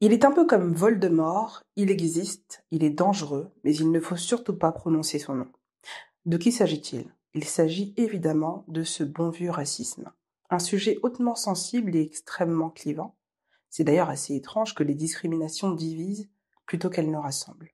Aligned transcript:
Il 0.00 0.12
est 0.12 0.24
un 0.24 0.30
peu 0.30 0.46
comme 0.46 0.74
Voldemort, 0.74 1.64
il 1.74 1.90
existe, 1.90 2.64
il 2.70 2.84
est 2.84 2.90
dangereux, 2.90 3.50
mais 3.64 3.74
il 3.74 3.90
ne 3.90 3.98
faut 3.98 4.16
surtout 4.16 4.56
pas 4.56 4.70
prononcer 4.70 5.18
son 5.18 5.34
nom. 5.34 5.48
De 6.24 6.36
qui 6.36 6.52
s'agit-il? 6.52 7.12
Il 7.34 7.42
s'agit 7.42 7.94
évidemment 7.96 8.64
de 8.68 8.84
ce 8.84 9.02
bon 9.02 9.30
vieux 9.30 9.50
racisme. 9.50 10.12
Un 10.50 10.60
sujet 10.60 11.00
hautement 11.02 11.34
sensible 11.34 11.96
et 11.96 12.02
extrêmement 12.02 12.70
clivant. 12.70 13.16
C'est 13.70 13.82
d'ailleurs 13.82 14.08
assez 14.08 14.36
étrange 14.36 14.76
que 14.76 14.84
les 14.84 14.94
discriminations 14.94 15.72
divisent 15.72 16.28
plutôt 16.64 16.90
qu'elles 16.90 17.10
ne 17.10 17.16
rassemblent. 17.16 17.72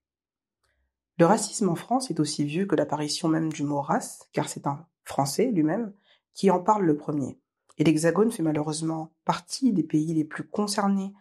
Le 1.19 1.27
racisme 1.27 1.69
en 1.69 1.77
France 1.77 2.11
est 2.11 2.21
aussi 2.21 2.45
vieux 2.45 2.65
que 2.65 2.75
l'apparition 2.75 3.29
même 3.29 3.53
du 3.53 3.65
mot 3.65 3.83
race, 3.83 4.31
car 4.33 4.49
c'est 4.49 4.67
un 4.67 4.87
Français 5.05 5.51
lui-même 5.53 5.93
qui 6.33 6.51
en 6.51 6.59
parle 6.59 6.87
le 6.87 6.97
premier. 6.97 7.39
Et 7.77 7.85
l'Hexagone 7.85 8.33
fait 8.33 8.43
malheureusement 8.43 9.13
partie 9.27 9.75
des 9.75 9.83
pays 9.83 10.15
les 10.15 10.25
plus 10.25 10.45
concernés 10.45 11.13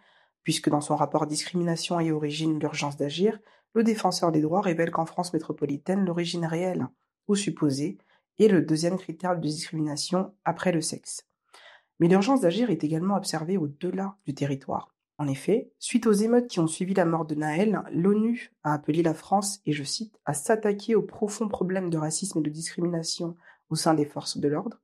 puisque 0.43 0.69
dans 0.69 0.81
son 0.81 0.95
rapport 0.95 1.25
Discrimination 1.25 1.99
et 1.99 2.11
origine, 2.11 2.59
l'urgence 2.59 2.97
d'agir, 2.97 3.39
le 3.73 3.83
défenseur 3.83 4.31
des 4.31 4.41
droits 4.41 4.61
révèle 4.61 4.91
qu'en 4.91 5.05
France 5.05 5.33
métropolitaine, 5.33 6.05
l'origine 6.05 6.45
réelle 6.45 6.87
ou 7.27 7.35
supposée 7.35 7.97
est 8.39 8.47
le 8.47 8.61
deuxième 8.61 8.97
critère 8.97 9.35
de 9.35 9.41
discrimination 9.41 10.33
après 10.45 10.71
le 10.71 10.81
sexe. 10.81 11.25
Mais 11.99 12.07
l'urgence 12.07 12.41
d'agir 12.41 12.69
est 12.69 12.83
également 12.83 13.15
observée 13.15 13.57
au-delà 13.57 14.17
du 14.25 14.33
territoire. 14.33 14.93
En 15.19 15.27
effet, 15.27 15.71
suite 15.79 16.07
aux 16.07 16.11
émeutes 16.11 16.47
qui 16.47 16.59
ont 16.59 16.67
suivi 16.67 16.93
la 16.93 17.05
mort 17.05 17.25
de 17.25 17.35
Naël, 17.35 17.83
l'ONU 17.91 18.51
a 18.63 18.73
appelé 18.73 19.03
la 19.03 19.13
France, 19.13 19.61
et 19.65 19.71
je 19.71 19.83
cite, 19.83 20.19
à 20.25 20.33
s'attaquer 20.33 20.95
aux 20.95 21.03
profonds 21.03 21.47
problèmes 21.47 21.89
de 21.89 21.97
racisme 21.97 22.39
et 22.39 22.41
de 22.41 22.49
discrimination 22.49 23.35
au 23.69 23.75
sein 23.75 23.93
des 23.93 24.05
forces 24.05 24.37
de 24.37 24.47
l'ordre. 24.47 24.81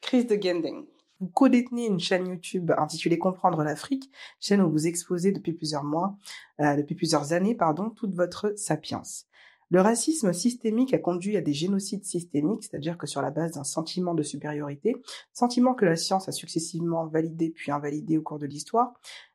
Crise 0.00 0.26
de 0.26 0.38
Gending, 0.40 0.86
vous 1.22 1.28
co-détenez 1.28 1.86
une 1.86 2.00
chaîne 2.00 2.26
YouTube 2.26 2.72
intitulée 2.76 3.16
Comprendre 3.16 3.62
l'Afrique, 3.62 4.10
chaîne 4.40 4.60
où 4.60 4.68
vous 4.68 4.88
exposez 4.88 5.30
depuis 5.30 5.52
plusieurs 5.52 5.84
mois, 5.84 6.16
euh, 6.60 6.74
depuis 6.74 6.96
plusieurs 6.96 7.32
années, 7.32 7.54
pardon, 7.54 7.90
toute 7.90 8.12
votre 8.12 8.52
sapience. 8.56 9.26
Le 9.70 9.80
racisme 9.80 10.32
systémique 10.32 10.92
a 10.92 10.98
conduit 10.98 11.36
à 11.36 11.40
des 11.40 11.52
génocides 11.52 12.04
systémiques, 12.04 12.64
c'est-à-dire 12.64 12.98
que 12.98 13.06
sur 13.06 13.22
la 13.22 13.30
base 13.30 13.52
d'un 13.52 13.62
sentiment 13.62 14.14
de 14.14 14.24
supériorité, 14.24 14.96
sentiment 15.32 15.74
que 15.74 15.84
la 15.84 15.94
science 15.94 16.28
a 16.28 16.32
successivement 16.32 17.06
validé 17.06 17.50
puis 17.50 17.70
invalidé 17.70 18.18
au 18.18 18.22
cours 18.22 18.40
de 18.40 18.46
l'histoire, 18.46 18.92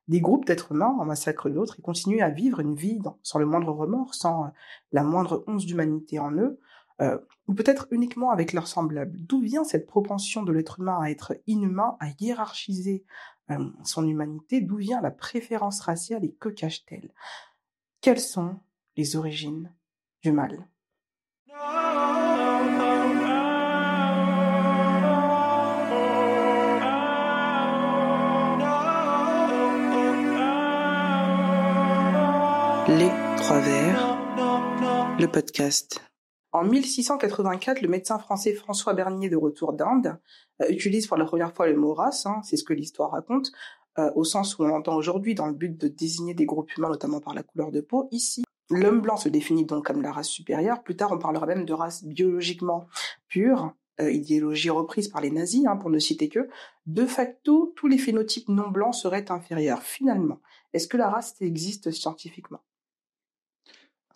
des 0.09 0.19
groupes 0.19 0.45
d'êtres 0.45 0.73
humains 0.73 0.95
en 0.99 1.05
massacrent 1.05 1.49
d'autres 1.49 1.79
et 1.79 1.81
continuent 1.81 2.21
à 2.21 2.29
vivre 2.29 2.59
une 2.59 2.75
vie 2.75 2.99
sans 3.23 3.39
le 3.39 3.45
moindre 3.45 3.71
remords, 3.71 4.13
sans 4.13 4.51
la 4.91 5.03
moindre 5.03 5.43
once 5.47 5.65
d'humanité 5.65 6.19
en 6.19 6.33
eux, 6.33 6.59
euh, 7.01 7.17
ou 7.47 7.53
peut-être 7.53 7.87
uniquement 7.91 8.31
avec 8.31 8.53
leurs 8.53 8.67
semblables. 8.67 9.17
D'où 9.19 9.39
vient 9.41 9.63
cette 9.63 9.85
propension 9.85 10.43
de 10.43 10.51
l'être 10.51 10.79
humain 10.79 10.99
à 11.01 11.09
être 11.09 11.37
inhumain, 11.45 11.95
à 11.99 12.07
hiérarchiser 12.19 13.05
euh, 13.51 13.69
son 13.83 14.07
humanité? 14.07 14.61
D'où 14.61 14.77
vient 14.77 15.01
la 15.01 15.11
préférence 15.11 15.79
raciale 15.81 16.25
et 16.25 16.33
que 16.33 16.49
cache-t-elle? 16.49 17.13
Quelles 18.01 18.19
sont 18.19 18.59
les 18.95 19.15
origines 19.15 19.71
du 20.23 20.31
mal? 20.31 20.67
Les 32.89 33.11
trois 33.37 33.59
vers, 33.59 34.17
le 35.19 35.27
podcast. 35.27 36.06
En 36.53 36.63
1684, 36.63 37.81
le 37.81 37.87
médecin 37.87 38.19
français 38.19 38.53
François 38.53 38.93
Bernier, 38.93 39.29
de 39.29 39.35
retour 39.35 39.73
d'Inde, 39.73 40.17
euh, 40.61 40.67
utilise 40.69 41.07
pour 41.07 41.17
la 41.17 41.25
première 41.25 41.53
fois 41.53 41.67
le 41.67 41.75
mot 41.75 41.93
race, 41.93 42.25
hein, 42.25 42.41
c'est 42.43 42.57
ce 42.57 42.63
que 42.63 42.73
l'histoire 42.73 43.11
raconte, 43.11 43.51
euh, 43.99 44.11
au 44.15 44.23
sens 44.23 44.57
où 44.57 44.63
on 44.63 44.67
l'entend 44.67 44.95
aujourd'hui 44.95 45.35
dans 45.35 45.47
le 45.47 45.53
but 45.53 45.75
de 45.77 45.87
désigner 45.87 46.33
des 46.33 46.45
groupes 46.45 46.71
humains, 46.77 46.89
notamment 46.89 47.19
par 47.19 47.33
la 47.33 47.43
couleur 47.43 47.71
de 47.71 47.81
peau. 47.81 48.07
Ici, 48.11 48.43
l'homme 48.69 49.01
blanc 49.01 49.17
se 49.17 49.27
définit 49.27 49.65
donc 49.65 49.85
comme 49.85 50.01
la 50.01 50.11
race 50.11 50.29
supérieure. 50.29 50.83
Plus 50.83 50.95
tard, 50.95 51.11
on 51.11 51.19
parlera 51.19 51.45
même 51.45 51.65
de 51.65 51.73
race 51.73 52.03
biologiquement 52.03 52.87
pure, 53.27 53.73
euh, 53.99 54.11
idéologie 54.11 54.69
reprise 54.69 55.09
par 55.09 55.21
les 55.21 55.31
nazis, 55.31 55.65
hein, 55.65 55.75
pour 55.75 55.89
ne 55.89 55.99
citer 55.99 56.29
que. 56.29 56.47
De 56.85 57.05
facto, 57.05 57.73
tous 57.75 57.87
les 57.87 57.97
phénotypes 57.97 58.47
non 58.47 58.69
blancs 58.69 58.95
seraient 58.95 59.31
inférieurs. 59.31 59.81
Finalement, 59.81 60.39
est-ce 60.73 60.87
que 60.87 60.97
la 60.97 61.09
race 61.09 61.35
existe 61.41 61.91
scientifiquement? 61.91 62.59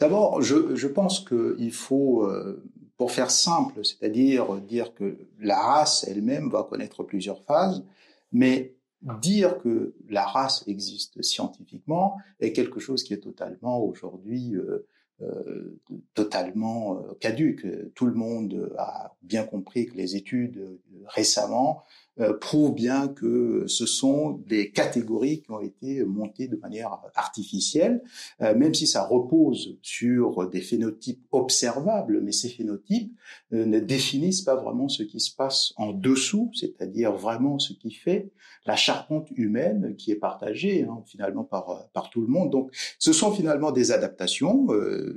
D'abord, 0.02 0.42
je, 0.42 0.88
pense 0.88 1.20
qu'il 1.20 1.72
faut, 1.72 2.24
euh, 2.24 2.64
pour 2.98 3.12
faire 3.12 3.30
simple, 3.30 3.86
c'est-à-dire 3.86 4.56
dire 4.56 4.96
que 4.96 5.16
la 5.40 5.60
race 5.60 6.08
elle-même 6.10 6.50
va 6.50 6.64
connaître 6.64 7.04
plusieurs 7.04 7.44
phases, 7.44 7.86
mais 8.32 8.74
dire 9.22 9.60
que 9.60 9.94
la 10.10 10.26
race 10.26 10.64
existe 10.66 11.22
scientifiquement 11.22 12.18
est 12.40 12.52
quelque 12.52 12.80
chose 12.80 13.04
qui 13.04 13.14
est 13.14 13.20
totalement 13.20 13.80
aujourd'hui 13.80 14.56
euh, 14.56 14.88
euh, 15.22 15.80
totalement 16.16 17.00
caduque. 17.20 17.68
Tout 17.94 18.08
le 18.08 18.16
monde 18.16 18.74
a 18.80 19.16
bien 19.22 19.44
compris 19.44 19.86
que 19.86 19.96
les 19.96 20.16
études 20.16 20.80
récemment 21.06 21.84
euh, 22.20 22.34
prouve 22.34 22.74
bien 22.74 23.08
que 23.08 23.64
ce 23.68 23.86
sont 23.86 24.44
des 24.46 24.72
catégories 24.72 25.42
qui 25.42 25.52
ont 25.52 25.62
été 25.62 26.04
montées 26.04 26.50
de 26.50 26.58
manière 26.58 27.00
artificielle, 27.16 28.04
euh, 28.42 28.54
même 28.54 28.74
si 28.74 28.86
ça 28.86 29.06
repose 29.06 29.78
sur 29.82 30.50
des 30.50 30.60
phénotypes 30.60 31.26
observables, 31.32 32.20
mais 32.22 32.34
ces 32.34 32.50
phénotypes 32.50 33.14
euh, 33.54 33.66
ne 33.66 33.80
définissent 33.80 34.42
pas 34.42 34.56
vraiment 34.56 34.90
ce 34.90 35.04
qui 35.04 35.22
se 35.22 35.34
passe 35.34 35.72
en 35.78 35.94
dessous, 35.94 36.52
c'est-à-dire 36.54 37.14
vraiment 37.14 37.60
ce 37.60 37.72
qui 37.72 37.92
fait 37.92 38.30
la 38.66 38.76
charpente 38.76 39.30
humaine 39.38 39.96
qui 39.96 40.12
est 40.12 40.16
partagée 40.16 40.84
hein, 40.84 41.02
finalement 41.06 41.46
par, 41.46 41.88
par 41.94 42.10
tout 42.10 42.22
le 42.22 42.28
monde. 42.28 42.52
Donc 42.52 42.72
ce 43.00 43.14
sont 43.14 43.32
finalement 43.32 43.72
des 43.72 43.94
adaptations, 43.94 44.68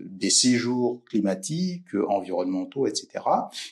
des 0.06 0.31
séjours 0.31 1.03
climatiques, 1.05 1.94
environnementaux, 2.09 2.87
etc., 2.87 3.09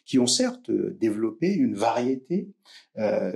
qui 0.05 0.19
ont 0.19 0.27
certes 0.27 0.71
développé 0.71 1.55
une 1.55 1.75
variété 1.75 2.49
euh, 2.99 3.33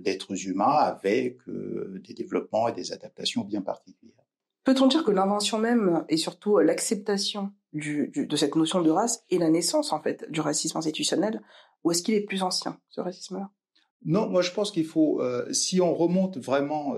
d'êtres 0.00 0.46
humains 0.46 0.64
avec 0.64 1.36
euh, 1.48 2.00
des 2.02 2.14
développements 2.14 2.66
et 2.66 2.72
des 2.72 2.92
adaptations 2.92 3.42
bien 3.42 3.60
particulières. 3.60 4.24
Peut-on 4.64 4.86
dire 4.86 5.04
que 5.04 5.10
l'invention 5.10 5.58
même 5.58 6.06
et 6.08 6.16
surtout 6.16 6.56
l'acceptation 6.56 7.52
de 7.74 8.36
cette 8.36 8.56
notion 8.56 8.80
de 8.80 8.88
race 8.88 9.22
est 9.30 9.36
la 9.36 9.50
naissance 9.50 9.92
en 9.92 10.00
fait 10.00 10.24
du 10.30 10.40
racisme 10.40 10.78
institutionnel 10.78 11.42
ou 11.82 11.90
est-ce 11.90 12.02
qu'il 12.02 12.14
est 12.14 12.22
plus 12.22 12.42
ancien 12.42 12.80
ce 12.88 13.02
racisme-là? 13.02 13.50
Non, 14.06 14.30
moi 14.30 14.40
je 14.40 14.50
pense 14.50 14.70
qu'il 14.70 14.86
faut, 14.86 15.20
euh, 15.20 15.46
si 15.52 15.82
on 15.82 15.94
remonte 15.94 16.38
vraiment 16.38 16.94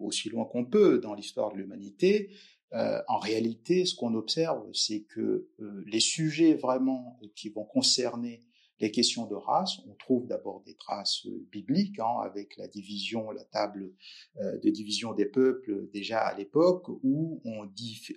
aussi 0.00 0.30
loin 0.30 0.46
qu'on 0.46 0.64
peut 0.64 1.00
dans 1.00 1.12
l'histoire 1.12 1.52
de 1.52 1.58
l'humanité, 1.58 2.30
en 2.72 3.18
réalité, 3.18 3.84
ce 3.84 3.94
qu'on 3.94 4.14
observe, 4.14 4.62
c'est 4.72 5.02
que 5.02 5.48
les 5.84 6.00
sujets 6.00 6.54
vraiment 6.54 7.20
qui 7.34 7.50
vont 7.50 7.64
concerner 7.64 8.47
les 8.80 8.90
questions 8.90 9.26
de 9.26 9.34
race, 9.34 9.80
on 9.88 9.94
trouve 9.94 10.26
d'abord 10.26 10.62
des 10.64 10.74
traces 10.74 11.26
euh, 11.26 11.46
bibliques, 11.50 11.98
hein, 11.98 12.20
avec 12.22 12.56
la 12.56 12.68
division, 12.68 13.30
la 13.30 13.44
table 13.44 13.92
euh, 14.40 14.58
de 14.58 14.70
division 14.70 15.14
des 15.14 15.26
peuples 15.26 15.88
déjà 15.92 16.20
à 16.20 16.34
l'époque, 16.36 16.88
où 17.02 17.40
on, 17.44 17.68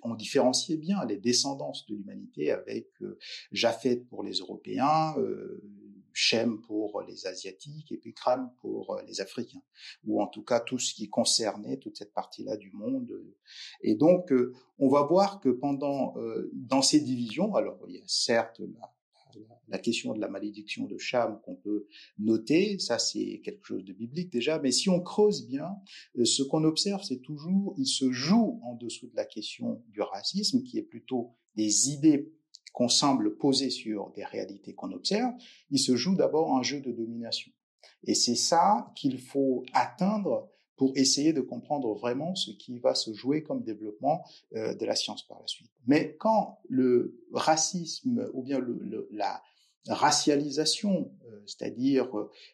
on, 0.03 0.15
différenciait 0.15 0.77
bien 0.77 1.03
les 1.05 1.17
descendances 1.17 1.85
de 1.87 1.95
l'humanité 1.95 2.51
avec 2.51 2.89
euh, 3.01 3.17
Japhet 3.51 3.97
pour 3.97 4.23
les 4.23 4.33
Européens, 4.33 5.15
euh, 5.17 5.63
Shem 6.13 6.61
pour 6.61 7.01
les 7.03 7.25
Asiatiques 7.25 7.91
et 7.93 7.97
puis 7.97 8.13
Kram 8.13 8.51
pour 8.59 8.99
les 9.07 9.21
Africains, 9.21 9.63
ou 10.05 10.21
en 10.21 10.27
tout 10.27 10.43
cas 10.43 10.59
tout 10.59 10.77
ce 10.77 10.93
qui 10.93 11.09
concernait 11.09 11.77
toute 11.77 11.97
cette 11.97 12.13
partie-là 12.13 12.57
du 12.57 12.69
monde. 12.71 13.09
Et 13.81 13.95
donc, 13.95 14.33
on 14.77 14.89
va 14.89 15.03
voir 15.03 15.39
que 15.39 15.47
pendant, 15.47 16.15
dans 16.51 16.81
ces 16.81 16.99
divisions, 16.99 17.55
alors 17.55 17.79
il 17.87 17.95
y 17.95 17.99
a 17.99 18.03
certes 18.07 18.59
la 18.59 18.91
question 19.79 20.13
de 20.13 20.19
la 20.19 20.27
malédiction 20.27 20.85
de 20.85 20.97
Cham 20.97 21.39
qu'on 21.43 21.55
peut 21.55 21.87
noter, 22.17 22.79
ça 22.79 22.99
c'est 22.99 23.41
quelque 23.43 23.65
chose 23.65 23.83
de 23.83 23.93
biblique 23.93 24.31
déjà, 24.31 24.59
mais 24.59 24.71
si 24.71 24.89
on 24.89 25.01
creuse 25.01 25.47
bien, 25.47 25.69
euh, 26.17 26.25
ce 26.25 26.43
qu'on 26.43 26.63
observe, 26.63 27.03
c'est 27.03 27.21
toujours, 27.21 27.73
il 27.77 27.87
se 27.87 28.11
joue 28.11 28.59
en 28.63 28.75
dessous 28.75 29.07
de 29.07 29.15
la 29.15 29.25
question 29.25 29.83
du 29.89 30.01
racisme, 30.01 30.63
qui 30.63 30.77
est 30.77 30.83
plutôt 30.83 31.31
des 31.55 31.89
idées 31.89 32.33
qu'on 32.73 32.87
semble 32.87 33.37
poser 33.37 33.69
sur 33.69 34.11
des 34.11 34.23
réalités 34.23 34.73
qu'on 34.73 34.91
observe, 34.91 35.33
il 35.69 35.79
se 35.79 35.95
joue 35.95 36.15
d'abord 36.15 36.55
un 36.55 36.63
jeu 36.63 36.79
de 36.79 36.91
domination. 36.91 37.51
Et 38.03 38.15
c'est 38.15 38.35
ça 38.35 38.91
qu'il 38.95 39.19
faut 39.19 39.63
atteindre 39.73 40.49
pour 40.81 40.93
essayer 40.95 41.31
de 41.31 41.41
comprendre 41.41 41.93
vraiment 41.93 42.33
ce 42.33 42.49
qui 42.49 42.79
va 42.79 42.95
se 42.95 43.13
jouer 43.13 43.43
comme 43.43 43.61
développement 43.61 44.25
euh, 44.55 44.73
de 44.73 44.83
la 44.83 44.95
science 44.95 45.27
par 45.27 45.39
la 45.39 45.45
suite. 45.45 45.69
Mais 45.85 46.15
quand 46.15 46.57
le 46.69 47.21
racisme 47.33 48.27
ou 48.33 48.41
bien 48.41 48.59
la 49.11 49.43
racialisation, 49.87 51.11
euh, 51.27 51.43
c'est-à-dire 51.45 52.09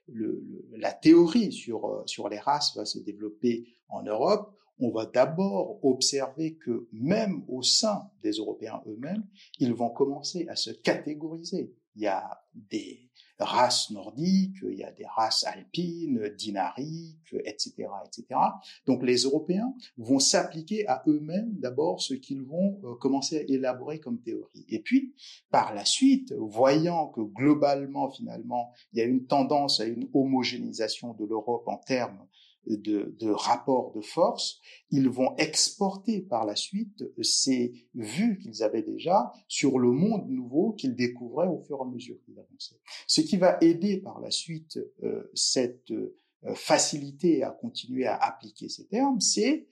le, 0.10 0.44
la 0.76 0.92
théorie 0.92 1.54
sur, 1.54 1.86
euh, 1.86 2.04
sur 2.06 2.28
les 2.28 2.38
races 2.38 2.76
va 2.76 2.84
se 2.84 3.00
développer 3.00 3.70
en 3.88 4.04
Europe, 4.04 4.54
on 4.78 4.90
va 4.92 5.06
d'abord 5.06 5.80
observer 5.86 6.56
que 6.56 6.90
même 6.92 7.46
au 7.48 7.64
sein 7.64 8.12
des 8.24 8.32
Européens 8.32 8.82
eux-mêmes, 8.88 9.26
ils 9.60 9.74
vont 9.74 9.90
commencer 9.90 10.46
à 10.50 10.58
se 10.58 10.72
catégoriser. 10.72 11.74
Il 11.96 12.02
y 12.02 12.08
a 12.08 12.42
des 12.54 13.07
races 13.40 13.92
nordiques, 13.92 14.58
il 14.64 14.78
y 14.78 14.84
a 14.84 14.92
des 14.92 15.06
races 15.06 15.44
alpines, 15.46 16.30
dinariques, 16.38 17.36
etc., 17.46 17.88
etc. 18.06 18.40
Donc 18.86 19.04
les 19.04 19.24
Européens 19.24 19.74
vont 19.98 20.20
s'appliquer 20.20 20.88
à 20.88 21.04
eux-mêmes 21.08 21.54
d'abord 21.60 22.02
ce 22.02 22.14
qu'ils 22.14 22.44
vont 22.44 22.80
euh, 22.84 22.96
commencer 22.96 23.40
à 23.40 23.42
élaborer 23.42 24.00
comme 24.00 24.20
théorie. 24.22 24.66
Et 24.70 24.80
puis, 24.80 25.14
par 25.52 25.74
la 25.74 25.86
suite, 25.86 26.34
voyant 26.34 27.08
que 27.08 27.22
globalement, 27.22 28.10
finalement, 28.10 28.72
il 28.94 29.00
y 29.00 29.02
a 29.02 29.06
une 29.06 29.26
tendance 29.26 29.80
à 29.80 29.86
une 29.86 30.10
homogénéisation 30.14 31.14
de 31.14 31.26
l'Europe 31.26 31.68
en 31.68 31.78
termes 31.78 32.28
de, 32.76 33.16
de 33.20 33.30
rapports 33.30 33.92
de 33.94 34.02
force, 34.02 34.60
ils 34.92 35.10
vont 35.10 35.36
exporter 35.38 36.22
par 36.22 36.46
la 36.46 36.56
suite 36.56 37.04
ces 37.22 37.74
vues 37.94 38.40
qu'ils 38.40 38.64
avaient 38.64 38.84
déjà 38.84 39.32
sur 39.48 39.80
le 39.80 39.92
monde 39.92 40.30
nouveau 40.30 40.74
qu'ils 40.74 40.96
découvraient 40.96 41.48
au 41.48 41.60
fur 41.60 41.78
et 41.80 41.82
à 41.82 41.86
mesure 41.86 42.18
qu'ils 42.26 42.40
avançaient. 42.40 42.80
Ce 43.08 43.22
qui 43.22 43.38
va 43.38 43.58
aider 43.62 43.98
par 43.98 44.20
la 44.20 44.32
suite 44.32 44.80
euh, 45.04 45.30
cette 45.34 45.92
euh, 45.92 46.16
facilité 46.54 47.44
à 47.44 47.52
continuer 47.52 48.06
à 48.06 48.16
appliquer 48.16 48.70
ces 48.70 48.88
termes, 48.88 49.20
c'est 49.22 49.68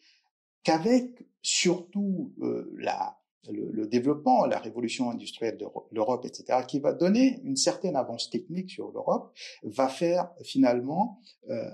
qu'avec 0.63 1.27
surtout 1.42 2.33
euh, 2.42 2.71
la 2.77 3.18
le, 3.51 3.88
développement, 3.88 4.45
la 4.45 4.59
révolution 4.59 5.09
industrielle 5.09 5.57
de 5.57 5.65
l'Europe, 5.92 6.25
etc., 6.25 6.59
qui 6.68 6.80
va 6.80 6.94
donner 6.94 7.39
une 7.44 7.56
certaine 7.56 7.95
avance 7.95 8.30
technique 8.30 8.71
sur 8.71 8.92
l'Europe, 8.92 9.33
va 9.63 9.88
faire 9.88 10.30
finalement 10.44 11.19
euh, 11.50 11.69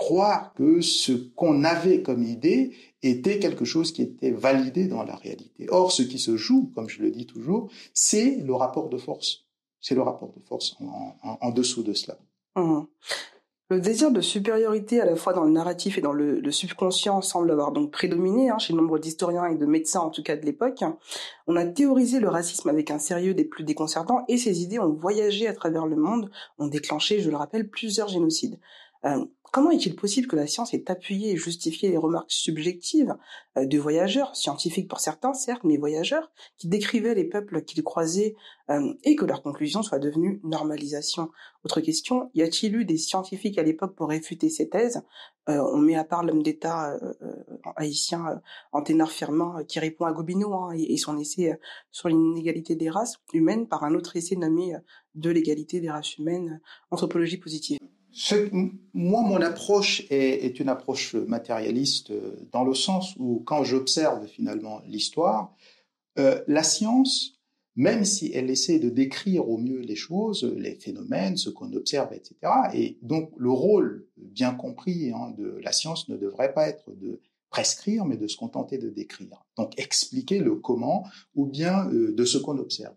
croire 0.00 0.54
que 0.54 0.80
ce 0.80 1.12
qu'on 1.12 1.62
avait 1.62 2.00
comme 2.00 2.22
idée 2.22 2.74
était 3.02 3.38
quelque 3.38 3.66
chose 3.66 3.92
qui 3.92 4.00
était 4.00 4.30
validé 4.30 4.88
dans 4.88 5.02
la 5.02 5.14
réalité. 5.14 5.66
Or, 5.68 5.92
ce 5.92 6.02
qui 6.02 6.18
se 6.18 6.38
joue, 6.38 6.72
comme 6.74 6.88
je 6.88 7.02
le 7.02 7.10
dis 7.10 7.26
toujours, 7.26 7.68
c'est 7.92 8.36
le 8.36 8.54
rapport 8.54 8.88
de 8.88 8.96
force. 8.96 9.44
C'est 9.78 9.94
le 9.94 10.00
rapport 10.00 10.32
de 10.34 10.40
force 10.40 10.74
en, 11.22 11.50
dessous 11.50 11.82
de 11.82 11.92
cela. 11.92 12.16
Mmh. 12.56 12.80
Le 13.68 13.78
désir 13.78 14.10
de 14.10 14.22
supériorité 14.22 15.02
à 15.02 15.04
la 15.04 15.16
fois 15.16 15.34
dans 15.34 15.44
le 15.44 15.52
narratif 15.52 15.98
et 15.98 16.00
dans 16.00 16.14
le, 16.14 16.50
subconscient 16.50 17.20
semble 17.20 17.50
avoir 17.50 17.70
donc 17.70 17.90
prédominé 17.90 18.48
hein, 18.48 18.58
chez 18.58 18.72
nombre 18.72 18.98
d'historiens 18.98 19.44
et 19.46 19.56
de 19.56 19.66
médecins 19.66 20.00
en 20.00 20.10
tout 20.10 20.22
cas 20.22 20.36
de 20.36 20.46
l'époque. 20.46 20.82
On 21.46 21.56
a 21.56 21.66
théorisé 21.66 22.20
le 22.20 22.28
racisme 22.28 22.70
avec 22.70 22.90
un 22.90 22.98
sérieux 22.98 23.34
des 23.34 23.44
plus 23.44 23.64
déconcertants 23.64 24.24
et 24.28 24.38
ces 24.38 24.62
idées 24.62 24.78
ont 24.78 24.94
voyagé 24.94 25.46
à 25.46 25.52
travers 25.52 25.86
le 25.86 25.96
monde, 25.96 26.30
ont 26.58 26.68
déclenché, 26.68 27.20
je 27.20 27.28
le 27.28 27.36
rappelle, 27.36 27.68
plusieurs 27.68 28.08
génocides. 28.08 28.58
Euh, 29.04 29.24
Comment 29.52 29.72
est-il 29.72 29.96
possible 29.96 30.28
que 30.28 30.36
la 30.36 30.46
science 30.46 30.74
ait 30.74 30.88
appuyé 30.92 31.32
et 31.32 31.36
justifié 31.36 31.90
les 31.90 31.96
remarques 31.96 32.30
subjectives 32.30 33.16
euh, 33.56 33.66
de 33.66 33.78
voyageurs, 33.78 34.36
scientifiques 34.36 34.88
pour 34.88 35.00
certains, 35.00 35.34
certes, 35.34 35.64
mais 35.64 35.76
voyageurs, 35.76 36.30
qui 36.56 36.68
décrivaient 36.68 37.16
les 37.16 37.24
peuples 37.24 37.64
qu'ils 37.64 37.82
croisaient 37.82 38.36
euh, 38.70 38.94
et 39.02 39.16
que 39.16 39.24
leur 39.24 39.42
conclusion 39.42 39.82
soit 39.82 39.98
devenue 39.98 40.40
normalisation? 40.44 41.30
Autre 41.64 41.80
question, 41.80 42.30
y 42.34 42.42
a-t-il 42.42 42.76
eu 42.76 42.84
des 42.84 42.96
scientifiques 42.96 43.58
à 43.58 43.64
l'époque 43.64 43.96
pour 43.96 44.10
réfuter 44.10 44.50
ces 44.50 44.68
thèses? 44.68 45.02
Euh, 45.48 45.60
On 45.72 45.78
met 45.78 45.96
à 45.96 46.04
part 46.04 46.22
l'homme 46.22 46.44
d'État 46.44 46.96
haïtien 47.74 48.40
Anténor 48.70 49.10
Firmin 49.10 49.64
qui 49.64 49.80
répond 49.80 50.04
à 50.04 50.12
Gobineau 50.12 50.54
hein, 50.54 50.70
et, 50.76 50.96
son 50.96 51.18
essai 51.18 51.58
sur 51.90 52.08
l'inégalité 52.08 52.76
des 52.76 52.88
races 52.88 53.16
humaines 53.32 53.66
par 53.66 53.82
un 53.82 53.94
autre 53.94 54.16
essai 54.16 54.36
nommé 54.36 54.76
De 55.16 55.30
l'égalité 55.30 55.80
des 55.80 55.90
races 55.90 56.18
humaines, 56.18 56.60
anthropologie 56.92 57.38
positive 57.38 57.78
moi, 58.92 59.22
mon 59.22 59.40
approche 59.40 60.02
est, 60.10 60.58
une 60.60 60.68
approche 60.68 61.14
matérialiste 61.14 62.10
euh, 62.10 62.36
dans 62.52 62.64
le 62.64 62.74
sens 62.74 63.14
où, 63.18 63.42
quand 63.46 63.64
j'observe 63.64 64.26
finalement 64.26 64.82
l'histoire, 64.86 65.54
euh, 66.18 66.42
la 66.48 66.62
science, 66.62 67.34
même 67.76 68.04
si 68.04 68.32
elle 68.34 68.50
essaie 68.50 68.78
de 68.78 68.90
décrire 68.90 69.48
au 69.48 69.58
mieux 69.58 69.80
les 69.80 69.96
choses, 69.96 70.44
les 70.56 70.74
phénomènes, 70.74 71.36
ce 71.36 71.50
qu'on 71.50 71.72
observe, 71.72 72.12
etc., 72.12 72.34
et 72.74 72.98
donc 73.02 73.30
le 73.36 73.50
rôle 73.50 74.06
bien 74.16 74.52
compris 74.54 75.12
hein, 75.12 75.32
de 75.38 75.58
la 75.62 75.72
science 75.72 76.08
ne 76.08 76.16
devrait 76.16 76.52
pas 76.52 76.68
être 76.68 76.90
de 76.96 77.20
prescrire, 77.48 78.04
mais 78.04 78.16
de 78.16 78.26
se 78.26 78.36
contenter 78.36 78.78
de 78.78 78.90
décrire. 78.90 79.44
Donc 79.56 79.78
expliquer 79.78 80.38
le 80.38 80.56
comment 80.56 81.06
ou 81.34 81.46
bien 81.46 81.88
euh, 81.90 82.12
de 82.12 82.24
ce 82.24 82.38
qu'on 82.38 82.58
observe. 82.58 82.94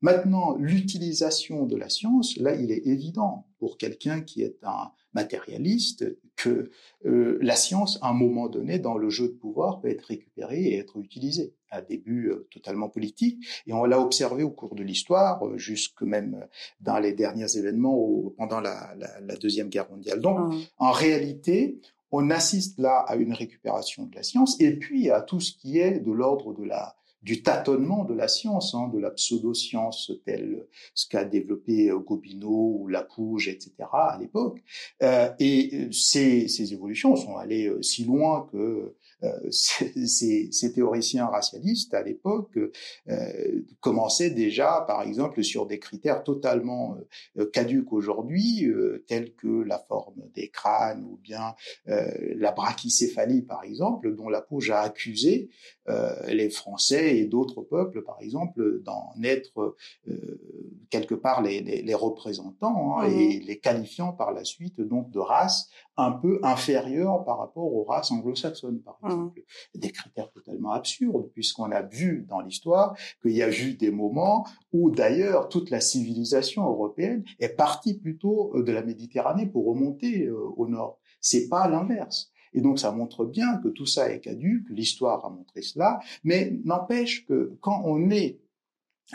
Maintenant, 0.00 0.54
l'utilisation 0.56 1.66
de 1.66 1.76
la 1.76 1.88
science, 1.88 2.36
là, 2.36 2.54
il 2.54 2.70
est 2.70 2.86
évident 2.86 3.46
pour 3.58 3.78
quelqu'un 3.78 4.20
qui 4.20 4.42
est 4.42 4.58
un 4.62 4.92
matérialiste 5.12 6.04
que 6.36 6.70
euh, 7.04 7.38
la 7.42 7.56
science, 7.56 7.98
à 8.02 8.10
un 8.10 8.12
moment 8.12 8.48
donné, 8.48 8.78
dans 8.78 8.96
le 8.96 9.10
jeu 9.10 9.28
de 9.28 9.32
pouvoir, 9.32 9.80
peut 9.80 9.88
être 9.88 10.04
récupérée 10.04 10.62
et 10.62 10.78
être 10.78 10.98
utilisée 10.98 11.52
des 11.88 11.98
buts 11.98 12.30
euh, 12.30 12.46
totalement 12.52 12.88
politiques. 12.88 13.44
Et 13.66 13.72
on 13.72 13.84
l'a 13.84 14.00
observé 14.00 14.44
au 14.44 14.50
cours 14.50 14.76
de 14.76 14.84
l'histoire, 14.84 15.44
euh, 15.44 15.58
jusque 15.58 16.02
même 16.02 16.46
dans 16.80 16.98
les 17.00 17.12
derniers 17.12 17.56
événements 17.56 18.32
pendant 18.36 18.60
la, 18.60 18.94
Deuxième 19.40 19.68
Guerre 19.68 19.90
mondiale. 19.90 20.20
Donc, 20.20 20.38
mmh. 20.38 20.58
en 20.78 20.92
réalité, 20.92 21.80
on 22.10 22.30
assiste 22.30 22.78
là 22.78 23.04
à 23.06 23.16
une 23.16 23.32
récupération 23.32 24.06
de 24.06 24.14
la 24.14 24.22
science 24.22 24.60
et 24.60 24.76
puis 24.76 25.10
à 25.10 25.20
tout 25.20 25.40
ce 25.40 25.52
qui 25.52 25.78
est 25.78 26.00
de 26.00 26.12
l'ordre 26.12 26.54
de 26.54 26.64
la 26.64 26.96
du 27.22 27.42
tâtonnement 27.42 28.04
de 28.04 28.14
la 28.14 28.28
science, 28.28 28.74
hein, 28.74 28.88
de 28.92 28.98
la 28.98 29.10
pseudo-science 29.10 30.12
telle 30.24 30.66
ce 30.94 31.08
qu'a 31.08 31.24
développé 31.24 31.90
euh, 31.90 31.98
Gobineau 31.98 32.78
ou 32.80 32.88
Lapouge, 32.88 33.48
etc. 33.48 33.72
à 33.92 34.18
l'époque. 34.20 34.62
Euh, 35.02 35.30
et 35.38 35.70
euh, 35.74 35.92
ces, 35.92 36.72
évolutions 36.72 37.16
sont 37.16 37.36
allées 37.36 37.72
si 37.82 38.04
loin 38.04 38.48
que 38.52 38.94
ces, 39.50 40.72
théoriciens 40.74 41.26
racialistes 41.26 41.92
à 41.94 42.02
l'époque 42.02 42.58
commençaient 43.80 44.30
déjà, 44.30 44.84
par 44.86 45.02
exemple, 45.02 45.42
sur 45.42 45.66
des 45.66 45.78
critères 45.78 46.22
totalement 46.22 46.96
euh, 47.38 47.46
caduques 47.50 47.92
aujourd'hui, 47.92 48.68
tels 49.06 49.34
que 49.34 49.62
la 49.62 49.78
forme 49.78 50.22
des 50.34 50.48
crânes 50.48 51.04
ou 51.04 51.16
bien 51.16 51.54
la 51.86 52.52
brachycéphalie, 52.52 53.42
par 53.42 53.64
exemple, 53.64 54.14
dont 54.14 54.28
la 54.28 54.38
Lapouge 54.38 54.70
a 54.70 54.82
accusé 54.82 55.48
les 56.28 56.48
Français 56.50 57.07
et 57.16 57.26
d'autres 57.26 57.62
peuples, 57.62 58.02
par 58.02 58.20
exemple, 58.20 58.80
d'en 58.82 59.12
être 59.22 59.76
quelque 60.90 61.14
part 61.14 61.42
les, 61.42 61.60
les, 61.60 61.82
les 61.82 61.94
représentants 61.94 62.98
hein, 62.98 63.08
et 63.08 63.40
les 63.40 63.58
qualifiant 63.58 64.12
par 64.12 64.32
la 64.32 64.44
suite 64.44 64.80
donc 64.80 65.10
de 65.10 65.18
race 65.18 65.68
un 65.96 66.12
peu 66.12 66.38
inférieure 66.42 67.24
par 67.24 67.38
rapport 67.38 67.74
aux 67.74 67.84
races 67.84 68.12
anglo-saxonnes, 68.12 68.80
par 68.80 68.98
mmh. 69.02 69.06
exemple. 69.06 69.42
Des 69.74 69.90
critères 69.90 70.30
totalement 70.30 70.72
absurdes, 70.72 71.30
puisqu'on 71.32 71.70
a 71.72 71.82
vu 71.82 72.24
dans 72.28 72.40
l'histoire 72.40 72.96
qu'il 73.20 73.32
y 73.32 73.42
a 73.42 73.50
eu 73.50 73.74
des 73.74 73.90
moments 73.90 74.46
où 74.72 74.90
d'ailleurs 74.90 75.48
toute 75.48 75.70
la 75.70 75.80
civilisation 75.80 76.64
européenne 76.66 77.24
est 77.40 77.56
partie 77.56 77.98
plutôt 77.98 78.52
euh, 78.54 78.62
de 78.62 78.72
la 78.72 78.82
Méditerranée 78.82 79.46
pour 79.46 79.66
remonter 79.66 80.26
euh, 80.26 80.36
au 80.56 80.68
nord. 80.68 81.00
C'est 81.20 81.48
pas 81.48 81.68
l'inverse. 81.68 82.30
Et 82.54 82.60
donc 82.60 82.78
ça 82.78 82.92
montre 82.92 83.24
bien 83.24 83.56
que 83.58 83.68
tout 83.68 83.86
ça 83.86 84.12
est 84.12 84.20
caduque, 84.20 84.68
l'histoire 84.70 85.24
a 85.24 85.30
montré 85.30 85.62
cela, 85.62 86.00
mais 86.24 86.58
n'empêche 86.64 87.26
que 87.26 87.56
quand 87.60 87.82
on 87.84 88.10
est 88.10 88.40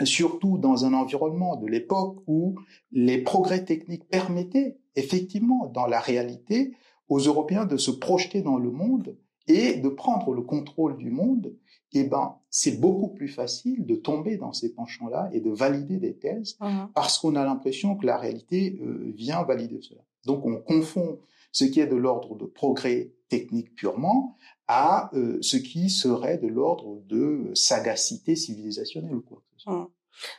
surtout 0.02 0.58
dans 0.58 0.84
un 0.84 0.92
environnement 0.92 1.56
de 1.56 1.68
l'époque 1.68 2.18
où 2.26 2.56
les 2.90 3.18
progrès 3.18 3.64
techniques 3.64 4.08
permettaient 4.08 4.78
effectivement, 4.96 5.66
dans 5.66 5.86
la 5.86 6.00
réalité, 6.00 6.72
aux 7.08 7.18
Européens 7.18 7.64
de 7.64 7.76
se 7.76 7.90
projeter 7.90 8.42
dans 8.42 8.58
le 8.58 8.70
monde 8.70 9.16
et 9.46 9.74
de 9.76 9.88
prendre 9.88 10.32
le 10.32 10.42
contrôle 10.42 10.96
du 10.96 11.10
monde, 11.10 11.54
eh 11.92 12.04
ben, 12.04 12.36
c'est 12.50 12.80
beaucoup 12.80 13.08
plus 13.08 13.28
facile 13.28 13.84
de 13.84 13.94
tomber 13.94 14.36
dans 14.36 14.52
ces 14.52 14.74
penchants-là 14.74 15.28
et 15.32 15.40
de 15.40 15.50
valider 15.50 15.98
des 15.98 16.16
thèses 16.16 16.56
mmh. 16.60 16.86
parce 16.94 17.18
qu'on 17.18 17.36
a 17.36 17.44
l'impression 17.44 17.96
que 17.96 18.06
la 18.06 18.16
réalité 18.16 18.78
euh, 18.82 19.12
vient 19.14 19.42
valider 19.44 19.80
cela. 19.80 20.00
Donc, 20.24 20.44
on 20.46 20.56
confond 20.56 21.18
ce 21.54 21.64
qui 21.64 21.80
est 21.80 21.86
de 21.86 21.96
l'ordre 21.96 22.36
de 22.36 22.44
progrès 22.44 23.12
technique 23.28 23.74
purement 23.74 24.36
à 24.66 25.10
euh, 25.14 25.38
ce 25.40 25.56
qui 25.56 25.88
serait 25.88 26.36
de 26.36 26.48
l'ordre 26.48 27.00
de 27.06 27.50
sagacité 27.54 28.36
civilisationnelle 28.36 29.14
ou 29.14 29.22
quoi. 29.22 29.42
Mmh. 29.66 29.84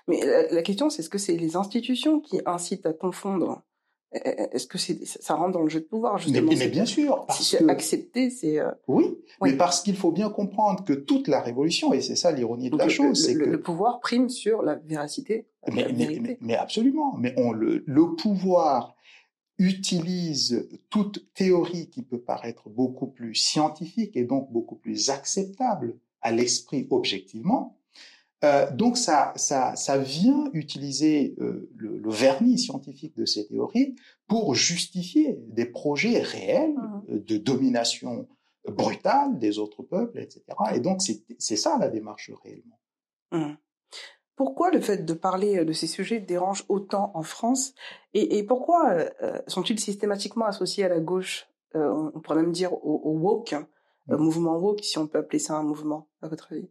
Mais 0.08 0.22
la, 0.52 0.62
question, 0.62 0.90
c'est 0.90 1.02
est-ce 1.02 1.10
que 1.10 1.18
c'est 1.18 1.36
les 1.36 1.56
institutions 1.56 2.20
qui 2.20 2.40
incitent 2.46 2.86
à 2.86 2.94
confondre? 2.94 3.64
Est-ce 4.14 4.68
que 4.68 4.78
ça 4.78 5.36
rentre 5.36 5.52
dans 5.52 5.64
le 5.64 5.68
jeu 5.68 5.82
de 5.82 5.86
pouvoir 5.86 6.18
justement 6.18 6.50
Mais, 6.58 6.70
bien 6.70 6.86
sûr, 6.86 7.26
parce 7.26 7.42
si 7.42 7.58
que 7.58 7.68
accepter, 7.68 8.30
c'est 8.30 8.60
euh, 8.60 8.72
oui, 8.88 9.18
mais 9.42 9.58
parce 9.58 9.82
qu'il 9.82 9.98
faut 9.98 10.12
bien 10.12 10.30
comprendre 10.30 10.86
que 10.86 10.94
toute 10.94 11.28
la 11.28 11.42
révolution, 11.42 11.92
et 11.92 12.00
c'est 12.00 12.16
ça 12.16 12.32
l'ironie 12.32 12.70
de 12.70 12.78
la 12.78 12.88
chose, 12.88 13.26
c'est 13.26 13.34
que 13.34 13.44
le 13.44 13.60
pouvoir 13.60 14.00
prime 14.00 14.30
sur 14.30 14.62
la 14.62 14.76
véracité. 14.76 15.48
mais, 15.74 15.88
mais, 15.94 16.38
mais, 16.40 16.56
absolument, 16.56 17.16
mais 17.18 17.34
on 17.36 17.52
le, 17.52 17.84
le 17.86 18.16
pouvoir 18.16 18.95
utilise 19.58 20.68
toute 20.90 21.34
théorie 21.34 21.90
qui 21.90 22.02
peut 22.02 22.20
paraître 22.20 22.70
beaucoup 22.70 23.08
plus 23.08 23.36
scientifique 23.36 24.16
et 24.18 24.24
donc 24.24 24.52
beaucoup 24.52 24.76
plus 24.76 25.10
acceptable 25.10 25.98
à 26.22 26.32
l'esprit 26.32 26.88
objectivement 26.90 27.78
euh, 28.44 28.70
donc 28.72 28.98
ça, 28.98 29.34
ça, 29.38 29.76
ça, 29.76 29.98
vient 29.98 30.50
utiliser 30.54 31.36
euh, 31.40 31.70
le, 31.76 31.98
le, 31.98 32.10
vernis 32.12 32.60
scientifique 32.60 33.16
de 33.16 33.26
ces 33.26 33.48
théories 33.48 33.96
pour 34.28 34.54
justifier 34.56 35.40
des 35.48 35.66
projets 35.66 36.22
réels 36.22 36.74
mmh. 36.74 37.04
euh, 37.10 37.20
de 37.20 37.38
domination 37.38 38.28
brutale 38.68 39.40
des 39.40 39.58
autres 39.58 39.84
peuples, 39.84 40.20
etc. 40.20 40.44
Et 40.76 40.80
donc 40.80 41.02
c'est 41.02 41.56
ça 41.56 41.78
la 41.80 41.88
démarche 41.88 42.32
réellement. 42.44 42.80
Mmh. 43.32 43.56
Pourquoi 44.36 44.72
le 44.72 44.82
fait 44.82 45.06
de 45.06 45.14
parler 45.14 45.64
de 45.64 45.74
ces 45.74 45.88
sujets 45.88 46.20
dérange 46.20 46.66
autant 46.70 47.12
en 47.14 47.24
France 47.24 47.74
et, 48.14 48.44
pourquoi 48.44 48.96
sont-ils 49.48 49.80
systématiquement 49.80 50.46
associés 50.46 50.86
à 50.86 50.90
la 50.90 51.00
gauche? 51.00 51.48
On 51.74 52.20
pourrait 52.22 52.42
même 52.42 52.54
dire 52.54 52.72
au, 52.74 53.12
woke, 53.18 53.56
mmh. 54.08 54.16
mouvement 54.16 54.58
woke, 54.58 54.84
si 54.84 54.98
on 54.98 55.08
peut 55.08 55.18
appeler 55.18 55.40
ça 55.40 55.56
un 55.56 55.64
mouvement, 55.64 56.08
à 56.22 56.30
votre 56.30 56.54
avis? 56.54 56.70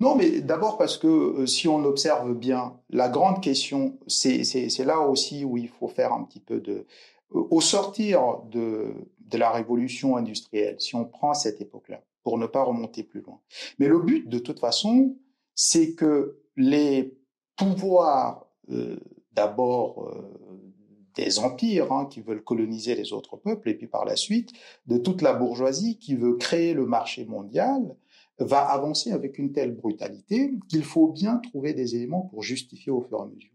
Non, 0.00 0.14
mais 0.14 0.40
d'abord 0.40 0.78
parce 0.78 0.96
que 0.96 1.44
si 1.46 1.66
on 1.68 1.84
observe 1.84 2.34
bien, 2.34 2.78
la 2.90 3.08
grande 3.08 3.42
question, 3.42 3.98
c'est 4.06 4.84
là 4.84 5.00
aussi 5.00 5.44
où 5.44 5.56
il 5.56 5.68
faut 5.68 5.88
faire 5.88 6.12
un 6.12 6.24
petit 6.24 6.40
peu 6.40 6.60
de... 6.60 6.86
Au 7.30 7.60
sortir 7.60 8.40
de, 8.50 8.94
de 9.20 9.38
la 9.38 9.50
révolution 9.50 10.16
industrielle, 10.16 10.76
si 10.78 10.94
on 10.94 11.04
prend 11.04 11.34
cette 11.34 11.60
époque-là, 11.60 12.02
pour 12.22 12.38
ne 12.38 12.46
pas 12.46 12.62
remonter 12.62 13.02
plus 13.02 13.20
loin. 13.20 13.40
Mais 13.78 13.88
le 13.88 13.98
but, 13.98 14.28
de 14.28 14.38
toute 14.38 14.60
façon, 14.60 15.16
c'est 15.60 15.94
que 15.94 16.38
les 16.56 17.18
pouvoirs, 17.56 18.46
euh, 18.70 18.96
d'abord 19.32 20.04
euh, 20.04 21.10
des 21.16 21.40
empires 21.40 21.92
hein, 21.92 22.06
qui 22.06 22.20
veulent 22.20 22.44
coloniser 22.44 22.94
les 22.94 23.12
autres 23.12 23.36
peuples, 23.36 23.68
et 23.68 23.74
puis 23.74 23.88
par 23.88 24.04
la 24.04 24.14
suite 24.14 24.52
de 24.86 24.98
toute 24.98 25.20
la 25.20 25.34
bourgeoisie 25.34 25.98
qui 25.98 26.14
veut 26.14 26.36
créer 26.36 26.74
le 26.74 26.86
marché 26.86 27.24
mondial, 27.24 27.96
va 28.38 28.60
avancer 28.60 29.10
avec 29.10 29.36
une 29.36 29.50
telle 29.50 29.74
brutalité 29.74 30.52
qu'il 30.68 30.84
faut 30.84 31.08
bien 31.08 31.38
trouver 31.38 31.74
des 31.74 31.96
éléments 31.96 32.22
pour 32.22 32.44
justifier 32.44 32.92
au 32.92 33.00
fur 33.00 33.18
et 33.18 33.22
à 33.22 33.26
mesure. 33.26 33.50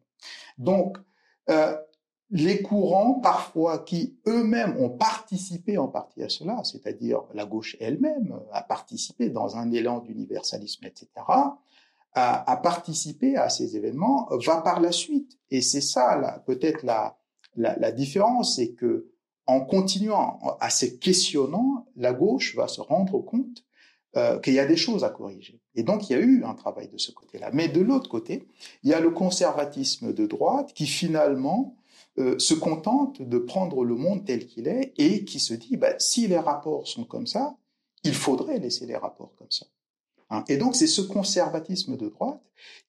Donc, 0.57 0.97
euh, 1.49 1.77
les 2.31 2.61
courants, 2.61 3.21
parfois, 3.21 3.79
qui 3.79 4.17
eux-mêmes 4.27 4.75
ont 4.77 4.89
participé 4.89 5.77
en 5.77 5.87
partie 5.87 6.21
à 6.21 6.27
cela, 6.27 6.65
c'est-à-dire 6.65 7.21
la 7.33 7.45
gauche 7.45 7.77
elle-même 7.79 8.37
a 8.51 8.61
participé 8.61 9.29
dans 9.29 9.55
un 9.55 9.71
élan 9.71 9.99
d'universalisme, 9.99 10.85
etc., 10.85 11.07
a, 12.15 12.57
participé 12.57 13.35
à 13.37 13.49
ces 13.49 13.75
événements, 13.75 14.29
va 14.45 14.61
par 14.61 14.79
la 14.79 14.91
suite. 14.91 15.37
Et 15.49 15.61
c'est 15.61 15.81
ça, 15.81 16.43
peut-être 16.45 16.83
la, 16.83 17.17
la, 17.55 17.77
la 17.77 17.91
différence, 17.91 18.57
c'est 18.57 18.73
que 18.73 19.09
en 19.45 19.61
continuant 19.61 20.39
à 20.59 20.69
se 20.69 20.85
questionnant, 20.85 21.87
la 21.95 22.13
gauche 22.13 22.55
va 22.55 22.67
se 22.67 22.81
rendre 22.81 23.19
compte 23.19 23.63
euh, 24.15 24.39
qu'il 24.39 24.53
y 24.53 24.59
a 24.59 24.65
des 24.65 24.77
choses 24.77 25.03
à 25.03 25.09
corriger. 25.09 25.59
Et 25.75 25.83
donc, 25.83 26.09
il 26.09 26.13
y 26.13 26.15
a 26.15 26.19
eu 26.19 26.43
un 26.43 26.53
travail 26.53 26.87
de 26.87 26.97
ce 26.97 27.11
côté-là. 27.11 27.49
Mais 27.51 27.67
de 27.67 27.81
l'autre 27.81 28.09
côté, 28.09 28.47
il 28.83 28.91
y 28.91 28.93
a 28.93 28.99
le 28.99 29.09
conservatisme 29.09 30.13
de 30.13 30.25
droite 30.25 30.71
qui 30.73 30.85
finalement 30.85 31.75
euh, 32.19 32.37
se 32.37 32.53
contente 32.53 33.21
de 33.21 33.37
prendre 33.39 33.83
le 33.83 33.95
monde 33.95 34.23
tel 34.23 34.45
qu'il 34.45 34.67
est 34.67 34.93
et 34.97 35.25
qui 35.25 35.39
se 35.39 35.55
dit, 35.55 35.77
bah, 35.77 35.97
si 35.97 36.27
les 36.27 36.37
rapports 36.37 36.87
sont 36.87 37.05
comme 37.05 37.25
ça, 37.25 37.57
il 38.03 38.13
faudrait 38.13 38.59
laisser 38.59 38.85
les 38.85 38.95
rapports 38.95 39.33
comme 39.35 39.51
ça. 39.51 39.65
Hein. 40.33 40.43
Et 40.47 40.57
donc, 40.57 40.75
c'est 40.75 40.87
ce 40.87 41.01
conservatisme 41.01 41.95
de 41.95 42.09
droite 42.09 42.41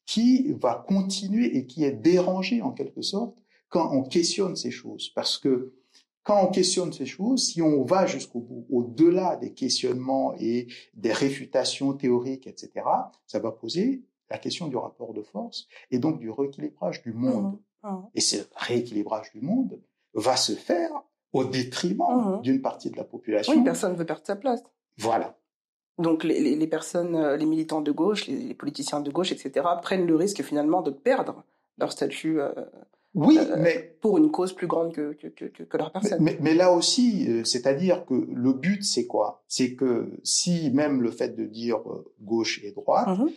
qui 0.07 0.53
va 0.53 0.85
continuer 0.89 1.57
et 1.57 1.67
qui 1.67 1.85
est 1.85 1.93
dérangé 1.93 2.63
en 2.63 2.73
quelque 2.73 3.03
sorte 3.03 3.37
quand 3.69 3.93
on 3.93 4.03
questionne 4.03 4.57
ces 4.57 4.71
choses. 4.71 5.11
Parce 5.11 5.39
que 5.39 5.75
quand 6.23 6.43
on 6.43 6.51
questionne 6.51 6.93
ces 6.93 7.05
choses, 7.05 7.47
si 7.49 7.61
on 7.61 7.85
va 7.85 8.07
jusqu'au 8.07 8.41
bout, 8.41 8.67
au-delà 8.71 9.37
des 9.37 9.53
questionnements 9.53 10.35
et 10.39 10.69
des 10.95 11.13
réfutations 11.13 11.93
théoriques, 11.93 12.47
etc., 12.47 12.71
ça 13.27 13.39
va 13.41 13.53
poser 13.53 14.03
la 14.31 14.39
question 14.39 14.69
du 14.69 14.77
rapport 14.77 15.13
de 15.13 15.23
force 15.23 15.69
et 15.91 15.99
donc 15.99 16.19
du 16.19 16.31
rééquilibrage 16.31 17.03
du 17.03 17.13
monde. 17.13 17.59
Mmh, 17.83 17.89
mmh. 17.91 18.07
Et 18.15 18.21
ce 18.23 18.37
rééquilibrage 18.57 19.33
du 19.33 19.43
monde 19.43 19.79
va 20.15 20.37
se 20.37 20.53
faire 20.53 20.93
au 21.35 21.45
détriment 21.45 22.39
mmh. 22.39 22.43
d'une 22.43 22.63
partie 22.63 22.91
de 22.91 22.97
la 22.97 23.05
population. 23.05 23.53
Oui, 23.53 23.63
personne 23.63 23.93
ne 23.93 23.99
veut 23.99 24.07
perdre 24.07 24.25
sa 24.25 24.37
place. 24.37 24.63
Voilà. 24.97 25.37
Donc 25.99 26.25
les, 26.25 26.57
les, 26.57 26.67
personnes, 26.67 27.15
euh, 27.15 27.37
les 27.37 27.47
militants 27.47 27.81
de 27.81 27.93
gauche, 27.93 28.27
les, 28.27 28.55
politiciens 28.55 29.01
de 29.01 29.11
gauche, 29.11 29.31
etc., 29.31 29.67
prennent 29.81 30.07
le 30.07 30.17
risque 30.17 30.43
finalement 30.43 30.83
de 30.83 30.91
perdre 30.91 31.45
leur 31.79 31.93
statut 31.93 32.41
euh, 32.41 32.53
oui, 33.15 33.39
euh, 33.39 33.57
mais 33.57 33.97
pour 34.01 34.19
une 34.19 34.33
cause 34.33 34.53
plus 34.53 34.67
grande 34.67 34.93
que, 34.93 35.13
que, 35.13 35.29
que, 35.29 35.63
que 35.63 35.77
leur 35.77 35.93
personne. 35.93 36.21
Mais, 36.21 36.37
mais, 36.41 36.55
là 36.55 36.73
aussi, 36.73 37.29
c'est-à-dire 37.45 38.05
que 38.07 38.15
le 38.15 38.53
but, 38.53 38.83
c'est 38.83 39.07
quoi? 39.07 39.45
C'est 39.47 39.77
que 39.77 40.11
si 40.25 40.71
même 40.73 41.01
le 41.01 41.13
fait 41.13 41.37
de 41.37 41.45
dire 41.45 41.79
gauche 42.21 42.61
et 42.65 42.73
droite, 42.73 43.19
mmh 43.19 43.29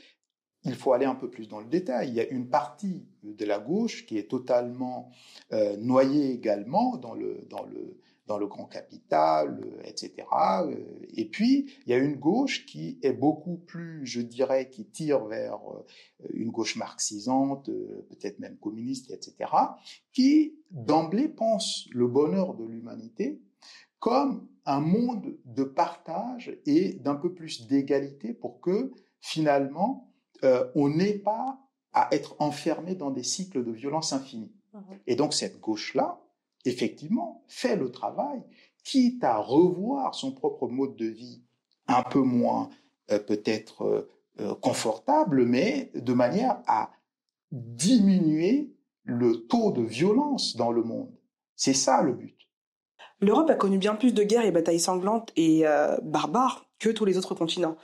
il 0.68 0.76
faut 0.76 0.94
aller 0.94 1.06
un 1.06 1.16
peu 1.16 1.30
plus 1.30 1.48
dans 1.48 1.60
le 1.60 1.66
détail. 1.66 2.10
Il 2.10 2.16
y 2.16 2.20
a 2.20 2.28
une 2.28 2.48
partie 2.50 3.06
de 3.24 3.46
la 3.46 3.60
gauche 3.60 4.06
qui 4.06 4.18
est 4.18 4.30
totalement 4.30 5.12
euh, 5.54 5.78
noyée 5.78 6.32
également 6.32 6.98
dans 6.98 7.14
le 7.14 7.46
dans 7.50 7.64
le 7.64 7.98
dans 8.28 8.38
le 8.38 8.48
grand 8.48 8.66
capital, 8.66 9.66
etc. 9.84 10.28
Et 11.14 11.26
puis, 11.30 11.72
il 11.86 11.92
y 11.92 11.94
a 11.94 11.98
une 11.98 12.16
gauche 12.16 12.66
qui 12.66 13.00
est 13.02 13.14
beaucoup 13.14 13.58
plus, 13.58 14.06
je 14.06 14.22
dirais, 14.22 14.70
qui 14.70 14.86
tire 14.86 15.26
vers 15.26 15.60
euh, 15.70 16.28
une 16.34 16.52
gauche 16.52 16.76
marxisante, 16.76 17.70
euh, 17.70 18.06
peut-être 18.10 18.40
même 18.40 18.58
communiste, 18.58 19.12
etc., 19.12 19.52
qui 20.12 20.56
d'emblée 20.72 21.30
pense 21.30 21.88
le 21.92 22.08
bonheur 22.08 22.56
de 22.56 22.66
l'humanité 22.66 23.42
comme 24.00 24.48
un 24.66 24.80
monde 24.80 25.38
de 25.46 25.64
partage 25.64 26.60
et 26.66 26.94
d'un 26.94 27.16
peu 27.16 27.34
plus 27.34 27.68
d'égalité 27.68 28.34
pour 28.34 28.62
que 28.62 28.92
finalement 29.20 30.14
euh, 30.44 30.70
on 30.76 30.90
n'ait 30.90 31.18
pas 31.18 31.60
à 31.94 32.10
être 32.12 32.36
enfermé 32.40 32.94
dans 32.94 33.10
des 33.10 33.24
cycles 33.24 33.64
de 33.64 33.72
violence 33.72 34.14
infinie. 34.14 34.54
Mmh 34.74 34.80
et 35.08 35.16
donc 35.16 35.34
cette 35.34 35.60
gauche-là, 35.60 36.22
effectivement, 36.68 37.44
fait 37.48 37.76
le 37.76 37.92
travail, 37.92 38.42
quitte 38.84 39.24
à 39.24 39.38
revoir 39.38 40.16
son 40.16 40.32
propre 40.32 40.68
mode 40.68 40.96
de 40.96 41.06
vie 41.06 41.42
un 41.88 42.04
peu 42.04 42.22
moins 42.22 42.70
euh, 43.12 43.20
peut-être 43.20 43.84
euh, 43.84 44.10
euh, 44.40 44.56
confortable, 44.56 45.46
mais 45.46 45.92
de 45.96 46.14
manière 46.14 46.62
à 46.68 46.92
diminuer 47.52 48.74
le 49.04 49.48
taux 49.48 49.72
de 49.72 49.82
violence 49.82 50.56
dans 50.58 50.72
le 50.72 50.84
monde. 50.84 51.12
C'est 51.56 51.74
ça 51.74 52.02
le 52.02 52.14
but. 52.14 52.36
L'Europe 53.20 53.50
a 53.50 53.56
connu 53.56 53.78
bien 53.78 53.96
plus 53.96 54.14
de 54.14 54.24
guerres 54.24 54.46
et 54.46 54.52
batailles 54.52 54.80
sanglantes 54.80 55.32
et 55.36 55.64
barbares 56.04 56.70
que 56.78 56.90
tous 56.90 57.04
les 57.04 57.18
autres 57.18 57.34
continents. 57.34 57.78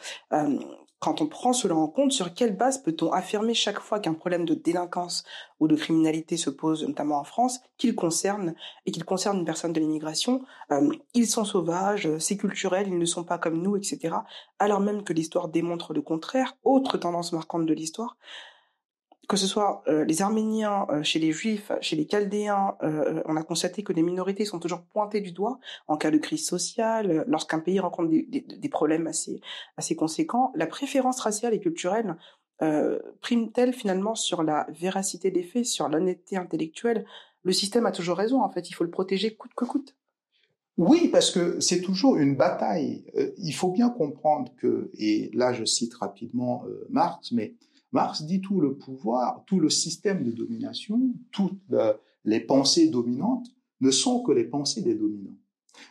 Quand 1.03 1.19
on 1.19 1.27
prend 1.27 1.51
cela 1.51 1.75
en 1.75 1.89
compte, 1.89 2.13
sur 2.13 2.33
quelle 2.33 2.55
base 2.55 2.77
peut-on 2.77 3.11
affirmer 3.11 3.53
chaque 3.53 3.81
fois 3.81 3.99
qu'un 3.99 4.13
problème 4.13 4.45
de 4.45 4.53
délinquance 4.53 5.25
ou 5.59 5.67
de 5.67 5.75
criminalité 5.75 6.37
se 6.37 6.49
pose, 6.49 6.87
notamment 6.87 7.19
en 7.19 7.25
France, 7.25 7.59
qu'il 7.77 7.93
concerne 7.93 8.55
et 8.85 8.91
qu'il 8.91 9.03
concerne 9.03 9.39
une 9.39 9.43
personne 9.43 9.73
de 9.73 9.81
l'immigration 9.81 10.45
euh, 10.71 10.89
Ils 11.13 11.27
sont 11.27 11.43
sauvages, 11.43 12.07
c'est 12.19 12.37
culturel, 12.37 12.87
ils 12.87 12.97
ne 12.97 13.03
sont 13.03 13.25
pas 13.25 13.37
comme 13.37 13.61
nous, 13.61 13.75
etc. 13.75 14.15
Alors 14.59 14.79
même 14.79 15.03
que 15.03 15.11
l'histoire 15.11 15.49
démontre 15.49 15.91
le 15.91 16.01
contraire, 16.01 16.55
autre 16.63 16.97
tendance 16.97 17.33
marquante 17.33 17.65
de 17.65 17.73
l'histoire, 17.73 18.15
que 19.27 19.37
ce 19.37 19.47
soit 19.47 19.83
euh, 19.87 20.03
les 20.03 20.21
Arméniens, 20.21 20.85
euh, 20.89 21.03
chez 21.03 21.19
les 21.19 21.31
Juifs, 21.31 21.71
chez 21.81 21.95
les 21.95 22.05
Chaldéens, 22.05 22.75
euh, 22.83 23.21
on 23.25 23.37
a 23.37 23.43
constaté 23.43 23.83
que 23.83 23.93
les 23.93 24.03
minorités 24.03 24.43
sont 24.43 24.59
toujours 24.59 24.81
pointées 24.81 25.21
du 25.21 25.31
doigt 25.31 25.59
en 25.87 25.97
cas 25.97 26.11
de 26.11 26.17
crise 26.17 26.45
sociale, 26.45 27.23
lorsqu'un 27.27 27.59
pays 27.59 27.79
rencontre 27.79 28.09
des, 28.09 28.23
des, 28.23 28.41
des, 28.41 28.69
problèmes 28.69 29.07
assez, 29.07 29.39
assez 29.77 29.95
conséquents. 29.95 30.51
La 30.55 30.67
préférence 30.67 31.19
raciale 31.21 31.53
et 31.53 31.59
culturelle 31.59 32.17
prime-t-elle 33.19 33.73
finalement 33.73 34.15
sur 34.15 34.41
la 34.41 34.67
véracité 34.69 35.31
des 35.31 35.43
faits, 35.43 35.65
sur 35.65 35.89
l'honnêteté 35.89 36.37
intellectuelle? 36.37 37.05
Le 37.43 37.51
système 37.51 37.85
a 37.85 37.91
toujours 37.91 38.15
raison, 38.15 38.41
en 38.41 38.49
fait, 38.49 38.69
il 38.69 38.73
faut 38.73 38.85
le 38.85 38.89
protéger 38.89 39.35
coûte 39.35 39.51
que 39.53 39.65
coûte. 39.65 39.97
Oui, 40.77 41.09
parce 41.09 41.29
que 41.29 41.59
c'est 41.59 41.81
toujours 41.81 42.15
une 42.15 42.37
bataille. 42.37 43.03
il 43.37 43.53
faut 43.53 43.71
bien 43.71 43.89
comprendre 43.89 44.53
que, 44.55 44.91
et 44.97 45.29
là 45.33 45.51
je 45.51 45.65
cite 45.65 45.93
rapidement 45.95 46.63
Marx, 46.89 47.33
mais 47.33 47.55
Marx 47.93 48.23
dit 48.23 48.41
tout 48.41 48.59
le 48.59 48.75
pouvoir, 48.75 49.43
tout 49.45 49.59
le 49.59 49.69
système 49.69 50.23
de 50.23 50.31
domination, 50.31 50.99
toutes 51.31 51.61
les 52.25 52.39
pensées 52.39 52.89
dominantes 52.89 53.47
ne 53.81 53.91
sont 53.91 54.23
que 54.23 54.31
les 54.31 54.45
pensées 54.45 54.81
des 54.81 54.95
dominants. 54.95 55.37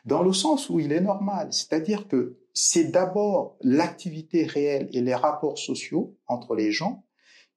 Dans 0.04 0.22
le 0.22 0.32
sens 0.32 0.68
où 0.68 0.80
il 0.80 0.92
est 0.92 1.00
normal, 1.00 1.52
c'est-à-dire 1.52 2.08
que 2.08 2.36
c'est 2.54 2.90
d'abord 2.90 3.56
l'activité 3.62 4.44
réelle 4.44 4.88
et 4.92 5.00
les 5.00 5.14
rapports 5.14 5.58
sociaux 5.58 6.16
entre 6.26 6.54
les 6.54 6.72
gens 6.72 7.04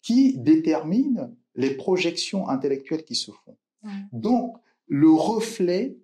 qui 0.01 0.37
déterminent 0.37 1.31
les 1.55 1.75
projections 1.75 2.47
intellectuelles 2.47 3.03
qui 3.03 3.15
se 3.15 3.31
font. 3.31 3.57
Donc, 4.11 4.57
le 4.87 5.11
reflet, 5.11 5.97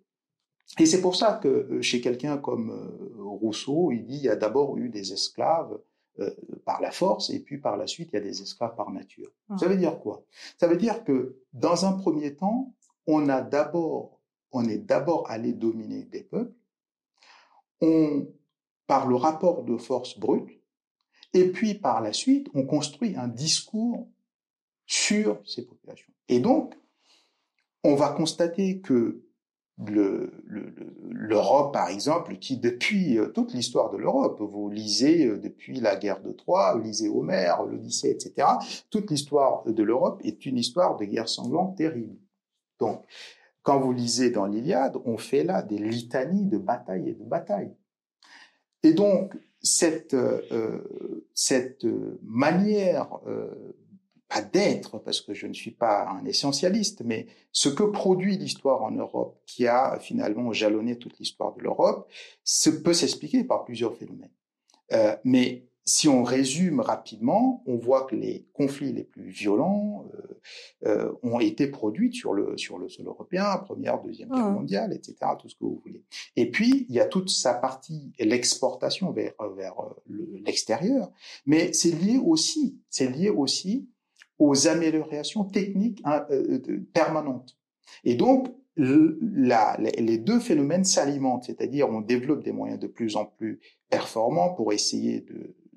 et 0.79 0.85
c'est 0.85 1.01
pour 1.01 1.15
ça 1.15 1.39
que 1.41 1.47
euh, 1.47 1.81
chez 1.81 2.01
quelqu'un 2.01 2.37
comme 2.37 2.69
euh, 2.71 3.23
Rousseau, 3.23 3.91
il 3.91 4.05
dit 4.05 4.17
il 4.17 4.23
y 4.23 4.29
a 4.29 4.35
d'abord 4.35 4.77
eu 4.77 4.89
des 4.89 5.13
esclaves 5.13 5.79
euh, 6.19 6.29
par 6.65 6.81
la 6.81 6.91
force, 6.91 7.29
et 7.29 7.39
puis 7.39 7.57
par 7.57 7.77
la 7.77 7.87
suite, 7.87 8.09
il 8.11 8.15
y 8.15 8.19
a 8.19 8.21
des 8.21 8.41
esclaves 8.41 8.75
par 8.75 8.91
nature. 8.91 9.31
Ah. 9.49 9.57
Ça 9.57 9.67
veut 9.67 9.77
dire 9.77 9.99
quoi? 9.99 10.23
Ça 10.57 10.67
veut 10.67 10.77
dire 10.77 11.03
que 11.03 11.37
dans 11.53 11.85
un 11.85 11.93
premier 11.93 12.35
temps, 12.35 12.73
on 13.07 13.29
a 13.29 13.41
d'abord, 13.41 14.19
on 14.51 14.65
est 14.65 14.77
d'abord 14.77 15.29
allé 15.29 15.53
dominer 15.53 16.03
des 16.03 16.23
peuples, 16.23 16.53
on, 17.81 18.27
par 18.87 19.07
le 19.07 19.15
rapport 19.15 19.63
de 19.63 19.77
force 19.77 20.19
brute, 20.19 20.61
et 21.33 21.49
puis 21.49 21.75
par 21.75 22.01
la 22.01 22.13
suite, 22.13 22.47
on 22.53 22.65
construit 22.65 23.15
un 23.15 23.27
discours 23.27 24.09
sur 24.85 25.41
ces 25.47 25.65
populations. 25.65 26.11
Et 26.27 26.39
donc, 26.39 26.75
on 27.83 27.95
va 27.95 28.09
constater 28.09 28.81
que 28.81 29.23
l'Europe, 29.77 31.73
par 31.73 31.89
exemple, 31.89 32.37
qui 32.37 32.57
depuis 32.57 33.17
euh, 33.17 33.27
toute 33.27 33.53
l'histoire 33.53 33.89
de 33.89 33.97
l'Europe, 33.97 34.39
vous 34.39 34.69
lisez 34.69 35.25
euh, 35.25 35.37
depuis 35.37 35.79
la 35.79 35.95
guerre 35.95 36.21
de 36.21 36.31
Troie, 36.31 36.75
vous 36.75 36.83
lisez 36.83 37.09
Homère, 37.09 37.63
l'Odyssée, 37.63 38.09
etc., 38.09 38.47
toute 38.89 39.09
l'histoire 39.09 39.63
de 39.65 39.83
l'Europe 39.83 40.21
est 40.23 40.45
une 40.45 40.57
histoire 40.57 40.97
de 40.97 41.05
guerre 41.05 41.29
sanglante 41.29 41.77
terrible. 41.77 42.17
Donc, 42.79 43.03
quand 43.63 43.79
vous 43.79 43.93
lisez 43.93 44.29
dans 44.29 44.45
l'Iliade, 44.45 44.97
on 45.05 45.17
fait 45.17 45.43
là 45.43 45.61
des 45.61 45.77
litanies 45.77 46.47
de 46.47 46.57
batailles 46.57 47.09
et 47.09 47.13
de 47.13 47.23
batailles. 47.23 47.75
Et 48.83 48.93
donc, 48.93 49.37
cette, 49.61 50.15
euh, 50.15 51.27
cette 51.35 51.85
manière 52.23 53.19
pas 54.31 54.41
d'être, 54.41 54.97
parce 54.99 55.19
que 55.19 55.33
je 55.33 55.45
ne 55.45 55.53
suis 55.53 55.71
pas 55.71 56.07
un 56.07 56.25
essentialiste, 56.25 57.01
mais 57.03 57.27
ce 57.51 57.67
que 57.67 57.83
produit 57.83 58.37
l'histoire 58.37 58.81
en 58.81 58.91
Europe, 58.91 59.37
qui 59.45 59.67
a 59.67 59.99
finalement 59.99 60.53
jalonné 60.53 60.97
toute 60.97 61.19
l'histoire 61.19 61.53
de 61.53 61.61
l'Europe, 61.61 62.09
peut 62.83 62.93
s'expliquer 62.93 63.43
par 63.43 63.65
plusieurs 63.65 63.95
phénomènes. 63.95 64.31
Euh, 64.93 65.15
mais 65.25 65.65
si 65.83 66.07
on 66.07 66.23
résume 66.23 66.79
rapidement, 66.79 67.63
on 67.65 67.75
voit 67.75 68.05
que 68.05 68.15
les 68.15 68.47
conflits 68.53 68.93
les 68.93 69.03
plus 69.03 69.29
violents 69.29 70.05
euh, 70.13 70.39
euh, 70.85 71.11
ont 71.23 71.39
été 71.39 71.67
produits 71.67 72.13
sur 72.13 72.33
le 72.33 72.57
sur 72.57 72.77
le 72.77 72.87
sol 72.87 73.07
européen, 73.07 73.57
première, 73.57 73.99
deuxième 74.01 74.29
guerre 74.29 74.49
mmh. 74.49 74.53
mondiale, 74.53 74.93
etc., 74.93 75.15
tout 75.39 75.49
ce 75.49 75.55
que 75.55 75.63
vous 75.63 75.81
voulez. 75.83 76.03
Et 76.35 76.49
puis 76.51 76.85
il 76.87 76.95
y 76.95 76.99
a 76.99 77.05
toute 77.05 77.29
sa 77.29 77.55
partie 77.55 78.13
l'exportation 78.19 79.11
vers 79.11 79.33
vers 79.55 79.75
l'extérieur, 80.45 81.11
mais 81.45 81.73
c'est 81.73 81.91
lié 81.91 82.17
aussi, 82.17 82.79
c'est 82.89 83.09
lié 83.09 83.29
aussi 83.29 83.89
aux 84.41 84.67
améliorations 84.67 85.43
techniques 85.43 86.01
hein, 86.03 86.25
euh, 86.31 86.59
permanentes. 86.93 87.57
Et 88.03 88.15
donc, 88.15 88.47
les 88.75 90.17
deux 90.17 90.39
phénomènes 90.39 90.83
s'alimentent, 90.83 91.43
c'est-à-dire 91.43 91.87
on 91.89 92.01
développe 92.01 92.43
des 92.43 92.51
moyens 92.51 92.79
de 92.79 92.87
plus 92.87 93.15
en 93.15 93.25
plus 93.25 93.59
performants 93.89 94.53
pour 94.53 94.73
essayer 94.73 95.23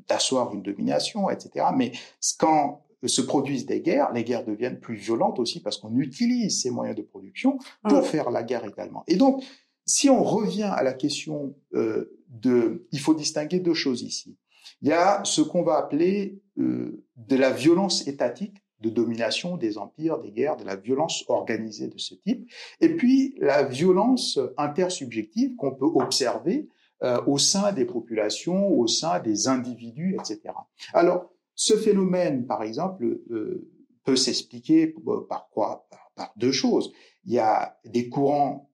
d'asseoir 0.08 0.54
une 0.54 0.62
domination, 0.62 1.28
etc. 1.28 1.66
Mais 1.76 1.92
quand 2.38 2.80
se 3.06 3.20
produisent 3.20 3.66
des 3.66 3.82
guerres, 3.82 4.10
les 4.14 4.24
guerres 4.24 4.46
deviennent 4.46 4.80
plus 4.80 4.94
violentes 4.94 5.38
aussi 5.38 5.60
parce 5.60 5.76
qu'on 5.76 5.98
utilise 5.98 6.62
ces 6.62 6.70
moyens 6.70 6.96
de 6.96 7.02
production 7.02 7.58
pour 7.86 8.06
faire 8.06 8.30
la 8.30 8.42
guerre 8.42 8.64
également. 8.64 9.04
Et 9.08 9.16
donc, 9.16 9.44
si 9.84 10.08
on 10.08 10.24
revient 10.24 10.70
à 10.74 10.82
la 10.82 10.94
question 10.94 11.54
euh, 11.74 12.16
de, 12.28 12.86
il 12.92 13.00
faut 13.00 13.12
distinguer 13.12 13.60
deux 13.60 13.74
choses 13.74 14.00
ici. 14.00 14.38
Il 14.82 14.88
y 14.88 14.92
a 14.92 15.22
ce 15.24 15.40
qu'on 15.40 15.62
va 15.62 15.76
appeler 15.76 16.40
euh, 16.58 17.04
de 17.16 17.36
la 17.36 17.50
violence 17.50 18.06
étatique 18.06 18.56
de 18.80 18.90
domination 18.90 19.56
des 19.56 19.78
empires, 19.78 20.18
des 20.18 20.30
guerres, 20.30 20.56
de 20.56 20.64
la 20.64 20.76
violence 20.76 21.24
organisée 21.28 21.88
de 21.88 21.96
ce 21.98 22.14
type, 22.14 22.50
et 22.80 22.96
puis 22.96 23.34
la 23.38 23.62
violence 23.62 24.38
intersubjective 24.58 25.56
qu'on 25.56 25.74
peut 25.74 25.86
observer 25.86 26.68
euh, 27.02 27.20
au 27.26 27.38
sein 27.38 27.72
des 27.72 27.84
populations, 27.84 28.68
au 28.68 28.86
sein 28.86 29.20
des 29.20 29.48
individus, 29.48 30.14
etc. 30.14 30.54
Alors, 30.92 31.30
ce 31.54 31.76
phénomène, 31.76 32.46
par 32.46 32.62
exemple, 32.62 33.04
euh, 33.30 33.68
peut 34.04 34.16
s'expliquer 34.16 34.94
par 35.28 35.48
quoi? 35.50 35.88
Par, 36.16 36.32
deux 36.36 36.52
choses. 36.52 36.92
Il 37.24 37.32
y 37.32 37.40
a 37.40 37.76
des 37.84 38.08
courants 38.08 38.70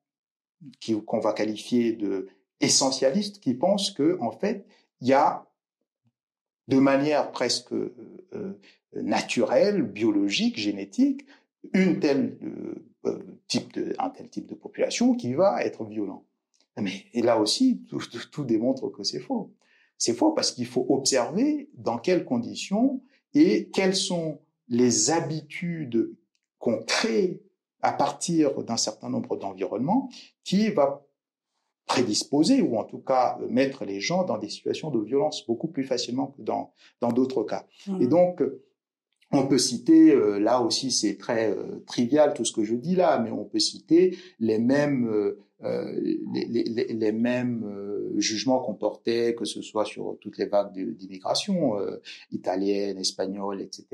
qu'on 1.07 1.21
va 1.21 1.33
qualifier 1.33 1.93
de 1.93 2.29
essentialistes 2.61 3.41
qui 3.41 3.55
pensent 3.55 3.91
que, 3.91 4.19
en 4.21 4.31
fait, 4.31 4.67
il 5.01 5.09
y 5.09 5.15
a 5.15 5.50
de 6.71 6.79
manière 6.79 7.33
presque 7.33 7.73
euh, 7.73 7.93
euh, 8.35 8.53
naturelle, 8.95 9.83
biologique, 9.83 10.57
génétique, 10.57 11.27
euh, 11.77 11.95
un 13.99 14.11
tel 14.11 14.31
type 14.31 14.47
de 14.47 14.55
population 14.55 15.15
qui 15.15 15.35
va 15.35 15.65
être 15.65 15.85
violent. 15.85 16.25
Mais 16.81 17.05
et 17.13 17.23
là 17.23 17.39
aussi, 17.39 17.83
tout, 17.89 18.01
tout 18.31 18.45
démontre 18.45 18.89
que 18.89 19.03
c'est 19.03 19.19
faux. 19.19 19.53
C'est 19.99 20.15
faux 20.15 20.31
parce 20.33 20.53
qu'il 20.53 20.67
faut 20.67 20.87
observer 20.89 21.69
dans 21.75 21.99
quelles 21.99 22.25
conditions 22.25 23.03
et 23.35 23.69
quelles 23.71 23.97
sont 23.97 24.41
les 24.69 25.11
habitudes 25.11 26.15
qu'on 26.59 26.83
crée 26.85 27.43
à 27.83 27.93
partir 27.93 28.63
d'un 28.63 28.77
certain 28.77 29.11
nombre 29.11 29.37
d'environnements 29.37 30.09
qui 30.45 30.71
va 30.71 31.05
prédisposer 31.91 32.63
ou 32.63 32.77
en 32.77 32.85
tout 32.85 32.99
cas 33.01 33.39
euh, 33.41 33.49
mettre 33.49 33.85
les 33.85 34.01
gens 34.01 34.25
dans 34.25 34.39
des 34.39 34.49
situations 34.49 34.91
de 34.91 35.01
violence 35.01 35.45
beaucoup 35.47 35.69
plus 35.69 35.85
facilement 35.85 36.29
que 36.29 36.43
dans 36.43 36.73
dans 37.01 37.13
d'autres 37.13 37.43
cas. 37.43 37.67
Et 37.89 38.07
mmh. 38.07 38.09
donc 38.09 38.43
on 39.33 39.47
peut 39.47 39.59
citer, 39.59 40.13
euh, 40.13 40.39
là 40.39 40.61
aussi 40.61 40.91
c'est 40.91 41.17
très 41.17 41.51
euh, 41.51 41.83
trivial 41.87 42.35
tout 42.35 42.45
ce 42.45 42.53
que 42.53 42.65
je 42.65 42.75
dis 42.75 42.97
là, 42.97 43.19
mais 43.19 43.31
on 43.31 43.45
peut 43.45 43.61
citer 43.61 44.17
les 44.39 44.59
mêmes 44.59 45.35
euh, 45.63 45.93
les, 46.01 46.47
les, 46.49 46.87
les, 46.87 47.13
mêmes 47.13 47.65
euh, 47.67 47.90
jugements 48.17 48.61
qu'on 48.61 48.75
portait, 48.75 49.35
que 49.35 49.45
ce 49.45 49.63
soit 49.63 49.85
sur 49.85 50.17
toutes 50.21 50.39
les 50.39 50.47
vagues 50.47 50.73
d'immigration 50.97 51.79
euh, 51.79 52.01
italienne, 52.31 52.99
espagnole, 52.99 53.61
etc., 53.61 53.87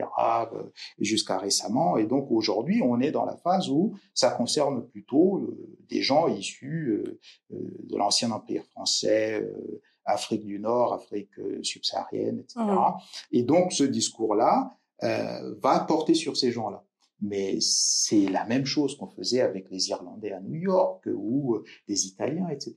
jusqu'à 0.99 1.39
récemment. 1.39 1.97
Et 1.97 2.07
donc 2.07 2.31
aujourd'hui, 2.31 2.83
on 2.83 3.01
est 3.01 3.11
dans 3.11 3.25
la 3.25 3.37
phase 3.37 3.69
où 3.69 3.95
ça 4.15 4.31
concerne 4.31 4.87
plutôt 4.87 5.47
des 5.89 6.03
gens 6.03 6.29
issus 6.29 7.03
de 7.51 7.97
l'ancien 7.97 8.31
empire 8.31 8.65
français. 8.73 9.47
Afrique 10.09 10.45
du 10.45 10.61
Nord, 10.61 10.95
Afrique 10.95 11.33
subsaharienne, 11.63 12.39
etc. 12.39 12.61
Et 13.33 13.43
donc 13.43 13.73
ce 13.73 13.83
discours-là 13.83 14.77
va 15.03 15.81
porter 15.81 16.15
sur 16.15 16.37
ces 16.37 16.53
gens-là 16.53 16.87
mais 17.21 17.59
c'est 17.61 18.27
la 18.27 18.45
même 18.45 18.67
chose 18.67 18.97
qu'on 18.97 19.09
faisait 19.09 19.41
avec 19.41 19.71
les 19.71 19.89
Irlandais 19.89 20.33
à 20.33 20.41
New 20.41 20.55
York 20.55 21.09
ou 21.15 21.55
euh, 21.55 21.65
les 21.89 22.07
Italiens, 22.07 22.49
etc. 22.49 22.75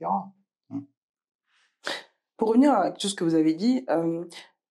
Pour 2.40 2.48
revenir 2.48 2.72
à 2.72 2.92
tout 2.92 3.10
ce 3.10 3.16
que 3.16 3.26
vous 3.26 3.36
avez 3.36 3.54
dit, 3.54 3.84
euh, 3.90 4.24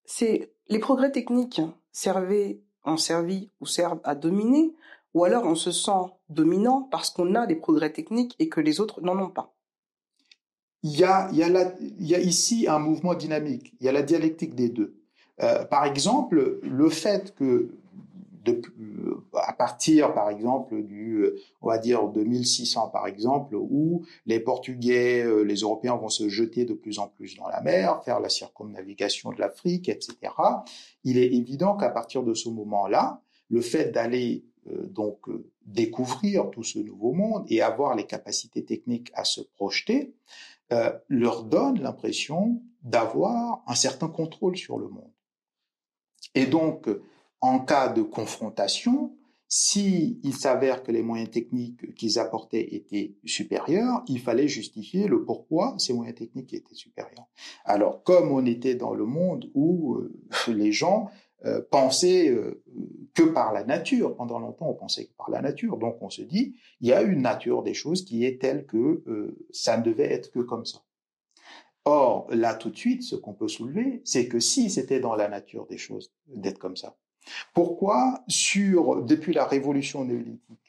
c'est 0.06 0.50
les 0.68 0.78
progrès 0.78 1.12
techniques 1.12 1.60
servaient, 1.92 2.62
ont 2.84 2.96
servi 2.96 3.50
ou 3.60 3.66
servent 3.66 4.00
à 4.04 4.14
dominer, 4.14 4.74
ou 5.12 5.24
alors 5.24 5.44
on 5.44 5.54
se 5.54 5.70
sent 5.70 6.10
dominant 6.30 6.88
parce 6.90 7.10
qu'on 7.10 7.34
a 7.34 7.46
des 7.46 7.56
progrès 7.56 7.92
techniques 7.92 8.34
et 8.38 8.48
que 8.48 8.62
les 8.62 8.80
autres 8.80 9.02
n'en 9.02 9.18
ont 9.18 9.28
pas. 9.28 9.54
Il 10.82 10.96
y 10.98 11.04
a 11.04 11.30
ici 12.18 12.66
un 12.68 12.78
mouvement 12.78 13.14
dynamique, 13.14 13.74
il 13.80 13.84
y 13.84 13.88
a 13.90 13.92
la 13.92 14.02
dialectique 14.02 14.54
des 14.54 14.70
deux. 14.70 15.02
Euh, 15.42 15.66
par 15.66 15.84
exemple, 15.84 16.60
le 16.62 16.88
fait 16.88 17.34
que 17.34 17.68
de, 18.52 19.24
à 19.34 19.52
partir, 19.52 20.14
par 20.14 20.30
exemple, 20.30 20.82
du, 20.82 21.24
on 21.60 21.68
va 21.68 21.78
dire, 21.78 22.06
2600, 22.08 22.88
par 22.88 23.06
exemple, 23.06 23.54
où 23.56 24.04
les 24.26 24.40
Portugais, 24.40 25.22
euh, 25.22 25.42
les 25.42 25.56
Européens 25.56 25.96
vont 25.96 26.08
se 26.08 26.28
jeter 26.28 26.64
de 26.64 26.74
plus 26.74 26.98
en 26.98 27.08
plus 27.08 27.36
dans 27.36 27.48
la 27.48 27.60
mer, 27.60 28.02
faire 28.04 28.20
la 28.20 28.28
circumnavigation 28.28 29.30
de 29.32 29.38
l'Afrique, 29.38 29.88
etc. 29.88 30.16
Il 31.04 31.18
est 31.18 31.32
évident 31.32 31.76
qu'à 31.76 31.90
partir 31.90 32.22
de 32.22 32.34
ce 32.34 32.48
moment-là, 32.48 33.22
le 33.50 33.60
fait 33.60 33.90
d'aller 33.90 34.44
euh, 34.68 34.86
donc 34.86 35.28
euh, 35.28 35.50
découvrir 35.66 36.50
tout 36.50 36.64
ce 36.64 36.78
nouveau 36.78 37.12
monde 37.12 37.44
et 37.48 37.62
avoir 37.62 37.94
les 37.94 38.04
capacités 38.04 38.64
techniques 38.64 39.10
à 39.14 39.24
se 39.24 39.40
projeter, 39.40 40.14
leur 41.08 41.44
donne 41.44 41.80
l'impression 41.80 42.60
d'avoir 42.82 43.62
un 43.66 43.74
certain 43.74 44.08
contrôle 44.08 44.54
sur 44.54 44.78
le 44.78 44.88
monde. 44.88 45.10
Et 46.34 46.44
donc, 46.44 46.90
en 47.40 47.60
cas 47.60 47.88
de 47.88 48.02
confrontation, 48.02 49.12
si 49.48 50.20
il 50.22 50.34
s'avère 50.34 50.82
que 50.82 50.92
les 50.92 51.02
moyens 51.02 51.30
techniques 51.30 51.94
qu'ils 51.94 52.18
apportaient 52.18 52.74
étaient 52.74 53.16
supérieurs, 53.24 54.02
il 54.06 54.20
fallait 54.20 54.46
justifier 54.46 55.08
le 55.08 55.24
pourquoi 55.24 55.74
ces 55.78 55.94
moyens 55.94 56.18
techniques 56.18 56.52
étaient 56.52 56.74
supérieurs. 56.74 57.26
Alors, 57.64 58.02
comme 58.02 58.30
on 58.30 58.44
était 58.44 58.74
dans 58.74 58.92
le 58.92 59.06
monde 59.06 59.50
où 59.54 59.94
euh, 59.94 60.12
les 60.48 60.70
gens 60.70 61.08
euh, 61.46 61.62
pensaient 61.70 62.28
euh, 62.28 62.62
que 63.14 63.22
par 63.22 63.54
la 63.54 63.64
nature, 63.64 64.14
pendant 64.16 64.38
longtemps 64.38 64.68
on 64.68 64.74
pensait 64.74 65.06
que 65.06 65.14
par 65.16 65.30
la 65.30 65.40
nature, 65.40 65.78
donc 65.78 65.96
on 66.02 66.10
se 66.10 66.20
dit, 66.20 66.54
il 66.82 66.88
y 66.88 66.92
a 66.92 67.00
une 67.00 67.22
nature 67.22 67.62
des 67.62 67.74
choses 67.74 68.04
qui 68.04 68.26
est 68.26 68.40
telle 68.40 68.66
que 68.66 69.02
ça 69.50 69.78
ne 69.78 69.82
devait 69.82 70.12
être 70.12 70.30
que 70.30 70.40
comme 70.40 70.66
ça. 70.66 70.82
Or, 71.86 72.26
là 72.30 72.54
tout 72.54 72.68
de 72.68 72.76
suite, 72.76 73.02
ce 73.02 73.16
qu'on 73.16 73.32
peut 73.32 73.48
soulever, 73.48 74.02
c'est 74.04 74.28
que 74.28 74.40
si 74.40 74.68
c'était 74.68 75.00
dans 75.00 75.14
la 75.14 75.28
nature 75.28 75.66
des 75.66 75.78
choses 75.78 76.12
d'être 76.26 76.58
comme 76.58 76.76
ça, 76.76 76.98
pourquoi 77.54 78.22
sur 78.28 79.02
depuis 79.02 79.32
la 79.32 79.44
révolution 79.44 80.04
néolithique 80.04 80.68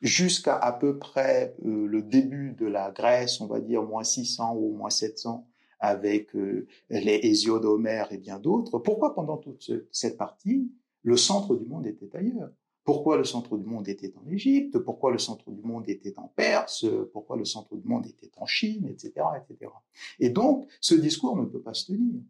jusqu'à 0.00 0.56
à 0.56 0.72
peu 0.72 0.98
près 0.98 1.54
euh, 1.64 1.86
le 1.86 2.02
début 2.02 2.52
de 2.52 2.66
la 2.66 2.90
Grèce, 2.90 3.40
on 3.40 3.46
va 3.46 3.60
dire 3.60 3.82
moins 3.82 4.04
600 4.04 4.56
ou 4.56 4.74
moins 4.74 4.90
700 4.90 5.46
avec 5.80 6.34
euh, 6.36 6.66
les 6.90 7.20
Hésiode 7.22 7.62
d'Homère 7.62 8.12
et 8.12 8.18
bien 8.18 8.38
d'autres, 8.38 8.78
pourquoi 8.78 9.14
pendant 9.14 9.36
toute 9.36 9.70
cette 9.90 10.16
partie 10.16 10.70
le 11.02 11.16
centre 11.16 11.56
du 11.56 11.66
monde 11.66 11.86
était 11.86 12.14
ailleurs? 12.16 12.50
Pourquoi 12.84 13.16
le 13.16 13.24
centre 13.24 13.56
du 13.56 13.64
monde 13.64 13.86
était 13.88 14.12
en 14.16 14.28
Égypte, 14.28 14.78
pourquoi 14.78 15.12
le 15.12 15.18
centre 15.18 15.50
du 15.52 15.62
monde 15.62 15.88
était 15.88 16.18
en 16.18 16.26
Perse, 16.34 16.84
pourquoi 17.12 17.36
le 17.36 17.44
centre 17.44 17.76
du 17.76 17.86
monde 17.86 18.06
était 18.06 18.30
en 18.38 18.46
Chine, 18.46 18.88
etc., 18.88 19.12
etc. 19.36 19.70
Et 20.18 20.30
donc, 20.30 20.66
ce 20.80 20.96
discours 20.96 21.36
ne 21.36 21.44
peut 21.44 21.60
pas 21.60 21.74
se 21.74 21.92
tenir. 21.92 22.20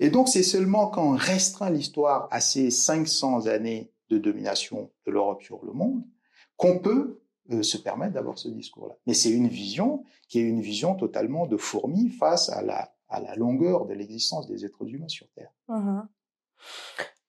Et 0.00 0.10
donc, 0.10 0.28
c'est 0.28 0.42
seulement 0.42 0.88
quand 0.88 1.02
on 1.02 1.16
restreint 1.16 1.70
l'histoire 1.70 2.28
à 2.30 2.40
ces 2.40 2.70
500 2.70 3.46
années 3.46 3.92
de 4.10 4.18
domination 4.18 4.90
de 5.06 5.12
l'Europe 5.12 5.42
sur 5.42 5.64
le 5.64 5.72
monde 5.72 6.02
qu'on 6.56 6.78
peut 6.78 7.20
euh, 7.50 7.62
se 7.62 7.78
permettre 7.78 8.14
d'avoir 8.14 8.38
ce 8.38 8.48
discours-là. 8.48 8.94
Mais 9.06 9.14
c'est 9.14 9.30
une 9.30 9.48
vision 9.48 10.04
qui 10.28 10.38
est 10.38 10.42
une 10.42 10.60
vision 10.60 10.94
totalement 10.94 11.46
de 11.46 11.56
fourmi 11.56 12.10
face 12.10 12.48
à 12.50 12.62
la, 12.62 12.92
longueur 13.36 13.86
de 13.86 13.94
l'existence 13.94 14.46
des 14.46 14.64
êtres 14.64 14.86
humains 14.86 15.08
sur 15.08 15.28
Terre. 15.30 15.52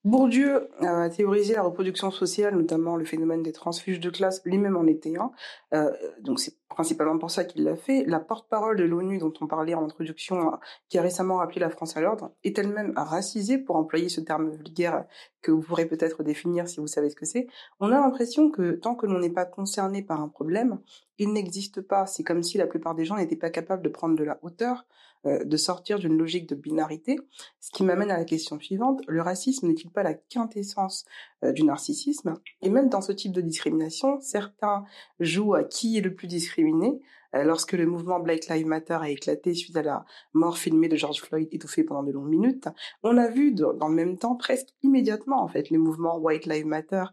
Bourdieu 0.02 0.70
a 0.80 1.10
théorisé 1.10 1.52
la 1.52 1.62
reproduction 1.62 2.10
sociale, 2.10 2.56
notamment 2.56 2.96
le 2.96 3.04
phénomène 3.04 3.42
des 3.42 3.52
transfuges 3.52 4.00
de 4.00 4.08
classe, 4.08 4.40
lui-même 4.46 4.78
en 4.78 4.86
était 4.86 5.18
un. 5.18 5.30
Euh, 5.74 5.92
donc 6.22 6.40
c'est 6.40 6.54
principalement 6.70 7.18
pour 7.18 7.30
ça 7.30 7.44
qu'il 7.44 7.64
l'a 7.64 7.76
fait. 7.76 8.04
La 8.06 8.18
porte-parole 8.18 8.78
de 8.78 8.84
l'ONU 8.84 9.18
dont 9.18 9.32
on 9.42 9.46
parlait 9.46 9.74
en 9.74 9.84
introduction, 9.84 10.52
qui 10.88 10.96
a 10.96 11.02
récemment 11.02 11.36
rappelé 11.36 11.60
la 11.60 11.68
France 11.68 11.98
à 11.98 12.00
l'ordre, 12.00 12.32
est 12.44 12.58
elle-même 12.58 12.94
racisée, 12.96 13.58
pour 13.58 13.76
employer 13.76 14.08
ce 14.08 14.22
terme 14.22 14.50
vulgaire 14.50 15.04
que 15.42 15.52
vous 15.52 15.60
pourrez 15.60 15.84
peut-être 15.84 16.22
définir 16.22 16.66
si 16.66 16.80
vous 16.80 16.86
savez 16.86 17.10
ce 17.10 17.16
que 17.16 17.26
c'est. 17.26 17.46
On 17.78 17.92
a 17.92 18.00
l'impression 18.00 18.50
que 18.50 18.72
tant 18.72 18.94
que 18.94 19.04
l'on 19.04 19.18
n'est 19.18 19.28
pas 19.28 19.44
concerné 19.44 20.02
par 20.02 20.22
un 20.22 20.28
problème, 20.28 20.80
il 21.18 21.34
n'existe 21.34 21.82
pas. 21.82 22.06
C'est 22.06 22.24
comme 22.24 22.42
si 22.42 22.56
la 22.56 22.66
plupart 22.66 22.94
des 22.94 23.04
gens 23.04 23.16
n'étaient 23.16 23.36
pas 23.36 23.50
capables 23.50 23.82
de 23.82 23.90
prendre 23.90 24.16
de 24.16 24.24
la 24.24 24.38
hauteur, 24.40 24.86
euh, 25.26 25.44
de 25.44 25.56
sortir 25.58 25.98
d'une 25.98 26.16
logique 26.16 26.48
de 26.48 26.54
binarité, 26.54 27.18
ce 27.60 27.70
qui 27.72 27.82
m'amène 27.82 28.10
à 28.10 28.16
la 28.16 28.24
question 28.24 28.58
suivante, 28.58 29.02
le 29.06 29.20
racisme 29.20 29.68
n'est-il 29.68 29.90
pas 29.90 30.02
la 30.02 30.14
quintessence 30.14 31.04
euh, 31.44 31.52
du 31.52 31.62
narcissisme? 31.64 32.38
Et 32.62 32.70
même 32.70 32.88
dans 32.88 33.02
ce 33.02 33.12
type 33.12 33.32
de 33.32 33.42
discrimination, 33.42 34.18
certains 34.20 34.84
jouent 35.18 35.54
à 35.54 35.64
qui 35.64 35.98
est 35.98 36.00
le 36.00 36.14
plus 36.14 36.26
discriminé. 36.26 37.02
Euh, 37.34 37.44
lorsque 37.44 37.72
le 37.72 37.84
mouvement 37.84 38.18
Black 38.18 38.46
Lives 38.46 38.66
Matter 38.66 38.94
a 38.94 39.10
éclaté 39.10 39.52
suite 39.52 39.76
à 39.76 39.82
la 39.82 40.06
mort 40.32 40.56
filmée 40.56 40.88
de 40.88 40.96
George 40.96 41.20
Floyd 41.20 41.48
étouffé 41.52 41.84
pendant 41.84 42.02
de 42.02 42.12
longues 42.12 42.30
minutes, 42.30 42.68
on 43.02 43.18
a 43.18 43.28
vu 43.28 43.52
dans 43.52 43.88
le 43.88 43.94
même 43.94 44.16
temps, 44.16 44.36
presque 44.36 44.68
immédiatement 44.82 45.42
en 45.42 45.48
fait, 45.48 45.68
le 45.68 45.78
mouvement 45.78 46.16
White 46.16 46.46
Lives 46.46 46.66
Matter 46.66 47.04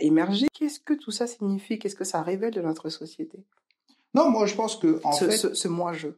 émerger. 0.00 0.46
Qu'est-ce 0.54 0.80
que 0.80 0.94
tout 0.94 1.10
ça 1.10 1.26
signifie? 1.26 1.78
Qu'est-ce 1.78 1.94
que 1.94 2.04
ça 2.04 2.22
révèle 2.22 2.52
de 2.52 2.62
notre 2.62 2.88
société? 2.88 3.44
Non, 4.14 4.30
moi 4.30 4.46
je 4.46 4.54
pense 4.54 4.76
que 4.76 5.00
en 5.04 5.12
ce, 5.12 5.26
fait, 5.26 5.36
ce, 5.36 5.54
ce 5.54 5.68
moi-je. 5.68 6.08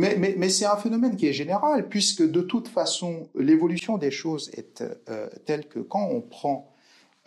Mais, 0.00 0.48
c'est 0.48 0.64
un 0.64 0.76
phénomène 0.76 1.16
qui 1.16 1.26
est 1.26 1.32
général, 1.32 1.88
puisque 1.88 2.28
de 2.28 2.40
toute 2.40 2.68
façon, 2.68 3.28
l'évolution 3.34 3.98
des 3.98 4.10
choses 4.10 4.50
est 4.54 4.82
euh, 5.08 5.28
telle 5.44 5.68
que 5.68 5.78
quand 5.78 6.08
on 6.10 6.22
prend 6.22 6.72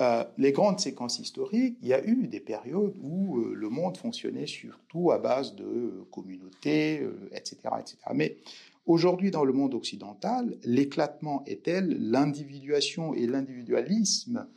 euh, 0.01 0.23
les 0.39 0.51
grandes 0.51 0.79
séquences 0.79 1.19
historiques, 1.19 1.77
il 1.83 1.87
y 1.87 1.93
a 1.93 2.03
eu 2.03 2.27
des 2.27 2.39
périodes 2.39 2.95
où 3.01 3.37
euh, 3.37 3.53
le 3.53 3.69
monde 3.69 3.97
fonctionnait 3.97 4.47
surtout 4.47 5.11
à 5.11 5.19
base 5.19 5.55
de 5.55 6.03
communautés, 6.11 7.07
etc., 7.31 7.57
etc. 7.79 7.97
Mais 8.15 8.37
aujourd'hui, 8.87 9.29
dans 9.29 9.45
le 9.45 9.53
monde 9.53 9.75
occidental, 9.75 10.57
l'éclatement 10.63 11.43
est 11.45 11.63
tel, 11.63 11.95
l'individuation 11.99 13.13
et 13.13 13.27
l'individualisme 13.27 14.47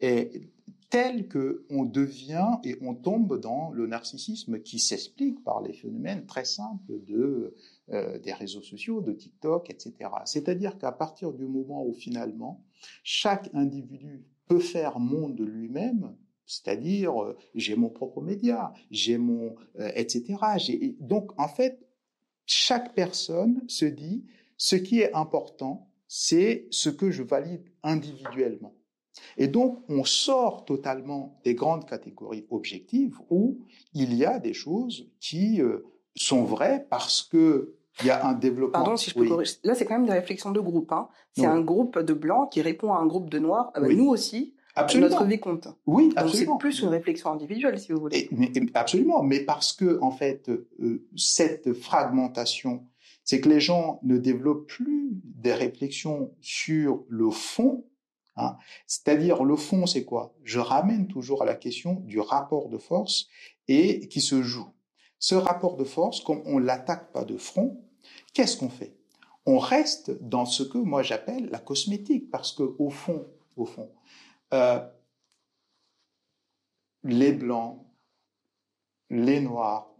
est 0.00 0.48
tel 0.90 1.28
qu'on 1.28 1.84
devient 1.84 2.58
et 2.64 2.76
on 2.80 2.94
tombe 2.94 3.40
dans 3.40 3.70
le 3.70 3.86
narcissisme 3.86 4.60
qui 4.60 4.78
s'explique 4.78 5.42
par 5.42 5.60
les 5.60 5.72
phénomènes 5.72 6.26
très 6.26 6.44
simples 6.44 7.00
de, 7.06 7.54
euh, 7.90 8.18
des 8.18 8.32
réseaux 8.32 8.62
sociaux, 8.62 9.00
de 9.00 9.12
TikTok, 9.12 9.70
etc. 9.70 10.10
C'est-à-dire 10.24 10.78
qu'à 10.78 10.92
partir 10.92 11.32
du 11.32 11.46
moment 11.46 11.84
où 11.84 11.92
finalement 11.92 12.64
chaque 13.02 13.50
individu 13.54 14.24
peut 14.46 14.60
faire 14.60 15.00
monde 15.00 15.34
de 15.34 15.44
lui-même, 15.44 16.16
c'est-à-dire 16.46 17.20
euh, 17.20 17.36
j'ai 17.54 17.74
mon 17.74 17.90
propre 17.90 18.20
média, 18.20 18.72
j'ai 18.90 19.18
mon 19.18 19.56
euh, 19.80 19.90
etc. 19.94 20.36
Donc 21.00 21.32
en 21.38 21.48
fait, 21.48 21.86
chaque 22.46 22.94
personne 22.94 23.62
se 23.66 23.84
dit 23.84 24.24
ce 24.56 24.76
qui 24.76 25.00
est 25.00 25.12
important, 25.14 25.90
c'est 26.06 26.68
ce 26.70 26.88
que 26.88 27.10
je 27.10 27.22
valide 27.22 27.64
individuellement. 27.82 28.74
Et 29.36 29.48
donc, 29.48 29.78
on 29.88 30.04
sort 30.04 30.64
totalement 30.64 31.38
des 31.44 31.54
grandes 31.54 31.86
catégories 31.86 32.46
objectives 32.50 33.18
où 33.30 33.58
il 33.94 34.14
y 34.14 34.24
a 34.24 34.38
des 34.38 34.54
choses 34.54 35.08
qui 35.20 35.60
euh, 35.60 35.84
sont 36.14 36.44
vraies 36.44 36.86
parce 36.90 37.22
que 37.22 37.74
il 38.02 38.06
y 38.06 38.10
a 38.10 38.26
un 38.26 38.34
développement. 38.34 38.72
Pardon 38.72 38.96
si 38.96 39.10
je 39.10 39.14
peux 39.14 39.26
corriger. 39.26 39.54
Là, 39.64 39.74
c'est 39.74 39.86
quand 39.86 39.94
même 39.94 40.06
des 40.06 40.12
réflexions 40.12 40.50
de 40.50 40.60
groupe. 40.60 40.92
Hein. 40.92 41.08
C'est 41.34 41.46
un 41.46 41.60
groupe 41.60 41.98
de 41.98 42.12
blancs 42.12 42.50
qui 42.52 42.60
répond 42.60 42.92
à 42.92 42.98
un 42.98 43.06
groupe 43.06 43.30
de 43.30 43.38
noirs. 43.38 43.70
Ah 43.74 43.80
bah, 43.80 43.88
nous 43.88 44.08
aussi, 44.08 44.54
absolument. 44.74 45.10
notre 45.10 45.24
vie 45.24 45.40
compte. 45.40 45.68
Oui, 45.86 46.12
absolument. 46.16 46.52
Donc 46.52 46.62
c'est 46.62 46.68
plus 46.68 46.82
une 46.82 46.88
réflexion 46.88 47.32
individuelle, 47.32 47.78
si 47.78 47.92
vous 47.92 48.00
voulez. 48.00 48.28
mais, 48.32 48.52
absolument. 48.74 49.22
Mais 49.22 49.40
parce 49.40 49.72
que, 49.72 49.98
en 50.02 50.10
fait, 50.10 50.48
euh, 50.48 51.06
cette 51.16 51.72
fragmentation, 51.72 52.84
c'est 53.24 53.40
que 53.40 53.48
les 53.48 53.60
gens 53.60 53.98
ne 54.02 54.18
développent 54.18 54.66
plus 54.66 55.10
des 55.12 55.54
réflexions 55.54 56.32
sur 56.40 57.04
le 57.08 57.30
fond 57.30 57.84
Hein. 58.36 58.56
C'est-à-dire, 58.86 59.44
le 59.44 59.56
fond, 59.56 59.86
c'est 59.86 60.04
quoi? 60.04 60.34
Je 60.44 60.60
ramène 60.60 61.08
toujours 61.08 61.42
à 61.42 61.46
la 61.46 61.54
question 61.54 61.94
du 62.00 62.20
rapport 62.20 62.68
de 62.68 62.78
force 62.78 63.28
et 63.68 64.08
qui 64.08 64.20
se 64.20 64.42
joue. 64.42 64.68
Ce 65.18 65.34
rapport 65.34 65.76
de 65.76 65.84
force, 65.84 66.20
comme 66.20 66.42
on 66.44 66.58
l'attaque 66.58 67.12
pas 67.12 67.24
de 67.24 67.36
front, 67.36 67.82
qu'est-ce 68.34 68.56
qu'on 68.58 68.68
fait? 68.68 68.96
On 69.46 69.58
reste 69.58 70.10
dans 70.22 70.44
ce 70.44 70.62
que 70.62 70.78
moi 70.78 71.02
j'appelle 71.02 71.48
la 71.50 71.58
cosmétique, 71.58 72.30
parce 72.30 72.52
que 72.52 72.74
au 72.78 72.90
fond, 72.90 73.26
au 73.56 73.64
fond, 73.64 73.90
euh, 74.52 74.80
les 77.04 77.32
blancs, 77.32 77.80
les 79.08 79.40
noirs, 79.40 79.94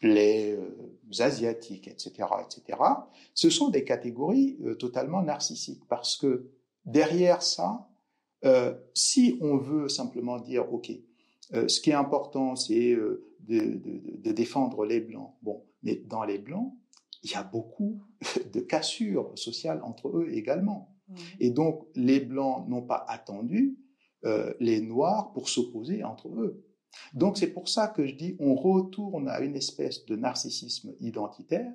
les 0.00 0.52
euh, 0.52 0.98
asiatiques, 1.18 1.88
etc., 1.88 2.28
etc., 2.44 2.78
ce 3.34 3.50
sont 3.50 3.68
des 3.68 3.84
catégories 3.84 4.58
euh, 4.64 4.74
totalement 4.74 5.22
narcissiques, 5.22 5.86
parce 5.88 6.16
que 6.16 6.50
derrière 6.88 7.42
ça, 7.42 7.88
euh, 8.44 8.74
si 8.94 9.38
on 9.40 9.56
veut 9.56 9.88
simplement 9.88 10.38
dire, 10.38 10.72
OK, 10.72 10.90
euh, 11.54 11.68
ce 11.68 11.80
qui 11.80 11.90
est 11.90 11.94
important, 11.94 12.56
c'est 12.56 12.92
euh, 12.92 13.24
de, 13.40 13.80
de, 14.18 14.32
défendre 14.32 14.84
les 14.84 15.00
Blancs. 15.00 15.34
Bon, 15.42 15.64
mais 15.82 15.96
dans 15.96 16.24
les 16.24 16.38
Blancs, 16.38 16.72
il 17.22 17.30
y 17.30 17.34
a 17.34 17.42
beaucoup 17.42 18.02
de 18.52 18.60
cassures 18.60 19.32
sociales 19.36 19.80
entre 19.82 20.08
eux 20.08 20.28
également. 20.32 20.94
Mmh. 21.08 21.14
Et 21.40 21.50
donc, 21.50 21.86
les 21.94 22.20
Blancs 22.20 22.68
n'ont 22.68 22.82
pas 22.82 23.04
attendu 23.08 23.78
les 24.58 24.80
Noirs 24.80 25.32
pour 25.32 25.48
s'opposer 25.48 26.02
entre 26.02 26.28
eux. 26.28 26.66
Donc, 27.14 27.38
c'est 27.38 27.52
pour 27.52 27.68
ça 27.68 27.86
que 27.86 28.04
je 28.04 28.16
dis, 28.16 28.36
on 28.40 28.56
retourne 28.56 29.28
à 29.28 29.40
une 29.40 29.54
espèce 29.54 30.04
de 30.06 30.16
narcissisme 30.16 30.92
identitaire 30.98 31.72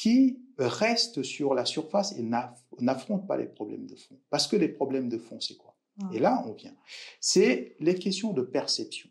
qui 0.00 0.38
reste 0.56 1.22
sur 1.22 1.52
la 1.52 1.66
surface 1.66 2.16
et 2.16 2.22
n'affronte 2.22 3.26
pas 3.26 3.36
les 3.36 3.44
problèmes 3.44 3.86
de 3.86 3.96
fond. 3.96 4.18
Parce 4.30 4.48
que 4.48 4.56
les 4.56 4.70
problèmes 4.70 5.10
de 5.10 5.18
fond, 5.18 5.38
c'est 5.40 5.58
quoi? 5.58 5.76
Et 6.14 6.18
là, 6.18 6.42
on 6.46 6.54
vient. 6.54 6.74
C'est 7.20 7.76
les 7.80 7.96
questions 7.96 8.32
de 8.32 8.40
perception. 8.40 9.10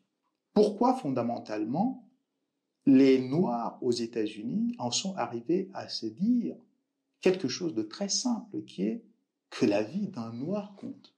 Pourquoi 0.51 0.95
fondamentalement 0.95 2.09
les 2.87 3.19
Noirs 3.19 3.77
aux 3.83 3.91
États-Unis 3.91 4.75
en 4.79 4.89
sont 4.89 5.15
arrivés 5.15 5.69
à 5.75 5.89
se 5.89 6.07
dire 6.07 6.55
quelque 7.21 7.47
chose 7.47 7.75
de 7.75 7.83
très 7.83 8.09
simple 8.09 8.63
qui 8.63 8.81
est 8.81 9.03
que 9.51 9.67
la 9.67 9.83
vie 9.83 10.07
d'un 10.07 10.33
Noir 10.33 10.75
compte? 10.75 11.13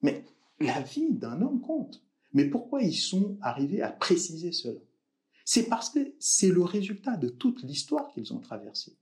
Mais 0.00 0.24
la 0.60 0.80
vie 0.80 1.10
d'un 1.10 1.42
homme 1.42 1.60
compte. 1.60 2.04
Mais 2.34 2.44
pourquoi 2.44 2.82
ils 2.82 2.94
sont 2.94 3.36
arrivés 3.40 3.82
à 3.82 3.90
préciser 3.90 4.52
cela? 4.52 4.78
C'est 5.44 5.68
parce 5.68 5.90
que 5.90 6.14
c'est 6.20 6.50
le 6.50 6.62
résultat 6.62 7.16
de 7.16 7.28
toute 7.28 7.64
l'histoire 7.64 8.12
qu'ils 8.12 8.32
ont 8.32 8.38
traversée 8.38 8.96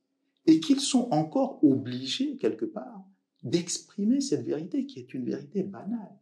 et 0.46 0.60
qu'ils 0.60 0.80
sont 0.80 1.08
encore 1.10 1.62
obligés, 1.64 2.36
quelque 2.36 2.64
part, 2.64 3.04
d'exprimer 3.42 4.20
cette 4.20 4.44
vérité 4.44 4.86
qui 4.86 4.98
est 4.98 5.14
une 5.14 5.24
vérité 5.24 5.62
banale. 5.62 6.18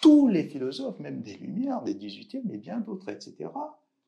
Tous 0.00 0.28
les 0.28 0.44
philosophes, 0.44 0.98
même 1.00 1.22
des 1.22 1.34
Lumières, 1.34 1.82
des 1.82 1.94
18e, 1.94 2.42
mais 2.44 2.58
bien 2.58 2.80
d'autres, 2.80 3.08
etc., 3.08 3.50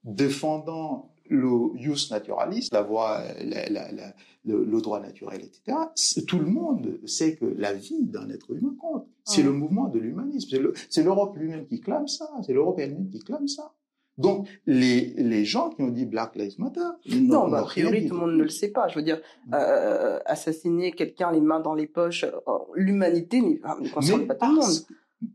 défendant 0.05 1.13
le 1.29 1.77
jus 1.77 2.11
naturaliste, 2.11 2.73
la 2.73 2.83
voie, 2.83 3.23
le, 4.45 4.81
droit 4.81 5.01
naturel, 5.01 5.43
etc., 5.43 5.77
tout 6.27 6.39
le 6.39 6.47
monde 6.47 7.01
sait 7.07 7.37
que 7.37 7.45
la 7.45 7.73
vie 7.73 8.05
d'un 8.05 8.29
être 8.31 8.53
humain 8.53 8.77
compte. 8.79 9.07
C'est 9.25 9.43
le 9.43 9.53
mouvement 9.53 9.89
de 9.89 9.99
l'humanisme. 9.99 10.73
C'est 10.89 11.03
l'Europe 11.03 11.37
lui-même 11.37 11.67
qui 11.67 11.81
clame 11.81 12.07
ça. 12.07 12.31
C'est 12.47 12.53
l'Europe 12.53 12.79
elle-même 12.79 13.09
qui 13.09 13.19
clame 13.19 13.49
ça. 13.49 13.75
Donc, 14.19 14.49
les, 14.67 15.13
les 15.17 15.45
gens 15.45 15.71
qui 15.71 15.83
ont 15.83 15.89
dit 15.89 16.07
Black 16.07 16.37
Lives 16.37 16.59
Matter, 16.59 16.81
non, 17.21 17.49
bah, 17.49 17.59
a 17.59 17.63
priori, 17.63 18.07
tout 18.07 18.15
le 18.15 18.21
monde 18.21 18.37
ne 18.37 18.43
le 18.45 18.49
sait 18.49 18.71
pas. 18.71 18.89
Je 18.89 18.97
veux 18.97 19.05
dire, 19.05 19.21
euh, 19.53 20.19
assassiner 20.25 20.93
quelqu'un 20.93 21.33
les 21.33 21.41
mains 21.41 21.61
dans 21.61 21.75
les 21.75 21.87
poches, 21.87 22.25
euh, 22.25 22.59
l'humanité 22.75 23.41
ne 23.43 23.89
concerne 23.91 24.27
pas 24.27 24.35
tout 24.35 24.47
le 24.47 24.61
monde. 24.61 24.87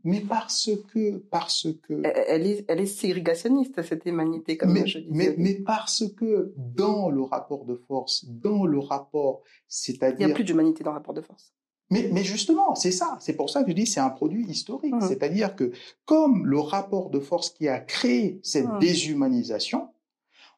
Mais 0.04 0.20
parce 0.20 0.70
que, 0.92 1.18
parce 1.30 1.66
que. 1.82 2.02
Elle 2.04 2.46
est, 2.46 2.64
elle 2.68 2.80
est 2.80 2.86
ségrégationniste, 2.86 3.82
cette 3.82 4.06
humanité, 4.06 4.56
comme 4.56 4.72
mais, 4.72 4.86
je 4.86 4.98
disais. 4.98 5.10
Mais, 5.10 5.34
mais 5.38 5.54
parce 5.54 6.04
que 6.16 6.52
dans 6.56 7.10
le 7.10 7.22
rapport 7.22 7.64
de 7.64 7.74
force, 7.74 8.24
dans 8.26 8.64
le 8.64 8.78
rapport, 8.78 9.42
c'est-à-dire. 9.66 10.20
Il 10.20 10.26
n'y 10.26 10.32
a 10.32 10.34
plus 10.34 10.44
d'humanité 10.44 10.84
dans 10.84 10.92
le 10.92 10.98
rapport 10.98 11.14
de 11.14 11.20
force. 11.20 11.52
Mais, 11.92 12.24
justement, 12.24 12.74
c'est 12.74 12.92
ça. 12.92 13.18
C'est 13.20 13.34
pour 13.34 13.50
ça 13.50 13.62
que 13.62 13.70
je 13.70 13.74
dis 13.76 13.86
c'est 13.86 14.00
un 14.00 14.10
produit 14.10 14.46
historique. 14.46 14.94
Mmh. 14.94 15.08
C'est-à-dire 15.08 15.54
que 15.56 15.72
comme 16.04 16.46
le 16.46 16.58
rapport 16.58 17.10
de 17.10 17.20
force 17.20 17.50
qui 17.50 17.68
a 17.68 17.78
créé 17.78 18.40
cette 18.42 18.66
mmh. 18.66 18.78
déshumanisation, 18.78 19.88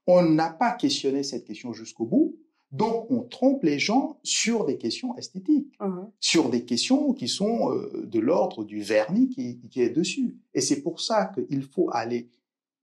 on 0.07 0.23
n'a 0.23 0.51
pas 0.51 0.73
questionné 0.73 1.23
cette 1.23 1.45
question 1.45 1.73
jusqu'au 1.73 2.07
bout. 2.07 2.37
Donc, 2.71 3.09
on 3.11 3.23
trompe 3.23 3.63
les 3.63 3.79
gens 3.79 4.19
sur 4.25 4.65
des 4.65 4.79
questions 4.79 5.17
esthétiques, 5.17 5.73
mmh. 5.81 6.01
sur 6.19 6.51
des 6.51 6.65
questions 6.65 7.13
qui 7.13 7.29
sont 7.29 7.71
euh, 7.71 8.05
de 8.05 8.19
l'ordre 8.19 8.65
du 8.65 8.83
vernis 8.83 9.29
qui, 9.29 9.61
qui, 9.71 9.81
est 9.81 9.91
dessus. 9.91 10.37
Et 10.55 10.61
c'est 10.61 10.83
pour 10.83 11.01
ça 11.01 11.27
qu'il 11.27 11.63
faut 11.63 11.89
aller 11.93 12.31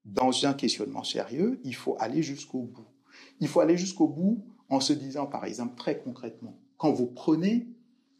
dans 0.05 0.45
un 0.45 0.53
questionnement 0.53 1.03
sérieux, 1.03 1.59
il 1.63 1.75
faut 1.75 1.95
aller 1.99 2.23
jusqu'au 2.23 2.63
bout. 2.63 2.87
Il 3.39 3.47
faut 3.47 3.59
aller 3.59 3.77
jusqu'au 3.77 4.07
bout 4.07 4.43
en 4.69 4.79
se 4.79 4.93
disant, 4.93 5.25
par 5.25 5.45
exemple, 5.45 5.75
très 5.75 5.99
concrètement, 5.99 6.57
quand 6.77 6.91
vous 6.91 7.07
prenez, 7.07 7.67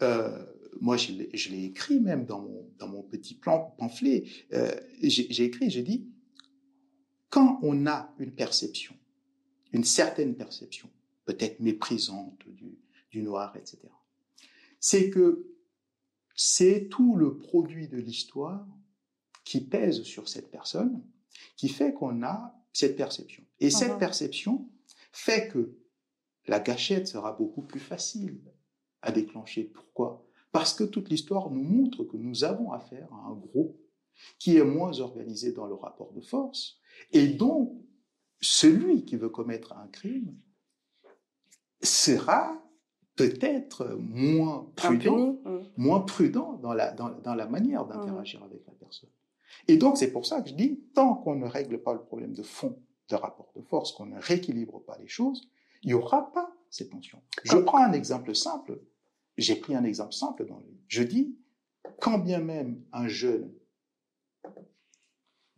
euh, 0.02 0.46
moi 0.80 0.98
je 0.98 1.12
l'ai 1.12 1.64
écrit 1.66 2.00
même 2.00 2.26
dans 2.26 2.42
mon, 2.42 2.70
dans 2.78 2.88
mon 2.88 3.04
petit 3.04 3.36
plan, 3.36 3.76
pamphlet, 3.78 4.26
euh, 4.54 4.72
j'ai 5.02 5.44
écrit, 5.44 5.70
j'ai 5.70 5.84
dit, 5.84 6.08
quand 7.30 7.60
on 7.62 7.88
a 7.88 8.14
une 8.20 8.34
perception, 8.34 8.96
une 9.72 9.84
certaine 9.84 10.36
perception, 10.36 10.90
peut-être 11.26 11.60
méprisante 11.60 12.44
du, 12.48 12.78
du 13.10 13.22
noir, 13.22 13.56
etc., 13.56 13.78
c'est 14.80 15.10
que 15.10 15.48
c'est 16.36 16.88
tout 16.90 17.16
le 17.16 17.38
produit 17.38 17.88
de 17.88 17.98
l'histoire 17.98 18.68
qui 19.44 19.62
pèse 19.62 20.02
sur 20.04 20.28
cette 20.28 20.50
personne, 20.50 21.04
qui 21.56 21.70
fait 21.70 21.94
qu'on 21.94 22.24
a 22.24 22.56
cette 22.74 22.96
perception. 22.96 23.44
Et 23.60 23.70
cette 23.70 24.00
perception 24.00 24.68
fait 25.12 25.50
que 25.50 25.78
la 26.48 26.60
gâchette 26.60 27.08
sera 27.08 27.34
beaucoup 27.34 27.62
plus 27.62 27.80
facile 27.80 28.42
à 29.02 29.12
déclencher. 29.12 29.64
Pourquoi? 29.66 30.26
Parce 30.52 30.74
que 30.74 30.84
toute 30.84 31.10
l'histoire 31.10 31.50
nous 31.50 31.64
montre 31.64 32.04
que 32.04 32.18
nous 32.18 32.44
avons 32.44 32.72
affaire 32.72 33.08
à 33.14 33.30
un 33.30 33.34
groupe 33.34 33.78
qui 34.38 34.58
est 34.58 34.64
moins 34.64 35.00
organisé 35.00 35.52
dans 35.54 35.66
le 35.66 35.74
rapport 35.74 36.12
de 36.14 36.22
force, 36.22 36.80
et 37.12 37.28
donc 37.28 37.74
celui 38.42 39.06
qui 39.06 39.16
veut 39.16 39.30
commettre 39.30 39.74
un 39.74 39.88
crime 39.88 40.36
sera 41.82 42.62
peut-être 43.16 43.96
moins 44.00 44.72
prudent, 44.76 45.40
moins 45.78 46.02
prudent 46.02 46.54
dans 46.54 46.74
la, 46.74 46.92
dans, 46.92 47.10
dans 47.10 47.36
la 47.36 47.48
manière 47.48 47.86
d'interagir 47.86 48.44
avec 48.44 48.66
la 48.66 48.74
personne. 48.74 49.10
Et 49.68 49.78
donc, 49.78 49.98
c'est 49.98 50.12
pour 50.12 50.26
ça 50.26 50.42
que 50.42 50.50
je 50.50 50.56
dis, 50.56 50.82
tant 50.94 51.16
qu'on 51.16 51.36
ne 51.36 51.46
règle 51.46 51.82
pas 51.82 51.94
le 51.94 52.02
problème 52.02 52.34
de 52.34 52.44
fond 52.44 52.80
de 53.10 53.16
rapport 53.16 53.52
de 53.56 53.62
force, 53.62 53.92
qu'on 53.92 54.06
ne 54.06 54.20
rééquilibre 54.20 54.84
pas 54.86 54.98
les 54.98 55.08
choses, 55.08 55.50
il 55.84 55.88
n'y 55.88 55.94
aura 55.94 56.32
pas 56.32 56.56
ces 56.70 56.88
tensions. 56.90 57.22
Je 57.44 57.58
prends 57.58 57.84
un 57.84 57.92
exemple 57.92 58.34
simple. 58.34 58.80
J'ai 59.38 59.56
pris 59.56 59.76
un 59.76 59.84
exemple 59.84 60.14
simple 60.14 60.46
dans 60.46 60.58
le 60.58 60.66
livre. 60.66 60.82
Je 60.88 61.04
dis, 61.04 61.36
quand 62.00 62.20
bien 62.20 62.40
même 62.40 62.84
un 62.92 63.08
jeune 63.08 63.52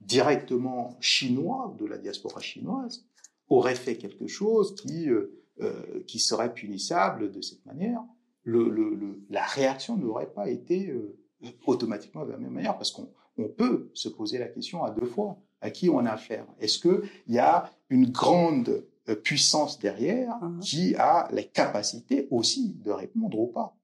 directement 0.01 0.97
chinois, 0.99 1.75
de 1.79 1.85
la 1.85 1.97
diaspora 1.97 2.41
chinoise, 2.41 3.05
aurait 3.49 3.75
fait 3.75 3.97
quelque 3.97 4.27
chose 4.27 4.75
qui, 4.75 5.09
euh, 5.09 5.43
euh, 5.61 6.03
qui 6.07 6.19
serait 6.19 6.53
punissable 6.53 7.31
de 7.31 7.41
cette 7.41 7.65
manière, 7.65 8.01
la 8.45 9.45
réaction 9.45 9.97
n'aurait 9.97 10.33
pas 10.33 10.49
été 10.49 10.89
euh, 10.89 11.17
automatiquement 11.65 12.25
de 12.25 12.31
la 12.31 12.37
même 12.37 12.51
manière, 12.51 12.77
parce 12.77 12.91
qu'on 12.91 13.09
on 13.37 13.47
peut 13.47 13.89
se 13.93 14.09
poser 14.09 14.37
la 14.37 14.47
question 14.47 14.83
à 14.83 14.91
deux 14.91 15.05
fois 15.05 15.37
à 15.61 15.71
qui 15.71 15.89
on 15.89 16.05
a 16.05 16.11
affaire? 16.11 16.45
Est-ce 16.59 16.77
qu'il 16.77 17.09
y 17.27 17.39
a 17.39 17.71
une 17.89 18.11
grande 18.11 18.85
puissance 19.23 19.79
derrière 19.79 20.37
mhm. 20.41 20.59
qui 20.59 20.95
a 20.95 21.27
les 21.31 21.47
capacités 21.47 22.27
aussi 22.31 22.75
de 22.83 22.91
répondre 22.91 23.39
ou 23.39 23.47
pas 23.47 23.75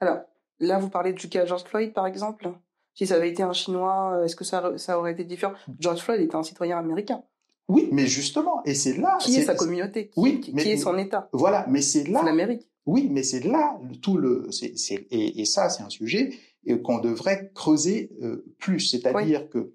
Alors, 0.00 0.20
là, 0.60 0.78
vous 0.78 0.90
parlez 0.90 1.12
du 1.12 1.28
cas 1.28 1.46
George 1.46 1.64
Floyd, 1.64 1.92
par 1.92 2.06
exemple. 2.06 2.52
Si 2.94 3.06
ça 3.06 3.14
avait 3.14 3.30
été 3.30 3.42
un 3.42 3.54
Chinois, 3.54 4.14
euh, 4.14 4.24
est-ce 4.24 4.36
que 4.36 4.44
ça, 4.44 4.76
ça 4.76 4.98
aurait 4.98 5.12
été 5.12 5.24
différent? 5.24 5.54
George 5.78 6.00
Floyd 6.00 6.20
était 6.20 6.36
un 6.36 6.42
citoyen 6.42 6.78
américain. 6.78 7.22
Oui, 7.68 7.88
mais 7.92 8.06
justement, 8.06 8.62
et 8.64 8.74
c'est 8.74 8.98
là. 8.98 9.16
Qui 9.20 9.36
est, 9.36 9.44
sa 9.44 9.54
communauté? 9.54 10.10
Oui, 10.16 10.40
qui, 10.40 10.50
est 10.58 10.76
son 10.76 10.98
État? 10.98 11.28
Voilà, 11.32 11.64
mais 11.68 11.80
c'est 11.80 12.04
là. 12.04 12.22
l'Amérique. 12.22 12.68
Oui, 12.84 13.08
mais 13.10 13.22
c'est 13.22 13.44
là 13.44 13.80
tout 14.02 14.18
le. 14.18 14.50
et, 14.62 15.40
et, 15.40 15.44
ça, 15.44 15.70
c'est 15.70 15.82
un 15.82 15.88
sujet 15.88 16.34
qu'on 16.82 16.98
devrait 16.98 17.50
creuser 17.54 18.10
euh, 18.20 18.44
plus. 18.58 18.80
C'est-à-dire 18.80 19.48
que 19.48 19.72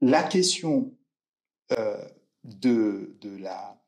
la 0.00 0.22
question 0.22 0.92
euh, 1.72 1.96
de, 2.46 3.16
de 3.20 3.36
la 3.36 3.80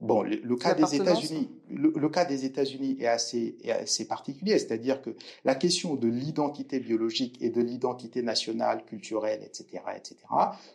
Bon, 0.00 0.22
le, 0.22 0.56
cas 0.56 0.74
des 0.74 0.94
États-Unis, 0.94 1.50
le, 1.70 2.08
cas 2.10 2.26
des 2.26 2.44
États-Unis 2.44 2.98
est 3.00 3.06
assez, 3.06 3.56
est 3.62 3.70
assez 3.70 4.06
particulier, 4.06 4.58
c'est-à-dire 4.58 5.00
que 5.00 5.16
la 5.42 5.54
question 5.54 5.94
de 5.94 6.06
l'identité 6.06 6.80
biologique 6.80 7.38
et 7.40 7.48
de 7.48 7.62
l'identité 7.62 8.20
nationale, 8.20 8.84
culturelle, 8.84 9.42
etc., 9.42 9.82
etc., 9.96 10.16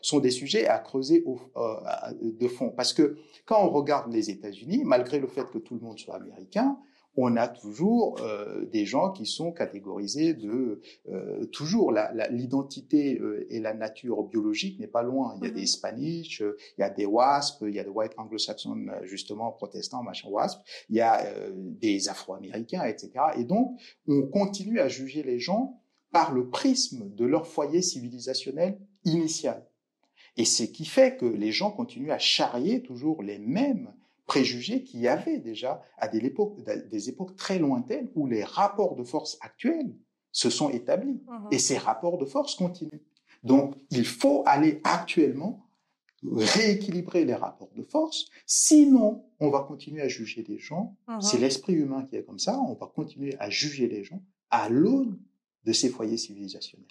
sont 0.02 0.20
des 0.20 0.32
sujets 0.32 0.68
à 0.68 0.80
creuser 0.80 1.24
au, 1.28 1.40
euh, 1.56 1.76
de 2.24 2.48
fond, 2.48 2.72
parce 2.72 2.94
que 2.94 3.18
quand 3.46 3.64
on 3.64 3.70
regarde 3.70 4.12
les 4.12 4.32
États-Unis, 4.32 4.82
malgré 4.86 5.20
le 5.20 5.28
fait 5.28 5.48
que 5.52 5.60
tout 5.60 5.76
le 5.76 5.82
monde 5.82 6.00
soit 6.00 6.16
américain, 6.16 6.80
on 7.18 7.36
a 7.36 7.48
toujours 7.48 8.20
euh, 8.22 8.66
des 8.66 8.86
gens 8.86 9.12
qui 9.12 9.26
sont 9.26 9.52
catégorisés 9.52 10.34
de 10.34 10.82
euh, 11.10 11.46
toujours 11.48 11.92
l'identité 12.30 13.20
euh, 13.20 13.46
et 13.50 13.60
la 13.60 13.74
nature 13.74 14.24
biologique 14.24 14.80
n'est 14.80 14.88
pas 14.88 15.04
loin. 15.04 15.36
Il 15.38 15.46
y 15.46 15.48
a 15.48 15.52
des 15.52 15.64
mm-hmm. 15.64 15.68
Spanish, 15.68 16.40
il 16.78 16.82
y 16.82 16.84
a 16.84 16.90
des 16.90 17.06
WASP, 17.06 17.64
il 17.68 17.76
y 17.76 17.80
a 17.80 17.84
des 17.84 17.90
White 17.90 18.14
Anglo-Saxons 18.18 18.88
justement 19.04 19.52
protestants, 19.52 20.04
machin 20.04 20.30
WASP, 20.30 20.62
il 20.90 20.96
y 20.96 21.02
a 21.02 21.26
des 21.58 22.08
Afro-Américains, 22.08 22.84
etc. 22.86 23.12
Et 23.38 23.44
donc 23.44 23.78
on 24.08 24.24
continue 24.24 24.80
à 24.80 24.88
juger 24.88 25.24
les 25.24 25.40
gens 25.40 25.82
par 26.12 26.34
le 26.34 26.50
prisme 26.50 27.14
de 27.16 27.26
leur 27.26 27.48
foyer 27.48 27.82
civilisationnel 27.82 28.80
initial. 29.06 29.66
Et 30.38 30.46
c'est 30.46 30.68
ce 30.68 30.72
qui 30.72 30.86
fait 30.86 31.18
que 31.18 31.26
les 31.26 31.52
gens 31.52 31.72
continuent 31.72 32.12
à 32.12 32.18
charrier 32.18 32.82
toujours 32.82 33.22
les 33.22 33.38
mêmes 33.38 33.94
préjugés 34.32 34.82
qu'il 34.84 35.02
y 35.02 35.10
avait 35.10 35.40
déjà 35.40 35.84
à 35.98 36.08
des 36.08 36.20
époques, 36.20 36.56
des 36.90 37.10
époques 37.10 37.36
très 37.36 37.60
lointaines 37.60 38.10
où 38.16 38.28
les 38.28 38.46
rapports 38.46 38.96
de 38.96 39.04
force 39.04 39.38
actuels 39.42 39.94
se 40.32 40.50
sont 40.50 40.70
établis. 40.70 41.22
Mhm. 41.28 41.48
Et 41.52 41.60
ces 41.60 41.78
rapports 41.78 42.18
de 42.18 42.24
force 42.24 42.56
continuent. 42.56 43.04
Donc, 43.44 43.76
il 43.90 44.06
faut 44.06 44.44
aller 44.46 44.80
actuellement 44.86 45.68
rééquilibrer 46.24 47.26
les 47.26 47.36
rapports 47.36 47.74
de 47.76 47.84
force. 47.84 48.30
Sinon, 48.46 49.26
on 49.42 49.50
va 49.50 49.64
continuer 49.64 50.02
à 50.02 50.08
juger 50.08 50.46
les 50.48 50.60
gens. 50.60 50.96
Mhm. 51.10 51.20
C'est 51.20 51.38
l'esprit 51.38 51.74
humain 51.74 52.06
qui 52.06 52.16
est 52.16 52.24
comme 52.24 52.40
ça. 52.40 52.58
On 52.58 52.76
va 52.76 52.88
continuer 52.88 53.36
à 53.38 53.50
juger 53.50 53.90
les 53.90 54.06
gens 54.06 54.24
à 54.50 54.70
l'aune 54.70 55.20
de 55.66 55.74
ces 55.74 55.90
foyers 55.90 56.16
civilisationnels. 56.16 56.88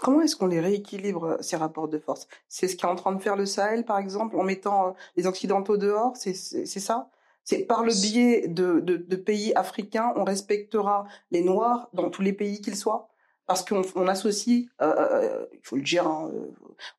Comment 0.00 0.22
est-ce 0.22 0.34
qu'on 0.34 0.46
les 0.46 0.60
rééquilibre, 0.60 1.24
euh, 1.24 1.36
ces 1.42 1.56
rapports 1.56 1.86
de 1.86 1.98
force? 1.98 2.26
C'est 2.48 2.68
ce 2.68 2.76
qu'est 2.76 2.86
en 2.86 2.96
train 2.96 3.12
de 3.12 3.20
faire 3.20 3.36
le 3.36 3.44
Sahel, 3.44 3.84
par 3.84 3.98
exemple, 3.98 4.34
en 4.36 4.42
mettant 4.42 4.88
euh, 4.88 4.90
les 5.16 5.26
Occidentaux 5.26 5.76
dehors? 5.76 6.16
C'est 6.16 6.34
ça? 6.34 7.10
C'est 7.44 7.64
par 7.66 7.84
le 7.84 7.92
biais 7.92 8.48
de, 8.48 8.80
de, 8.80 9.16
pays 9.16 9.52
africains, 9.54 10.12
on 10.16 10.24
respectera 10.24 11.04
les 11.30 11.42
Noirs 11.42 11.90
dans 11.92 12.08
tous 12.08 12.22
les 12.22 12.32
pays 12.32 12.62
qu'ils 12.62 12.76
soient? 12.76 13.10
Parce 13.46 13.62
qu'on 13.64 13.82
on 13.94 14.06
associe, 14.08 14.68
euh, 14.80 15.44
il 15.52 15.60
faut 15.64 15.76
le 15.76 15.82
dire, 15.82 16.06
hein, 16.06 16.30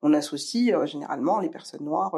on 0.01 0.13
associe 0.13 0.75
généralement 0.85 1.39
les 1.39 1.49
personnes 1.49 1.85
noires 1.85 2.15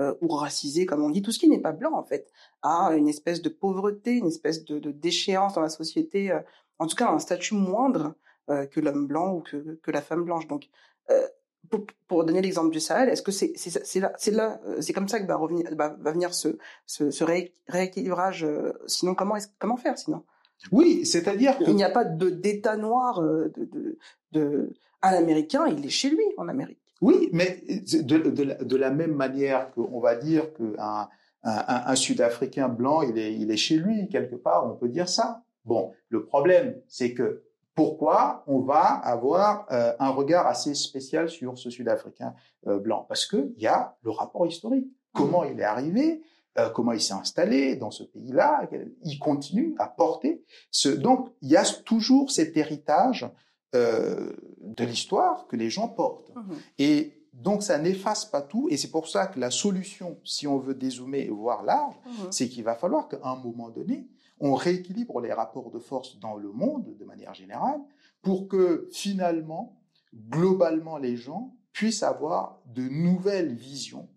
ou 0.00 0.28
racisées, 0.28 0.86
comme 0.86 1.02
on 1.02 1.10
dit, 1.10 1.20
tout 1.20 1.32
ce 1.32 1.38
qui 1.38 1.48
n'est 1.48 1.60
pas 1.60 1.72
blanc 1.72 1.92
en 1.92 2.04
fait, 2.04 2.32
à 2.62 2.94
une 2.96 3.08
espèce 3.08 3.42
de 3.42 3.50
pauvreté, 3.50 4.12
une 4.12 4.28
espèce 4.28 4.64
de, 4.64 4.78
de 4.78 4.90
déchéance 4.90 5.54
dans 5.54 5.60
la 5.60 5.68
société, 5.68 6.32
en 6.78 6.86
tout 6.86 6.96
cas 6.96 7.10
un 7.10 7.18
statut 7.18 7.54
moindre 7.54 8.06
euh, 8.06 8.12
que 8.48 8.80
l'homme 8.80 9.06
blanc 9.06 9.34
ou 9.34 9.40
que, 9.40 9.78
que, 9.82 9.90
la 9.90 10.02
femme 10.02 10.24
blanche. 10.24 10.46
Donc, 10.48 10.68
euh, 11.10 11.26
pour, 11.70 11.86
pour, 12.08 12.24
donner 12.24 12.42
l'exemple 12.42 12.70
du 12.70 12.80
Sahel, 12.80 13.08
est-ce 13.08 13.22
que 13.22 13.32
c'est 13.32 13.52
c'est 13.56 14.00
là 14.00 14.12
c'est 14.18 14.30
là 14.30 14.60
euh, 14.66 14.80
c'est 14.80 14.92
comme 14.92 15.08
ça 15.08 15.18
que 15.18 15.26
va 15.26 15.36
revenir 15.36 15.66
va, 15.74 15.96
va 15.98 16.12
venir 16.12 16.34
ce 16.34 16.58
ce, 16.86 17.10
ce 17.10 17.24
rééquilibrage 17.68 18.46
Sinon, 18.86 19.14
comment 19.14 19.36
est 19.36 19.50
comment 19.58 19.76
faire 19.76 19.96
sinon? 19.96 20.24
Oui, 20.72 21.04
c'est-à-dire 21.06 21.58
qu'il 21.58 21.74
n'y 21.74 21.84
a 21.84 21.90
pas 21.90 22.04
de 22.04 22.30
d'État 22.30 22.76
noir 22.76 23.22
de, 23.22 23.52
de, 23.56 23.98
de 24.32 24.72
un 25.02 25.12
Américain, 25.12 25.66
il 25.66 25.84
est 25.84 25.90
chez 25.90 26.10
lui 26.10 26.24
en 26.36 26.48
Amérique. 26.48 26.80
Oui, 27.00 27.28
mais 27.32 27.62
de, 27.66 28.16
de, 28.18 28.42
la, 28.42 28.54
de 28.54 28.76
la 28.76 28.90
même 28.90 29.14
manière 29.14 29.70
qu'on 29.72 30.00
va 30.00 30.14
dire 30.14 30.54
qu'un 30.54 31.08
un, 31.42 31.82
un 31.86 31.94
Sud-Africain 31.94 32.68
blanc, 32.68 33.02
il 33.02 33.18
est, 33.18 33.34
il 33.34 33.50
est 33.50 33.56
chez 33.56 33.76
lui 33.76 34.08
quelque 34.08 34.36
part, 34.36 34.66
on 34.66 34.76
peut 34.76 34.88
dire 34.88 35.08
ça. 35.08 35.42
Bon, 35.64 35.92
le 36.08 36.24
problème, 36.24 36.80
c'est 36.88 37.14
que 37.14 37.43
pourquoi 37.74 38.44
on 38.46 38.60
va 38.60 38.82
avoir 38.82 39.66
euh, 39.72 39.92
un 39.98 40.10
regard 40.10 40.46
assez 40.46 40.74
spécial 40.74 41.28
sur 41.28 41.58
ce 41.58 41.70
Sud-Africain 41.70 42.34
euh, 42.66 42.78
blanc? 42.78 43.04
Parce 43.08 43.26
qu'il 43.26 43.54
y 43.58 43.66
a 43.66 43.96
le 44.02 44.10
rapport 44.10 44.46
historique. 44.46 44.86
Comment 45.12 45.44
il 45.44 45.60
est 45.60 45.64
arrivé 45.64 46.22
euh, 46.58 46.70
Comment 46.70 46.92
il 46.92 47.00
s'est 47.00 47.14
installé 47.14 47.76
dans 47.76 47.90
ce 47.90 48.04
pays-là 48.04 48.68
Il 49.02 49.18
continue 49.18 49.74
à 49.78 49.88
porter 49.88 50.44
ce. 50.70 50.88
Donc 50.88 51.30
il 51.42 51.50
y 51.50 51.56
a 51.56 51.64
toujours 51.84 52.30
cet 52.30 52.56
héritage 52.56 53.28
de 53.72 54.84
l'histoire 54.84 55.48
que 55.48 55.56
les 55.56 55.68
gens 55.68 55.88
portent. 55.88 56.32
Mmh 56.34 56.52
et 56.78 57.20
donc 57.32 57.64
ça 57.64 57.78
n'efface 57.78 58.24
pas 58.24 58.42
tout, 58.42 58.68
et 58.70 58.76
c'est 58.76 58.92
pour 58.92 59.08
ça 59.08 59.26
que 59.26 59.40
la 59.40 59.50
solution, 59.50 60.20
si 60.22 60.46
on 60.46 60.58
veut 60.58 60.76
dézoomer 60.76 61.22
et 61.22 61.30
voir 61.30 61.64
large, 61.64 61.96
mmh 62.06 62.10
c'est 62.30 62.48
qu'il 62.48 62.62
va 62.62 62.76
falloir 62.76 63.08
qu'à 63.08 63.18
un 63.24 63.34
moment 63.34 63.70
donné, 63.70 64.06
on 64.44 64.54
rééquilibre 64.54 65.20
les 65.20 65.32
rapports 65.32 65.70
de 65.70 65.78
force 65.78 66.18
dans 66.20 66.36
le 66.36 66.52
monde 66.52 66.94
de 66.98 67.04
manière 67.06 67.32
générale 67.32 67.80
pour 68.20 68.46
que 68.46 68.88
finalement, 68.92 69.80
globalement, 70.28 70.98
les 70.98 71.16
gens 71.16 71.56
puissent 71.72 72.02
avoir 72.02 72.60
de 72.66 72.82
nouvelles 72.82 73.54
visions 73.54 74.10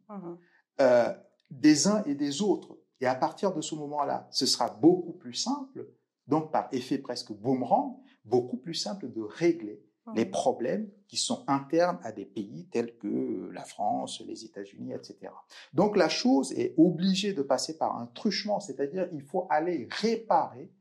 euh, 0.81 1.13
des 1.49 1.87
uns 1.87 2.03
et 2.03 2.13
des 2.13 2.41
autres. 2.41 2.77
Et 2.99 3.07
à 3.07 3.15
partir 3.15 3.53
de 3.53 3.61
ce 3.61 3.73
moment-là, 3.75 4.27
ce 4.29 4.45
sera 4.45 4.69
beaucoup 4.69 5.13
plus 5.13 5.33
simple, 5.33 5.87
donc 6.27 6.51
par 6.51 6.67
effet 6.73 6.97
presque 6.97 7.31
boomerang, 7.31 7.97
beaucoup 8.25 8.57
plus 8.57 8.75
simple 8.75 9.09
de 9.09 9.21
régler 9.21 9.81
les 10.15 10.25
problèmes 10.25 10.89
qui 11.07 11.17
sont 11.17 11.43
internes 11.47 11.99
à 12.03 12.11
des 12.11 12.25
pays 12.25 12.67
tels 12.71 12.97
que 12.97 13.49
la 13.53 13.63
France, 13.63 14.21
les 14.25 14.45
États-Unis, 14.45 14.93
etc. 14.93 15.31
Donc 15.73 15.97
la 15.97 16.09
chose 16.09 16.51
est 16.53 16.73
obligée 16.77 17.33
de 17.33 17.41
passer 17.41 17.77
par 17.77 17.97
un 17.97 18.07
truchement, 18.07 18.59
c'est-à-dire 18.59 19.07
il 19.13 19.21
faut 19.21 19.47
aller 19.49 19.87
réparer. 19.91 20.71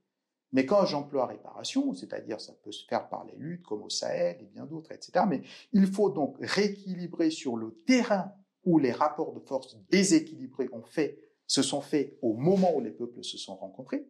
Mais 0.52 0.64
quand 0.64 0.86
j'emploie 0.86 1.26
réparation, 1.26 1.92
c'est-à-dire 1.92 2.40
ça 2.40 2.52
peut 2.62 2.72
se 2.72 2.86
faire 2.86 3.08
par 3.08 3.24
les 3.24 3.36
luttes 3.36 3.64
comme 3.64 3.82
au 3.82 3.90
Sahel 3.90 4.38
et 4.40 4.46
bien 4.46 4.64
d'autres, 4.64 4.92
etc. 4.92 5.24
Mais 5.28 5.42
il 5.72 5.86
faut 5.86 6.10
donc 6.10 6.36
rééquilibrer 6.40 7.30
sur 7.30 7.56
le 7.56 7.82
terrain 7.86 8.32
où 8.64 8.78
les 8.78 8.92
rapports 8.92 9.32
de 9.32 9.40
force 9.40 9.76
déséquilibrés 9.90 10.68
ont 10.72 10.82
fait, 10.82 11.18
se 11.46 11.62
sont 11.62 11.80
faits 11.80 12.16
au 12.22 12.32
moment 12.32 12.74
où 12.74 12.80
les 12.80 12.90
peuples 12.90 13.22
se 13.22 13.38
sont 13.38 13.54
rencontrés, 13.54 14.08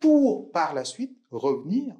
pour 0.00 0.50
par 0.50 0.74
la 0.74 0.84
suite 0.84 1.16
revenir 1.30 1.96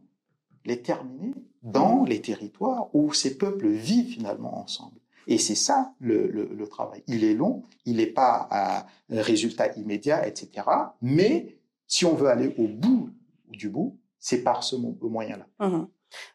les 0.65 0.83
terminer 0.83 1.35
dans 1.63 2.05
les 2.05 2.21
territoires 2.21 2.95
où 2.95 3.13
ces 3.13 3.37
peuples 3.37 3.69
vivent 3.69 4.13
finalement 4.13 4.59
ensemble. 4.59 4.99
Et 5.29 5.39
c'est 5.39 5.55
ça 5.55 5.95
le, 6.01 6.27
le, 6.27 6.67
travail. 6.67 7.05
Il 7.07 7.23
est 7.23 7.35
long, 7.35 7.63
il 7.85 7.97
n'est 7.99 8.07
pas 8.07 8.49
à 8.51 8.87
résultat 9.09 9.73
immédiat, 9.77 10.27
etc. 10.27 10.67
Mais 11.01 11.59
si 11.87 12.05
on 12.05 12.15
veut 12.15 12.29
aller 12.29 12.55
au 12.59 12.67
bout 12.67 13.11
du 13.49 13.69
bout, 13.69 13.99
c'est 14.19 14.43
par 14.43 14.65
ce 14.65 14.77
moyen-là. 14.77 15.47
Mmh 15.61 15.85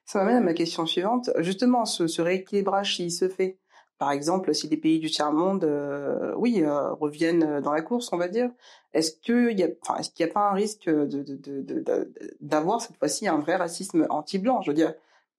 ça 0.05 0.19
m'amène 0.19 0.37
à 0.37 0.41
ma 0.41 0.53
question 0.53 0.87
suivante. 0.87 1.29
Justement, 1.37 1.85
ce, 1.85 2.07
ce 2.07 2.21
rééquilibrage, 2.21 2.95
s'il 2.95 3.11
se 3.11 3.29
fait, 3.29 3.59
par 3.97 4.11
exemple, 4.11 4.53
si 4.53 4.67
les 4.67 4.77
pays 4.77 4.99
du 4.99 5.09
tiers-monde, 5.09 5.63
euh, 5.63 6.33
oui, 6.37 6.61
euh, 6.61 6.93
reviennent 6.93 7.59
dans 7.61 7.71
la 7.71 7.81
course, 7.81 8.09
on 8.13 8.17
va 8.17 8.27
dire, 8.27 8.49
est-ce 8.93 9.11
qu'il 9.11 9.57
y 9.59 9.63
a, 9.63 9.69
enfin, 9.81 9.99
est-ce 9.99 10.11
qu'il 10.11 10.25
n'y 10.25 10.31
a 10.31 10.33
pas 10.33 10.49
un 10.49 10.53
risque 10.53 10.87
de, 10.87 11.05
de, 11.05 11.35
de, 11.35 12.13
d'avoir 12.39 12.81
cette 12.81 12.95
fois-ci 12.97 13.27
un 13.27 13.39
vrai 13.39 13.55
racisme 13.55 14.05
anti-blanc? 14.09 14.61
Je 14.61 14.71
veux 14.71 14.75
dire, 14.75 14.93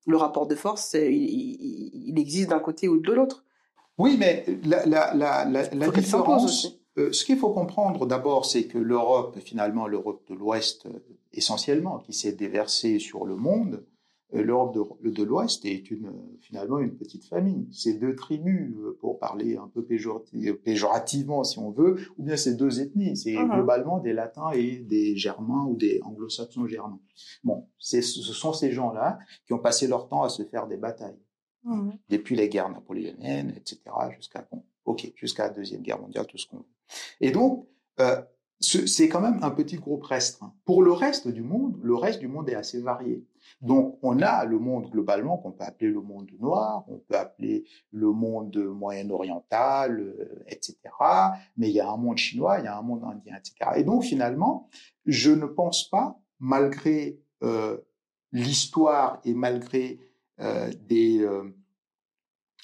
le 0.06 0.16
rapport 0.16 0.46
de 0.46 0.54
force, 0.54 0.94
il, 0.94 1.12
il, 2.08 2.18
existe 2.18 2.50
d'un 2.50 2.58
côté 2.58 2.88
ou 2.88 2.98
de 2.98 3.12
l'autre. 3.12 3.44
Oui, 3.98 4.16
mais 4.18 4.44
la, 4.64 4.86
la, 4.86 5.14
la, 5.14 5.44
la, 5.44 5.88
différence, 5.90 6.78
euh, 6.98 7.12
ce 7.12 7.24
qu'il 7.24 7.38
faut 7.38 7.50
comprendre 7.50 8.06
d'abord, 8.06 8.44
c'est 8.44 8.64
que 8.64 8.78
l'Europe, 8.78 9.38
finalement, 9.44 9.86
l'Europe 9.86 10.22
de 10.28 10.34
l'Ouest, 10.34 10.86
essentiellement, 11.32 11.98
qui 11.98 12.12
s'est 12.12 12.32
déversée 12.32 12.98
sur 12.98 13.24
le 13.24 13.36
monde, 13.36 13.74
euh, 13.74 13.87
l'Europe 14.32 14.76
de, 15.02 15.22
l'Ouest 15.22 15.64
est 15.64 15.90
une, 15.90 16.12
finalement 16.40 16.78
une 16.78 16.94
petite 16.96 17.24
famille. 17.24 17.66
C'est 17.72 17.94
deux 17.94 18.14
tribus, 18.14 18.74
euh, 18.76 18.96
pour 19.00 19.18
parler 19.18 19.56
un 19.56 19.68
peu 19.68 19.82
péjorativement 19.84 21.44
si 21.44 21.58
on 21.58 21.70
veut, 21.70 21.96
ou 22.18 22.24
bien 22.24 22.36
c'est 22.36 22.54
deux 22.54 22.80
ethnies. 22.80 23.16
C'est 23.16 23.32
uh-huh. 23.32 23.54
globalement 23.54 23.98
des 23.98 24.12
Latins 24.12 24.50
et 24.52 24.76
des 24.76 25.16
Germains 25.16 25.64
ou 25.64 25.76
des 25.76 26.00
Anglo-Saxons 26.02 26.66
germains. 26.66 27.00
Bon, 27.42 27.68
ce 27.78 28.02
sont 28.02 28.52
ces 28.52 28.70
gens-là 28.72 29.18
qui 29.46 29.54
ont 29.54 29.58
passé 29.58 29.86
leur 29.88 30.08
temps 30.08 30.22
à 30.22 30.28
se 30.28 30.42
faire 30.42 30.66
des 30.66 30.76
batailles. 30.76 31.18
Uh-huh. 31.66 31.92
Depuis 32.10 32.36
les 32.36 32.48
guerres 32.48 32.70
napoléoniennes, 32.70 33.52
etc., 33.56 33.80
jusqu'à 34.16 34.46
bon, 34.50 34.62
ok, 34.84 35.12
jusqu'à 35.16 35.44
la 35.44 35.50
deuxième 35.50 35.82
guerre 35.82 36.00
mondiale, 36.00 36.26
tout 36.26 36.38
ce 36.38 36.46
qu'on 36.46 36.58
veut. 36.58 36.66
Et 37.20 37.30
donc, 37.30 37.66
euh, 38.00 38.20
c'est 38.60 39.08
quand 39.08 39.20
même 39.20 39.38
un 39.42 39.50
petit 39.50 39.76
groupe 39.76 40.02
restreint. 40.04 40.52
Pour 40.64 40.82
le 40.82 40.92
reste 40.92 41.28
du 41.28 41.42
monde, 41.42 41.78
le 41.82 41.94
reste 41.94 42.18
du 42.18 42.28
monde 42.28 42.48
est 42.48 42.54
assez 42.54 42.80
varié. 42.80 43.24
Donc, 43.60 43.98
on 44.02 44.20
a 44.22 44.44
le 44.44 44.58
monde 44.58 44.88
globalement 44.90 45.36
qu'on 45.38 45.52
peut 45.52 45.64
appeler 45.64 45.90
le 45.90 46.00
monde 46.00 46.30
noir, 46.38 46.84
on 46.88 46.98
peut 46.98 47.16
appeler 47.16 47.64
le 47.90 48.12
monde 48.12 48.56
moyen-oriental, 48.56 50.00
euh, 50.00 50.44
etc. 50.46 50.76
Mais 51.56 51.68
il 51.68 51.74
y 51.74 51.80
a 51.80 51.88
un 51.88 51.96
monde 51.96 52.18
chinois, 52.18 52.58
il 52.60 52.64
y 52.64 52.68
a 52.68 52.76
un 52.76 52.82
monde 52.82 53.02
indien, 53.04 53.36
etc. 53.36 53.72
Et 53.76 53.84
donc, 53.84 54.04
finalement, 54.04 54.68
je 55.06 55.30
ne 55.32 55.46
pense 55.46 55.88
pas, 55.88 56.20
malgré 56.38 57.20
euh, 57.42 57.78
l'histoire 58.32 59.20
et 59.24 59.34
malgré 59.34 59.98
euh, 60.40 60.70
des, 60.88 61.26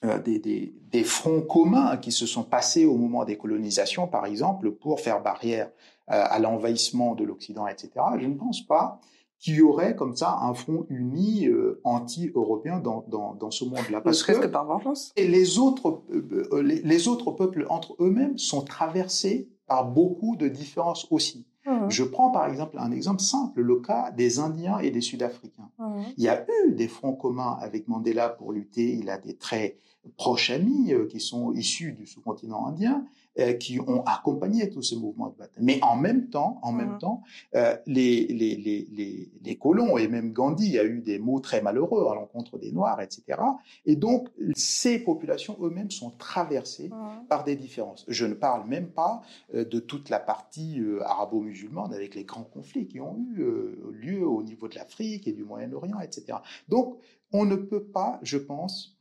des, 0.02 1.04
fronts 1.04 1.42
communs 1.42 1.96
qui 1.96 2.12
se 2.12 2.26
sont 2.26 2.44
passés 2.44 2.84
au 2.84 2.96
moment 2.96 3.24
des 3.24 3.36
colonisations, 3.36 4.06
par 4.06 4.26
exemple, 4.26 4.70
pour 4.70 5.00
faire 5.00 5.22
barrière 5.22 5.70
à 6.06 6.38
l'envahissement 6.38 7.14
de 7.14 7.24
l'Occident, 7.24 7.66
etc. 7.66 7.90
Je 8.20 8.26
ne 8.26 8.34
pense 8.34 8.64
pas 8.66 9.00
qu'il 9.44 9.56
y 9.56 9.62
aurait 9.62 9.94
comme 9.94 10.16
ça 10.16 10.38
un 10.40 10.54
front 10.54 10.86
uni 10.88 11.46
euh, 11.46 11.78
anti-européen 11.84 12.78
dans, 12.78 13.04
dans, 13.08 13.34
dans, 13.34 13.50
ce 13.50 13.66
monde-là. 13.66 14.00
Parce 14.00 14.22
que, 14.22 14.32
que, 14.32 14.46
par 14.46 14.64
vengeance. 14.64 15.12
Et 15.16 15.28
les 15.28 15.58
autres, 15.58 16.02
euh, 16.10 16.48
euh, 16.52 16.62
les, 16.62 16.80
les, 16.80 17.08
autres 17.08 17.30
peuples 17.30 17.66
entre 17.68 17.94
eux-mêmes 18.00 18.38
sont 18.38 18.62
traversés 18.62 19.50
par 19.66 19.90
beaucoup 19.90 20.36
de 20.36 20.48
différences 20.48 21.06
aussi. 21.10 21.46
Mmh. 21.66 21.90
Je 21.90 22.04
prends 22.04 22.30
par 22.30 22.46
exemple 22.46 22.78
un 22.78 22.90
exemple 22.90 23.20
simple, 23.20 23.60
le 23.60 23.80
cas 23.80 24.10
des 24.12 24.38
Indiens 24.38 24.78
et 24.78 24.90
des 24.90 25.02
Sud-Africains. 25.02 25.70
Mmh. 25.78 26.02
Il 26.16 26.24
y 26.24 26.28
a 26.28 26.46
eu 26.48 26.72
des 26.72 26.88
fronts 26.88 27.14
communs 27.14 27.58
avec 27.60 27.86
Mandela 27.86 28.30
pour 28.30 28.50
lutter. 28.50 28.94
Il 28.94 29.10
a 29.10 29.18
des 29.18 29.36
très 29.36 29.76
proches 30.16 30.50
amis 30.50 30.94
qui 31.10 31.20
sont 31.20 31.52
issus 31.52 31.92
du 31.92 32.06
sous-continent 32.06 32.66
indien 32.66 33.04
euh, 33.40 33.54
qui 33.54 33.80
ont 33.80 34.04
accompagné 34.04 34.70
tous 34.70 34.82
ces 34.82 34.94
mouvements 34.94 35.30
de 35.30 35.34
bataille. 35.36 35.64
Mais 35.64 35.80
en 35.82 35.96
même 35.96 36.28
temps, 36.28 36.60
en 36.62 36.70
même 36.70 36.92
mmh. 36.94 36.98
temps, 36.98 37.22
euh, 37.56 37.76
les, 37.84 38.28
les, 38.28 38.54
les, 38.54 39.28
les, 39.42 39.56
colons 39.56 39.98
et 39.98 40.06
même 40.06 40.32
Gandhi 40.32 40.78
a 40.78 40.84
eu 40.84 41.00
des 41.00 41.18
mots 41.18 41.40
très 41.40 41.60
malheureux 41.60 42.06
à 42.08 42.14
l'encontre 42.14 42.58
des 42.58 42.70
Noirs, 42.70 43.00
etc. 43.00 43.40
Et 43.86 43.96
donc, 43.96 44.28
ces 44.54 45.00
populations 45.00 45.56
eux-mêmes 45.60 45.90
sont 45.90 46.12
traversées 46.12 46.90
mmh. 46.90 47.26
par 47.28 47.42
des 47.42 47.56
différences. 47.56 48.04
Je 48.06 48.24
ne 48.24 48.34
parle 48.34 48.68
même 48.68 48.86
pas 48.86 49.22
euh, 49.52 49.64
de 49.64 49.80
toute 49.80 50.10
la 50.10 50.20
partie 50.20 50.80
arabo-musulmane 51.04 51.92
avec 51.92 52.14
les 52.14 52.22
grands 52.22 52.44
conflits 52.44 52.86
qui 52.86 53.00
ont 53.00 53.18
eu 53.36 53.44
lieu 53.90 54.24
au 54.24 54.44
niveau 54.44 54.68
de 54.68 54.76
l'Afrique 54.76 55.26
et 55.26 55.32
du 55.32 55.42
Moyen-Orient, 55.42 55.98
etc. 55.98 56.38
Donc, 56.68 56.98
on 57.32 57.46
ne 57.46 57.56
peut 57.56 57.82
pas, 57.82 58.20
je 58.22 58.38
pense, 58.38 58.96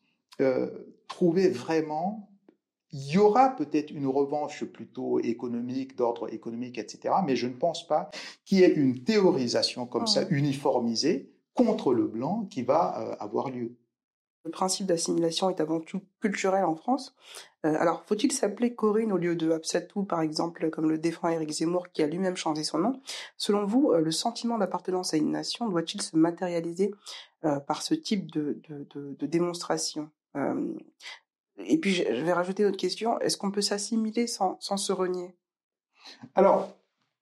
trouver 1.07 1.49
vraiment 1.49 2.32
il 2.93 3.11
y 3.11 3.17
aura 3.17 3.49
peut-être 3.49 3.91
une 3.91 4.07
revanche 4.07 4.63
plutôt 4.65 5.19
économique, 5.19 5.97
d'ordre 5.97 6.31
économique, 6.31 6.77
etc. 6.77 7.15
Mais 7.25 7.35
je 7.35 7.47
ne 7.47 7.53
pense 7.53 7.87
pas 7.87 8.11
qu'il 8.45 8.59
y 8.59 8.63
ait 8.63 8.73
une 8.73 9.03
théorisation 9.03 9.87
comme 9.87 10.05
ça, 10.05 10.21
ah. 10.23 10.27
uniformisée, 10.29 11.33
contre 11.53 11.93
le 11.93 12.07
blanc 12.07 12.47
qui 12.49 12.61
va 12.63 12.99
euh, 12.99 13.15
avoir 13.19 13.49
lieu. 13.49 13.75
Le 14.45 14.51
principe 14.51 14.87
d'assimilation 14.87 15.49
est 15.49 15.61
avant 15.61 15.79
tout 15.79 16.01
culturel 16.19 16.65
en 16.65 16.75
France. 16.75 17.15
Euh, 17.65 17.75
alors, 17.79 18.03
faut-il 18.05 18.31
s'appeler 18.31 18.75
Corinne 18.75 19.13
au 19.13 19.17
lieu 19.17 19.35
de 19.35 19.51
Absatou, 19.51 20.03
par 20.03 20.21
exemple, 20.21 20.69
comme 20.69 20.89
le 20.89 20.97
défend 20.97 21.29
Éric 21.29 21.49
Zemmour, 21.51 21.87
qui 21.93 22.03
a 22.03 22.07
lui-même 22.07 22.35
changé 22.35 22.63
son 22.63 22.79
nom? 22.79 23.01
Selon 23.37 23.65
vous, 23.65 23.91
euh, 23.91 24.01
le 24.01 24.11
sentiment 24.11 24.57
d'appartenance 24.57 25.13
à 25.13 25.17
une 25.17 25.31
nation 25.31 25.69
doit-il 25.69 26.01
se 26.01 26.15
matérialiser 26.17 26.91
par 27.67 27.81
ce 27.81 27.93
type 27.93 28.31
de, 28.31 28.61
de, 28.69 28.87
de, 28.95 29.17
de 29.19 29.25
démonstration? 29.25 30.09
Et 31.65 31.77
puis, 31.77 31.93
je 31.93 32.23
vais 32.23 32.33
rajouter 32.33 32.63
une 32.63 32.69
autre 32.69 32.77
question. 32.77 33.19
Est-ce 33.19 33.37
qu'on 33.37 33.51
peut 33.51 33.61
s'assimiler 33.61 34.27
sans, 34.27 34.57
sans 34.59 34.77
se 34.77 34.91
renier? 34.91 35.35
Alors, 36.35 36.75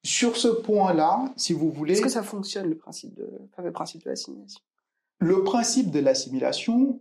sur 0.04 0.38
ce 0.38 0.48
point-là, 0.48 1.32
si 1.38 1.54
vous 1.54 1.72
voulez... 1.72 1.94
Est-ce 1.94 2.02
que 2.02 2.10
ça 2.10 2.24
fonctionne, 2.24 2.68
le 2.70 2.78
principe 2.78 3.14
de, 3.14 3.30
le 3.58 3.72
principe 3.72 4.04
de 4.04 4.10
l'assimilation? 4.10 4.62
Le 5.20 5.44
principe 5.44 5.92
de 5.92 6.00
l'assimilation 6.00 7.00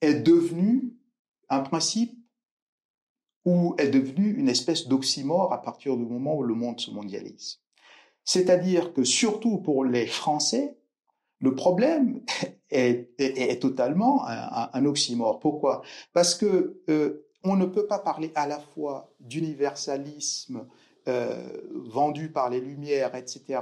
est 0.00 0.14
devenu 0.14 0.96
un 1.48 1.60
principe 1.60 2.16
ou 3.44 3.74
est 3.78 3.90
devenu 3.90 4.32
une 4.32 4.48
espèce 4.48 4.86
d'oxymore 4.86 5.52
à 5.52 5.60
partir 5.60 5.96
du 5.96 6.04
moment 6.04 6.36
où 6.36 6.42
le 6.42 6.54
monde 6.54 6.80
se 6.80 6.90
mondialise. 6.90 7.60
C'est-à-dire 8.24 8.94
que 8.94 9.04
surtout 9.04 9.58
pour 9.58 9.84
les 9.84 10.06
Français, 10.06 10.78
le 11.40 11.54
problème 11.54 12.24
est, 12.74 13.60
totalement 13.60 14.24
un, 14.26 14.84
oxymore. 14.84 15.38
Pourquoi? 15.40 15.82
Parce 16.12 16.34
que 16.34 16.80
euh, 16.88 17.26
on 17.42 17.56
ne 17.56 17.66
peut 17.66 17.86
pas 17.86 17.98
parler 17.98 18.32
à 18.34 18.46
la 18.46 18.58
fois 18.58 19.12
d'universalisme 19.20 20.66
euh, 21.08 21.36
vendu 21.72 22.30
par 22.30 22.50
les 22.50 22.60
Lumières, 22.60 23.14
etc., 23.14 23.60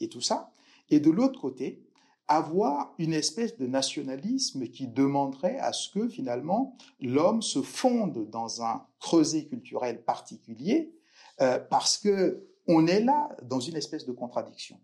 et 0.00 0.08
tout 0.08 0.20
ça, 0.20 0.52
et 0.90 1.00
de 1.00 1.10
l'autre 1.10 1.40
côté, 1.40 1.82
avoir 2.28 2.92
une 2.98 3.12
espèce 3.12 3.56
de 3.56 3.66
nationalisme 3.66 4.66
qui 4.68 4.88
demanderait 4.88 5.58
à 5.58 5.72
ce 5.72 5.88
que 5.90 6.08
finalement 6.08 6.76
l'homme 7.00 7.40
se 7.40 7.62
fonde 7.62 8.28
dans 8.30 8.62
un 8.62 8.84
creuset 8.98 9.44
culturel 9.44 10.02
particulier, 10.02 10.92
euh, 11.40 11.58
parce 11.58 11.98
que 11.98 12.46
on 12.68 12.86
est 12.86 13.00
là 13.00 13.28
dans 13.42 13.60
une 13.60 13.76
espèce 13.76 14.06
de 14.06 14.12
contradiction. 14.12 14.78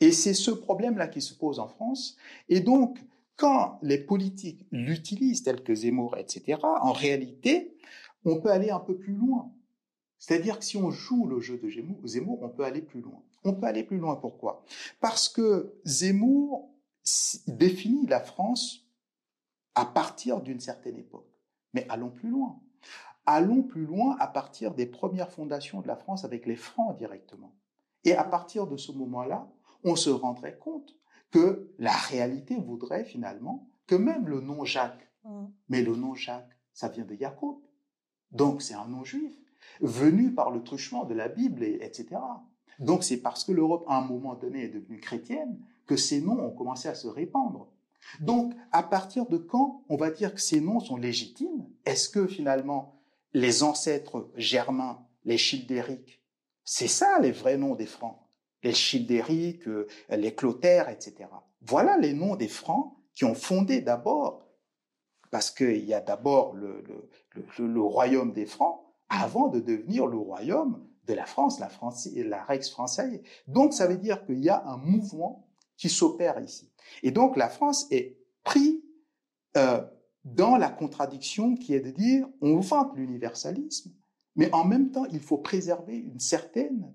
Et 0.00 0.12
c'est 0.12 0.34
ce 0.34 0.50
problème-là 0.50 1.08
qui 1.08 1.20
se 1.20 1.34
pose 1.34 1.58
en 1.58 1.68
France. 1.68 2.16
Et 2.48 2.60
donc, 2.60 2.98
quand 3.36 3.78
les 3.82 3.98
politiques 3.98 4.66
l'utilisent, 4.70 5.42
tels 5.42 5.62
que 5.62 5.74
Zemmour, 5.74 6.16
etc., 6.16 6.60
en 6.62 6.92
réalité, 6.92 7.76
on 8.24 8.40
peut 8.40 8.50
aller 8.50 8.70
un 8.70 8.80
peu 8.80 8.96
plus 8.96 9.14
loin. 9.14 9.52
C'est-à-dire 10.18 10.58
que 10.58 10.64
si 10.64 10.76
on 10.76 10.90
joue 10.90 11.26
le 11.26 11.40
jeu 11.40 11.58
de 11.58 11.68
Zemmour, 12.06 12.42
on 12.42 12.48
peut 12.48 12.64
aller 12.64 12.82
plus 12.82 13.00
loin. 13.00 13.22
On 13.44 13.52
peut 13.52 13.66
aller 13.66 13.84
plus 13.84 13.98
loin, 13.98 14.16
pourquoi? 14.16 14.64
Parce 15.00 15.28
que 15.28 15.78
Zemmour 15.84 16.70
définit 17.46 18.06
la 18.06 18.20
France 18.20 18.86
à 19.74 19.84
partir 19.84 20.40
d'une 20.40 20.58
certaine 20.58 20.96
époque. 20.96 21.30
Mais 21.74 21.86
allons 21.88 22.10
plus 22.10 22.30
loin. 22.30 22.60
Allons 23.26 23.62
plus 23.62 23.84
loin 23.84 24.16
à 24.18 24.26
partir 24.26 24.74
des 24.74 24.86
premières 24.86 25.30
fondations 25.30 25.80
de 25.80 25.86
la 25.86 25.96
France 25.96 26.24
avec 26.24 26.46
les 26.46 26.56
Francs 26.56 26.96
directement. 26.96 27.54
Et 28.04 28.14
à 28.14 28.24
partir 28.24 28.66
de 28.66 28.76
ce 28.76 28.92
moment-là, 28.92 29.48
on 29.86 29.96
se 29.96 30.10
rendrait 30.10 30.58
compte 30.58 30.94
que 31.30 31.72
la 31.78 31.96
réalité 31.96 32.56
voudrait 32.56 33.04
finalement 33.04 33.66
que 33.86 33.94
même 33.94 34.28
le 34.28 34.40
nom 34.40 34.64
Jacques, 34.64 35.06
Mmh. 35.26 35.46
mais 35.68 35.82
le 35.82 35.96
nom 35.96 36.14
Jacques, 36.14 36.56
ça 36.72 36.88
vient 36.88 37.04
de 37.04 37.16
Jacob, 37.16 37.56
donc 38.30 38.62
c'est 38.62 38.74
un 38.74 38.86
nom 38.86 39.02
juif, 39.02 39.34
venu 39.80 40.32
par 40.32 40.50
le 40.50 40.62
truchement 40.62 41.04
de 41.04 41.14
la 41.14 41.28
Bible, 41.28 41.64
et, 41.64 41.78
etc. 41.82 42.16
Donc 42.78 43.02
c'est 43.02 43.16
parce 43.16 43.44
que 43.44 43.52
l'Europe, 43.52 43.84
à 43.88 43.98
un 43.98 44.06
moment 44.06 44.34
donné, 44.34 44.64
est 44.64 44.68
devenue 44.68 45.00
chrétienne 45.00 45.58
que 45.86 45.96
ces 45.96 46.20
noms 46.20 46.38
ont 46.38 46.54
commencé 46.54 46.88
à 46.88 46.94
se 46.94 47.08
répandre. 47.08 47.68
Donc, 48.20 48.54
à 48.70 48.84
partir 48.84 49.26
de 49.26 49.36
quand 49.36 49.82
on 49.88 49.96
va 49.96 50.10
dire 50.10 50.32
que 50.32 50.40
ces 50.40 50.60
noms 50.60 50.78
sont 50.78 50.96
légitimes? 50.96 51.66
Est-ce 51.84 52.08
que 52.08 52.26
finalement 52.26 52.94
les 53.32 53.64
ancêtres 53.64 54.30
germains, 54.36 55.04
les 55.24 55.38
childériques, 55.38 56.22
c'est 56.64 56.88
ça 56.88 57.18
les 57.18 57.32
vrais 57.32 57.56
noms 57.56 57.74
des 57.74 57.86
Francs? 57.86 58.18
Les 58.66 58.74
childériques, 58.74 59.66
euh, 59.68 59.86
les 60.10 60.34
clotaires, 60.34 60.88
etc. 60.88 61.28
Voilà 61.62 61.96
les 61.96 62.12
noms 62.12 62.36
des 62.36 62.48
Francs 62.48 62.94
qui 63.14 63.24
ont 63.24 63.34
fondé 63.34 63.80
d'abord, 63.80 64.46
parce 65.30 65.50
qu'il 65.50 65.84
y 65.84 65.94
a 65.94 66.00
d'abord 66.00 66.54
le, 66.54 67.80
royaume 67.80 68.32
des 68.32 68.46
Francs, 68.46 68.80
avant 69.08 69.48
de 69.48 69.60
devenir 69.60 70.06
le 70.06 70.18
royaume 70.18 70.86
de 71.04 71.14
la 71.14 71.26
France, 71.26 71.60
la, 71.60 71.68
France, 71.68 72.08
la 72.14 72.42
Rex 72.44 72.70
française. 72.70 73.20
Donc, 73.46 73.72
ça 73.72 73.86
veut 73.86 73.96
dire 73.96 74.24
qu'il 74.26 74.40
y 74.44 74.48
a 74.48 74.64
un 74.66 74.76
mouvement 74.76 75.46
qui 75.76 75.88
s'opère 75.88 76.40
ici. 76.40 76.70
Et 77.02 77.10
donc 77.10 77.36
la 77.36 77.48
France 77.48 77.86
est 77.90 78.18
pris 78.44 78.82
euh, 79.56 79.82
dans 80.24 80.56
la 80.56 80.70
contradiction 80.70 81.54
qui 81.54 81.74
est 81.74 81.80
de 81.80 81.90
dire 81.90 82.28
on 82.40 82.60
vante 82.60 82.96
l'universalisme, 82.96 83.92
mais 84.34 84.52
en 84.52 84.64
même 84.64 84.90
temps 84.90 85.04
il 85.06 85.20
faut 85.20 85.38
préserver 85.38 85.96
une 85.96 86.20
certaine, 86.20 86.94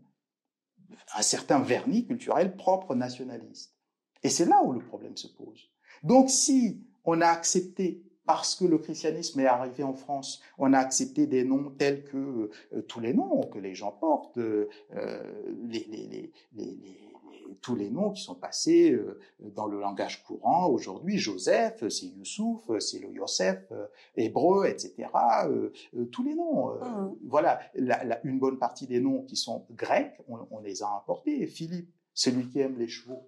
un 1.15 1.21
certain 1.21 1.59
vernis 1.59 2.05
culturel 2.05 2.55
propre 2.55 2.95
nationaliste. 2.95 3.75
Et 4.23 4.29
c'est 4.29 4.45
là 4.45 4.61
où 4.63 4.71
le 4.71 4.83
problème 4.83 5.17
se 5.17 5.27
pose. 5.27 5.69
Donc 6.03 6.29
si 6.29 6.83
on 7.03 7.21
a 7.21 7.27
accepté 7.27 8.03
parce 8.25 8.55
que 8.55 8.65
le 8.65 8.77
christianisme 8.77 9.39
est 9.39 9.45
arrivé 9.45 9.83
en 9.83 9.93
France, 9.93 10.41
on 10.57 10.73
a 10.73 10.77
accepté 10.77 11.27
des 11.27 11.43
noms 11.43 11.71
tels 11.71 12.03
que 12.03 12.49
euh, 12.73 12.81
tous 12.83 12.99
les 12.99 13.13
noms 13.13 13.41
que 13.43 13.59
les 13.59 13.73
gens 13.73 13.91
portent, 13.91 14.37
euh, 14.37 14.67
les, 15.67 15.85
les, 15.89 16.07
les, 16.07 16.31
les 16.53 16.97
tous 17.61 17.75
les 17.75 17.89
noms 17.89 18.11
qui 18.11 18.23
sont 18.23 18.35
passés 18.35 18.91
euh, 18.91 19.19
dans 19.39 19.67
le 19.67 19.79
langage 19.79 20.23
courant 20.23 20.67
aujourd'hui. 20.67 21.17
Joseph, 21.17 21.87
c'est 21.89 22.05
Youssouf, 22.05 22.61
c'est 22.79 22.99
le 22.99 23.11
Yosef 23.11 23.71
hébreu, 24.15 24.67
etc. 24.67 25.09
Tous 26.11 26.23
les 26.23 26.33
noms. 26.33 26.73
Mmh. 26.75 27.15
Voilà, 27.25 27.59
la, 27.75 28.03
la, 28.03 28.25
une 28.25 28.39
bonne 28.39 28.57
partie 28.57 28.87
des 28.87 28.99
noms 28.99 29.23
qui 29.23 29.35
sont 29.35 29.65
grecs, 29.71 30.17
on, 30.29 30.39
on 30.49 30.59
les 30.59 30.81
a 30.81 30.87
importés. 30.95 31.45
Philippe, 31.47 31.91
celui 32.13 32.47
qui 32.47 32.59
aime 32.59 32.77
les 32.77 32.87
chevaux, 32.87 33.27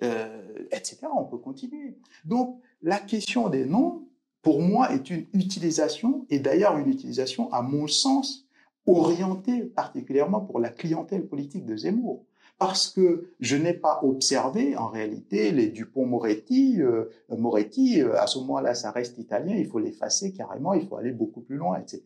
etc. 0.00 0.98
On 1.12 1.24
peut 1.24 1.38
continuer. 1.38 1.98
Donc, 2.24 2.60
la 2.80 3.00
question 3.00 3.48
des 3.48 3.64
noms, 3.64 4.03
pour 4.44 4.60
moi, 4.60 4.92
est 4.92 5.10
une 5.10 5.26
utilisation, 5.32 6.26
et 6.30 6.38
d'ailleurs 6.38 6.76
une 6.78 6.88
utilisation, 6.88 7.52
à 7.52 7.62
mon 7.62 7.88
sens, 7.88 8.46
orientée 8.86 9.62
particulièrement 9.62 10.40
pour 10.40 10.60
la 10.60 10.68
clientèle 10.68 11.26
politique 11.26 11.64
de 11.64 11.76
Zemmour 11.76 12.24
parce 12.58 12.88
que 12.88 13.30
je 13.40 13.56
n'ai 13.56 13.72
pas 13.72 14.00
observé 14.04 14.76
en 14.76 14.88
réalité 14.88 15.50
les 15.50 15.68
Dupont-Moretti. 15.68 16.80
Euh, 16.82 17.06
Moretti, 17.28 18.00
euh, 18.00 18.16
à 18.16 18.28
ce 18.28 18.38
moment-là, 18.38 18.74
ça 18.74 18.92
reste 18.92 19.18
italien, 19.18 19.56
il 19.56 19.66
faut 19.66 19.80
l'effacer 19.80 20.32
carrément, 20.32 20.72
il 20.72 20.86
faut 20.86 20.96
aller 20.96 21.10
beaucoup 21.10 21.40
plus 21.40 21.56
loin, 21.56 21.78
etc. 21.78 22.02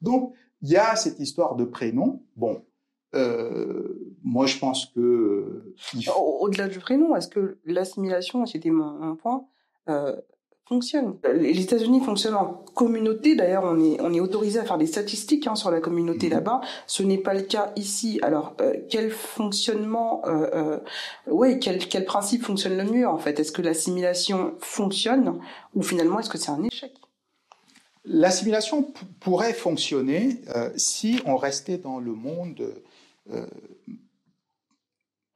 Donc, 0.00 0.34
il 0.62 0.70
y 0.70 0.76
a 0.76 0.96
cette 0.96 1.20
histoire 1.20 1.54
de 1.54 1.64
prénom. 1.64 2.20
Bon, 2.34 2.62
euh, 3.14 4.14
moi, 4.24 4.46
je 4.46 4.58
pense 4.58 4.86
que... 4.86 5.74
Au-delà 6.16 6.68
du 6.68 6.78
prénom, 6.78 7.14
est-ce 7.14 7.28
que 7.28 7.58
l'assimilation, 7.64 8.44
c'était 8.46 8.70
mon, 8.70 8.92
mon, 8.92 9.16
point, 9.16 9.46
euh, 9.88 10.16
fonctionne. 10.72 11.18
Les 11.34 11.60
États-Unis 11.60 12.00
fonctionnent 12.00 12.34
en 12.34 12.64
communauté. 12.74 13.36
D'ailleurs, 13.36 13.64
on 13.64 13.78
est, 13.78 14.00
on 14.00 14.12
est 14.14 14.20
autorisé 14.20 14.58
à 14.58 14.64
faire 14.64 14.78
des 14.78 14.86
statistiques 14.86 15.46
hein, 15.46 15.54
sur 15.54 15.70
la 15.70 15.80
communauté 15.80 16.28
mmh. 16.28 16.32
là-bas. 16.32 16.60
Ce 16.86 17.02
n'est 17.02 17.18
pas 17.18 17.34
le 17.34 17.42
cas 17.42 17.72
ici. 17.76 18.18
Alors, 18.22 18.54
euh, 18.60 18.74
quel 18.88 19.10
fonctionnement, 19.10 20.22
euh, 20.26 20.48
euh, 20.54 20.78
ouais, 21.30 21.58
quel, 21.58 21.78
quel 21.78 22.06
principe 22.06 22.42
fonctionne 22.44 22.78
le 22.78 22.84
mieux 22.84 23.06
en 23.06 23.18
fait? 23.18 23.38
Est-ce 23.38 23.52
que 23.52 23.60
l'assimilation 23.60 24.54
fonctionne 24.60 25.40
ou 25.74 25.82
finalement 25.82 26.18
est-ce 26.20 26.30
que 26.30 26.38
c'est 26.38 26.50
un 26.50 26.62
échec? 26.64 26.92
L'assimilation 28.04 28.92
pourrait 29.20 29.52
fonctionner 29.52 30.40
si 30.76 31.20
on 31.24 31.36
restait 31.36 31.78
dans 31.78 32.00
le 32.00 32.12
monde, 32.14 32.82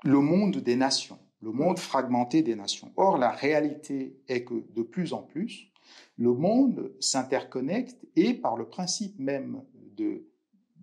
le 0.03 0.20
monde 0.20 0.57
des 0.57 0.74
nations 0.74 1.18
le 1.41 1.53
monde 1.53 1.78
fragmenté 1.78 2.43
des 2.43 2.55
nations. 2.55 2.93
Or, 2.97 3.18
la 3.18 3.30
réalité 3.30 4.18
est 4.28 4.45
que 4.45 4.64
de 4.74 4.82
plus 4.82 5.12
en 5.12 5.22
plus, 5.22 5.70
le 6.16 6.32
monde 6.32 6.93
s'interconnecte 7.01 8.07
et 8.16 8.34
par 8.34 8.57
le 8.57 8.68
principe 8.68 9.18
même 9.18 9.62
de 9.97 10.26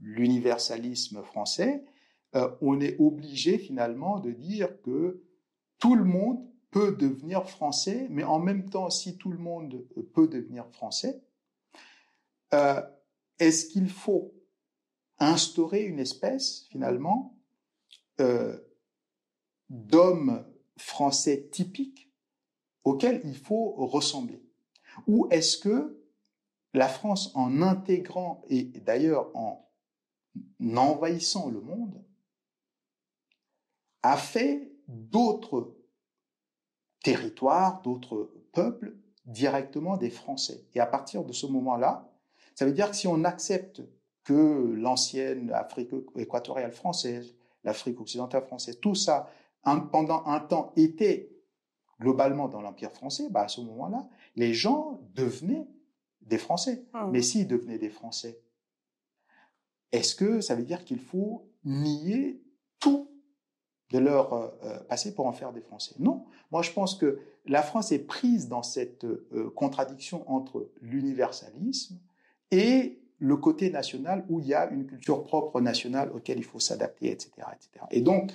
l'universalisme 0.01 1.23
français, 1.23 1.83
euh, 2.35 2.49
on 2.61 2.79
est 2.79 2.99
obligé 2.99 3.57
finalement 3.57 4.19
de 4.19 4.31
dire 4.31 4.81
que 4.81 5.23
tout 5.79 5.95
le 5.95 6.03
monde 6.03 6.39
peut 6.71 6.95
devenir 6.95 7.47
français, 7.47 8.07
mais 8.09 8.23
en 8.23 8.39
même 8.39 8.69
temps, 8.69 8.89
si 8.89 9.17
tout 9.17 9.31
le 9.31 9.37
monde 9.37 9.85
peut 10.13 10.27
devenir 10.27 10.67
français, 10.69 11.21
euh, 12.53 12.81
est-ce 13.39 13.67
qu'il 13.67 13.89
faut 13.89 14.33
instaurer 15.19 15.83
une 15.83 15.99
espèce 15.99 16.65
finalement 16.71 17.37
euh, 18.19 18.57
d'hommes 19.73 20.45
français 20.77 21.49
typiques 21.51 22.11
auxquels 22.83 23.21
il 23.23 23.35
faut 23.35 23.71
ressembler. 23.71 24.41
Ou 25.07 25.27
est-ce 25.31 25.57
que 25.57 25.99
la 26.73 26.87
France, 26.87 27.31
en 27.35 27.61
intégrant 27.61 28.43
et 28.49 28.63
d'ailleurs 28.63 29.35
en 29.35 29.67
envahissant 30.75 31.49
le 31.49 31.59
monde, 31.59 32.03
a 34.03 34.15
fait 34.15 34.71
d'autres 34.87 35.75
territoires, 37.03 37.81
d'autres 37.81 38.31
peuples 38.51 38.95
directement 39.25 39.97
des 39.97 40.11
Français? 40.11 40.67
Et 40.75 40.79
à 40.79 40.85
partir 40.85 41.23
de 41.23 41.33
ce 41.33 41.47
moment-là, 41.47 42.11
ça 42.53 42.65
veut 42.65 42.73
dire 42.73 42.91
que 42.91 42.95
si 42.95 43.07
on 43.07 43.23
accepte 43.23 43.81
que 44.23 44.73
l'ancienne 44.75 45.51
Afrique 45.51 45.91
équatoriale 46.15 46.73
française, 46.73 47.35
l'Afrique 47.63 47.99
occidentale 47.99 48.43
française, 48.43 48.79
tout 48.79 48.95
ça 48.95 49.29
un, 49.63 49.79
pendant 49.79 50.25
un 50.25 50.39
temps 50.39 50.73
était 50.75 51.29
globalement 51.99 52.47
dans 52.47 52.61
l'Empire 52.61 52.91
français, 52.91 53.27
bah 53.29 53.43
à 53.43 53.47
ce 53.47 53.61
moment-là, 53.61 54.07
les 54.35 54.53
gens 54.53 54.99
devenaient 55.13 55.67
des 56.21 56.37
Français. 56.37 56.85
Mmh. 56.93 57.11
Mais 57.11 57.21
s'ils 57.21 57.47
devenaient 57.47 57.77
des 57.77 57.89
Français, 57.89 58.39
est-ce 59.91 60.15
que 60.15 60.41
ça 60.41 60.55
veut 60.55 60.63
dire 60.63 60.83
qu'il 60.83 60.99
faut 60.99 61.47
nier 61.63 62.41
tout 62.79 63.09
de 63.91 63.99
leur 63.99 64.33
euh, 64.33 64.79
passé 64.89 65.13
pour 65.13 65.27
en 65.27 65.33
faire 65.33 65.53
des 65.53 65.61
Français? 65.61 65.95
Non. 65.99 66.25
Moi, 66.51 66.61
je 66.61 66.71
pense 66.71 66.95
que 66.95 67.19
la 67.45 67.61
France 67.61 67.91
est 67.91 67.99
prise 67.99 68.47
dans 68.47 68.63
cette 68.63 69.05
euh, 69.05 69.51
contradiction 69.55 70.29
entre 70.29 70.69
l'universalisme 70.81 71.99
et 72.51 72.99
le 73.19 73.37
côté 73.37 73.69
national 73.69 74.25
où 74.29 74.39
il 74.39 74.47
y 74.47 74.53
a 74.53 74.69
une 74.69 74.85
culture 74.85 75.23
propre 75.23 75.61
nationale 75.61 76.11
auquel 76.11 76.37
il 76.37 76.43
faut 76.43 76.59
s'adapter, 76.59 77.11
etc., 77.11 77.31
etc. 77.53 77.85
Et 77.91 78.01
donc, 78.01 78.31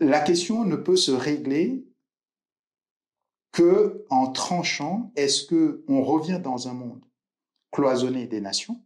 la 0.00 0.20
question 0.20 0.64
ne 0.64 0.76
peut 0.76 0.96
se 0.96 1.10
régler 1.10 1.84
que 3.52 4.04
en 4.10 4.30
tranchant 4.30 5.12
est-ce 5.16 5.44
que 5.44 5.84
on 5.88 6.02
revient 6.02 6.40
dans 6.42 6.68
un 6.68 6.74
monde 6.74 7.04
cloisonné 7.72 8.26
des 8.26 8.40
nations? 8.40 8.80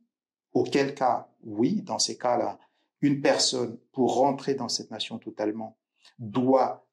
Auquel 0.53 0.95
cas 0.95 1.29
oui 1.43 1.83
dans 1.83 1.99
ces 1.99 2.17
cas-là 2.17 2.59
une 3.01 3.21
personne 3.21 3.79
pour 3.91 4.15
rentrer 4.15 4.55
dans 4.55 4.69
cette 4.69 4.91
nation 4.91 5.19
totalement 5.19 5.77
doit 6.19 6.87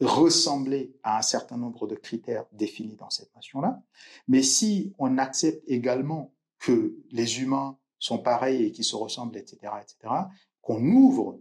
ressembler 0.00 0.94
à 1.02 1.18
un 1.18 1.22
certain 1.22 1.56
nombre 1.56 1.86
de 1.86 1.96
critères 1.96 2.44
définis 2.52 2.96
dans 2.96 3.10
cette 3.10 3.34
nation-là. 3.34 3.82
Mais 4.28 4.42
si 4.42 4.94
on 4.98 5.18
accepte 5.18 5.64
également 5.66 6.32
que 6.58 6.96
les 7.10 7.40
humains 7.40 7.78
sont 7.98 8.18
pareils 8.18 8.64
et 8.64 8.72
qu'ils 8.72 8.84
se 8.84 8.96
ressemblent 8.96 9.36
etc 9.36 9.58
etc 9.82 10.14
qu'on 10.60 10.84
ouvre 10.84 11.40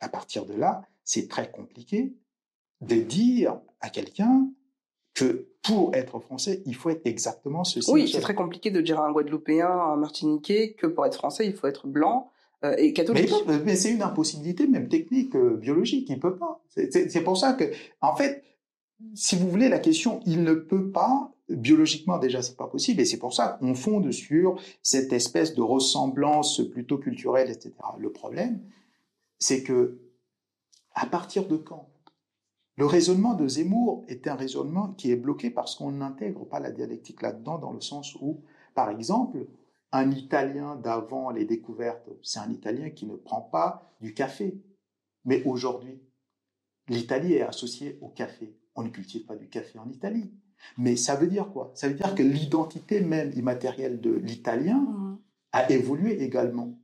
à 0.00 0.08
partir 0.08 0.44
de 0.44 0.54
là 0.54 0.82
c'est 1.06 1.28
très 1.28 1.50
compliqué 1.50 2.14
de 2.82 2.96
dire 2.96 3.58
à 3.80 3.88
quelqu'un 3.88 4.50
que 5.14 5.48
pour 5.62 5.94
être 5.94 6.20
français, 6.20 6.62
il 6.66 6.74
faut 6.74 6.90
être 6.90 7.06
exactement 7.06 7.64
ceci. 7.64 7.90
Oui, 7.90 8.06
c'est 8.06 8.20
très 8.20 8.34
compliqué 8.34 8.70
de 8.70 8.82
dire 8.82 9.00
à 9.00 9.06
un 9.06 9.12
Guadeloupéen, 9.12 9.66
à 9.66 9.92
un 9.94 9.96
Martiniquais, 9.96 10.74
que 10.74 10.86
pour 10.86 11.06
être 11.06 11.14
français, 11.14 11.46
il 11.46 11.54
faut 11.54 11.68
être 11.68 11.86
blanc 11.86 12.30
euh, 12.64 12.74
et 12.76 12.92
catholique. 12.92 13.32
Mais, 13.46 13.58
mais 13.60 13.76
c'est 13.76 13.92
une 13.92 14.02
impossibilité, 14.02 14.66
même 14.66 14.88
technique, 14.88 15.34
euh, 15.34 15.56
biologique. 15.56 16.10
Il 16.10 16.20
peut 16.20 16.36
pas. 16.36 16.60
C'est 16.68 17.24
pour 17.24 17.38
ça 17.38 17.54
que, 17.54 17.64
en 18.02 18.14
fait, 18.14 18.44
si 19.14 19.36
vous 19.36 19.48
voulez, 19.48 19.68
la 19.68 19.78
question, 19.78 20.20
il 20.26 20.42
ne 20.42 20.54
peut 20.54 20.90
pas, 20.90 21.32
biologiquement 21.48 22.18
déjà, 22.18 22.42
c'est 22.42 22.56
pas 22.56 22.66
possible, 22.66 23.00
et 23.00 23.04
c'est 23.04 23.18
pour 23.18 23.32
ça 23.32 23.56
qu'on 23.60 23.74
fonde 23.74 24.10
sur 24.12 24.60
cette 24.82 25.12
espèce 25.12 25.54
de 25.54 25.62
ressemblance 25.62 26.60
plutôt 26.70 26.98
culturelle, 26.98 27.50
etc. 27.50 27.72
Le 27.98 28.10
problème, 28.12 28.60
c'est 29.38 29.62
que 29.62 29.98
à 30.96 31.06
partir 31.06 31.46
de 31.46 31.56
quand? 31.56 31.88
Le 32.76 32.86
raisonnement 32.86 33.34
de 33.34 33.46
Zemmour 33.46 34.04
est 34.08 34.26
un 34.26 34.34
raisonnement 34.34 34.92
qui 34.94 35.10
est 35.12 35.16
bloqué 35.16 35.50
parce 35.50 35.76
qu'on 35.76 35.92
n'intègre 35.92 36.44
pas 36.44 36.58
la 36.58 36.72
dialectique 36.72 37.22
là-dedans, 37.22 37.58
dans 37.58 37.72
le 37.72 37.80
sens 37.80 38.16
où, 38.16 38.42
par 38.74 38.90
exemple, 38.90 39.46
un 39.92 40.10
Italien 40.10 40.76
d'avant 40.76 41.30
les 41.30 41.44
découvertes, 41.44 42.10
c'est 42.22 42.40
un 42.40 42.50
Italien 42.50 42.90
qui 42.90 43.06
ne 43.06 43.14
prend 43.16 43.40
pas 43.40 43.94
du 44.00 44.12
café. 44.12 44.60
Mais 45.24 45.42
aujourd'hui, 45.44 46.02
l'Italie 46.88 47.34
est 47.34 47.42
associée 47.42 47.98
au 48.02 48.08
café. 48.08 48.58
On 48.74 48.82
ne 48.82 48.88
cultive 48.88 49.24
pas 49.24 49.36
du 49.36 49.48
café 49.48 49.78
en 49.78 49.88
Italie. 49.88 50.30
Mais 50.76 50.96
ça 50.96 51.16
veut 51.16 51.28
dire 51.28 51.50
quoi? 51.50 51.72
Ça 51.74 51.88
veut 51.88 51.94
dire 51.94 52.14
que 52.14 52.22
l'identité 52.22 53.00
même 53.00 53.32
immatérielle 53.34 54.00
de 54.00 54.10
l'Italien 54.10 54.80
mmh. 54.80 55.18
a 55.52 55.70
évolué 55.70 56.22
également. 56.22 56.78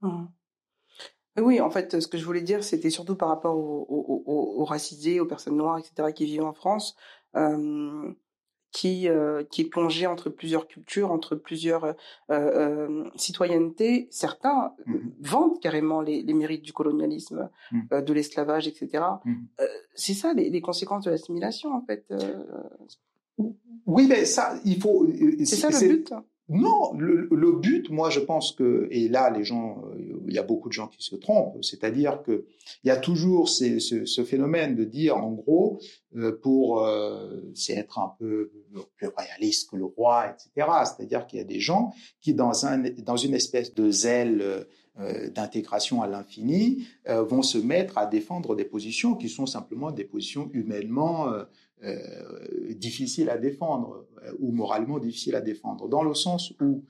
Mmh. 0.00 0.24
Oui, 1.40 1.60
en 1.60 1.70
fait, 1.70 2.00
ce 2.00 2.06
que 2.06 2.18
je 2.18 2.24
voulais 2.24 2.42
dire, 2.42 2.62
c'était 2.62 2.90
surtout 2.90 3.16
par 3.16 3.28
rapport 3.28 3.56
aux, 3.56 4.64
racisés, 4.64 5.20
aux 5.20 5.26
personnes 5.26 5.56
noires, 5.56 5.78
etc., 5.78 6.12
qui 6.14 6.24
vivent 6.24 6.44
en 6.44 6.52
France, 6.52 6.96
euh, 7.36 8.12
qui, 8.72 9.08
euh, 9.08 9.42
qui 9.50 9.62
est 9.62 9.68
plongé 9.68 10.06
entre 10.06 10.30
plusieurs 10.30 10.68
cultures, 10.68 11.10
entre 11.10 11.34
plusieurs 11.34 11.84
euh, 11.84 11.94
euh 12.30 13.04
citoyennetés. 13.16 14.06
Certains 14.10 14.74
mmh 14.86 14.98
vendent 15.20 15.60
carrément 15.60 16.00
les, 16.00 16.22
les, 16.22 16.34
mérites 16.34 16.62
du 16.62 16.72
colonialisme, 16.72 17.50
mmh. 17.72 18.00
de 18.02 18.12
l'esclavage, 18.12 18.68
etc. 18.68 19.04
Mmh. 19.24 19.34
c'est 19.94 20.14
ça 20.14 20.32
les, 20.34 20.50
les, 20.50 20.60
conséquences 20.60 21.04
de 21.04 21.10
l'assimilation, 21.10 21.72
en 21.74 21.84
fait. 21.84 22.04
Oui, 23.86 24.06
mais 24.08 24.24
ça, 24.24 24.54
il 24.64 24.80
faut. 24.80 25.06
C'est 25.44 25.56
ça 25.56 25.70
le 25.70 25.88
but. 25.88 26.12
Non, 26.52 26.92
le, 26.98 27.52
but, 27.52 27.90
moi, 27.90 28.10
je 28.10 28.18
pense 28.18 28.50
que, 28.50 28.88
et 28.90 29.08
là, 29.08 29.30
les 29.30 29.44
gens, 29.44 29.84
euh, 29.84 30.20
il 30.26 30.34
y 30.34 30.38
a 30.38 30.42
beaucoup 30.42 30.68
de 30.68 30.72
gens 30.72 30.88
qui 30.88 31.00
se 31.00 31.14
trompent, 31.14 31.62
c'est-à-dire 31.62 32.24
que 32.24 32.44
il 32.82 32.88
y 32.88 32.90
a 32.90 32.96
toujours 32.96 33.48
ce, 33.48 34.24
phénomène 34.24 34.74
de 34.74 34.82
dire, 34.82 35.16
en 35.16 35.30
gros, 35.30 35.78
euh, 36.16 36.36
pour, 36.42 36.84
euh, 36.84 37.40
c'est 37.54 37.74
être 37.74 38.00
un 38.00 38.12
peu 38.18 38.50
plus 38.96 39.08
réaliste 39.16 39.70
que 39.70 39.76
le 39.76 39.84
roi, 39.84 40.26
etc. 40.26 40.68
C'est-à-dire 40.84 41.28
qu'il 41.28 41.38
y 41.38 41.42
a 41.42 41.44
des 41.44 41.60
gens 41.60 41.92
qui, 42.20 42.34
dans 42.34 42.52
une 42.52 43.34
espèce 43.34 43.72
de 43.72 43.88
zèle 43.88 44.66
d'intégration 45.32 46.02
à 46.02 46.08
l'infini, 46.08 46.84
vont 47.06 47.42
se 47.42 47.56
mettre 47.58 47.96
à 47.96 48.06
défendre 48.06 48.56
des 48.56 48.64
positions 48.64 49.14
qui 49.14 49.28
sont 49.28 49.46
simplement 49.46 49.92
des 49.92 50.04
positions 50.04 50.50
humainement 50.52 51.32
euh, 51.82 52.74
difficile 52.74 53.30
à 53.30 53.38
défendre 53.38 54.06
euh, 54.22 54.32
ou 54.38 54.52
moralement 54.52 54.98
difficile 54.98 55.34
à 55.34 55.40
défendre, 55.40 55.88
dans 55.88 56.02
le 56.02 56.14
sens 56.14 56.52
où 56.60 56.84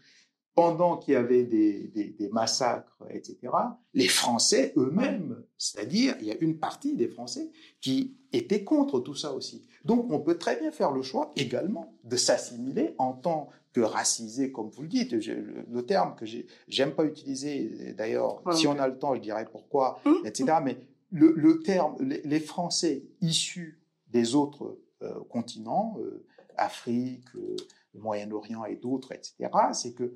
pendant 0.55 0.97
qu'il 0.97 1.14
y 1.14 1.16
avait 1.16 1.45
des, 1.45 1.88
des, 2.18 2.28
massacres, 2.28 3.05
etc., 3.09 3.53
les 3.95 4.09
Français 4.09 4.72
eux-mêmes, 4.76 5.43
c'est-à-dire 5.57 6.16
il 6.20 6.26
y 6.26 6.32
a 6.32 6.36
une 6.41 6.59
partie 6.59 6.97
des 6.97 7.09
Français 7.09 7.51
qui 7.80 8.16
étaient 8.32 8.64
contre 8.64 9.01
tout 9.01 9.14
ça 9.14 9.32
aussi. 9.32 9.64
Donc 9.84 10.11
on 10.11 10.20
peut 10.20 10.36
très 10.36 10.59
bien 10.59 10.72
faire 10.72 10.91
le 10.91 11.03
choix 11.03 11.30
également 11.36 11.97
de 12.05 12.16
s'assimiler 12.16 12.95
en 12.99 13.12
tant 13.12 13.49
que 13.72 13.80
racisé, 13.80 14.51
comme 14.51 14.70
vous 14.70 14.82
le 14.82 14.88
dites, 14.88 15.12
le, 15.12 15.82
terme 15.86 16.16
que 16.16 16.26
j'aime 16.66 16.93
pas 16.93 17.05
utiliser, 17.05 17.95
d'ailleurs, 17.97 18.43
si 18.53 18.66
on 18.66 18.78
a 18.78 18.88
le 18.88 18.99
temps, 18.99 19.14
je 19.14 19.20
dirais 19.20 19.47
pourquoi, 19.51 20.01
hum. 20.05 20.16
etc., 20.24 20.59
mais 20.62 20.78
le, 21.12 21.32
le 21.36 21.61
terme, 21.62 21.97
les 22.01 22.41
Français 22.41 23.05
issus 23.20 23.80
des 24.11 24.35
autres 24.35 24.79
euh, 25.03 25.25
continents, 25.31 25.97
euh, 25.99 26.27
Afrique, 26.59 27.25
euh, 27.35 27.57
Moyen-Orient 27.95 28.67
et 28.67 28.77
d'autres, 28.77 29.13
etc., 29.13 29.49
c'est 29.73 29.95
que 29.95 30.15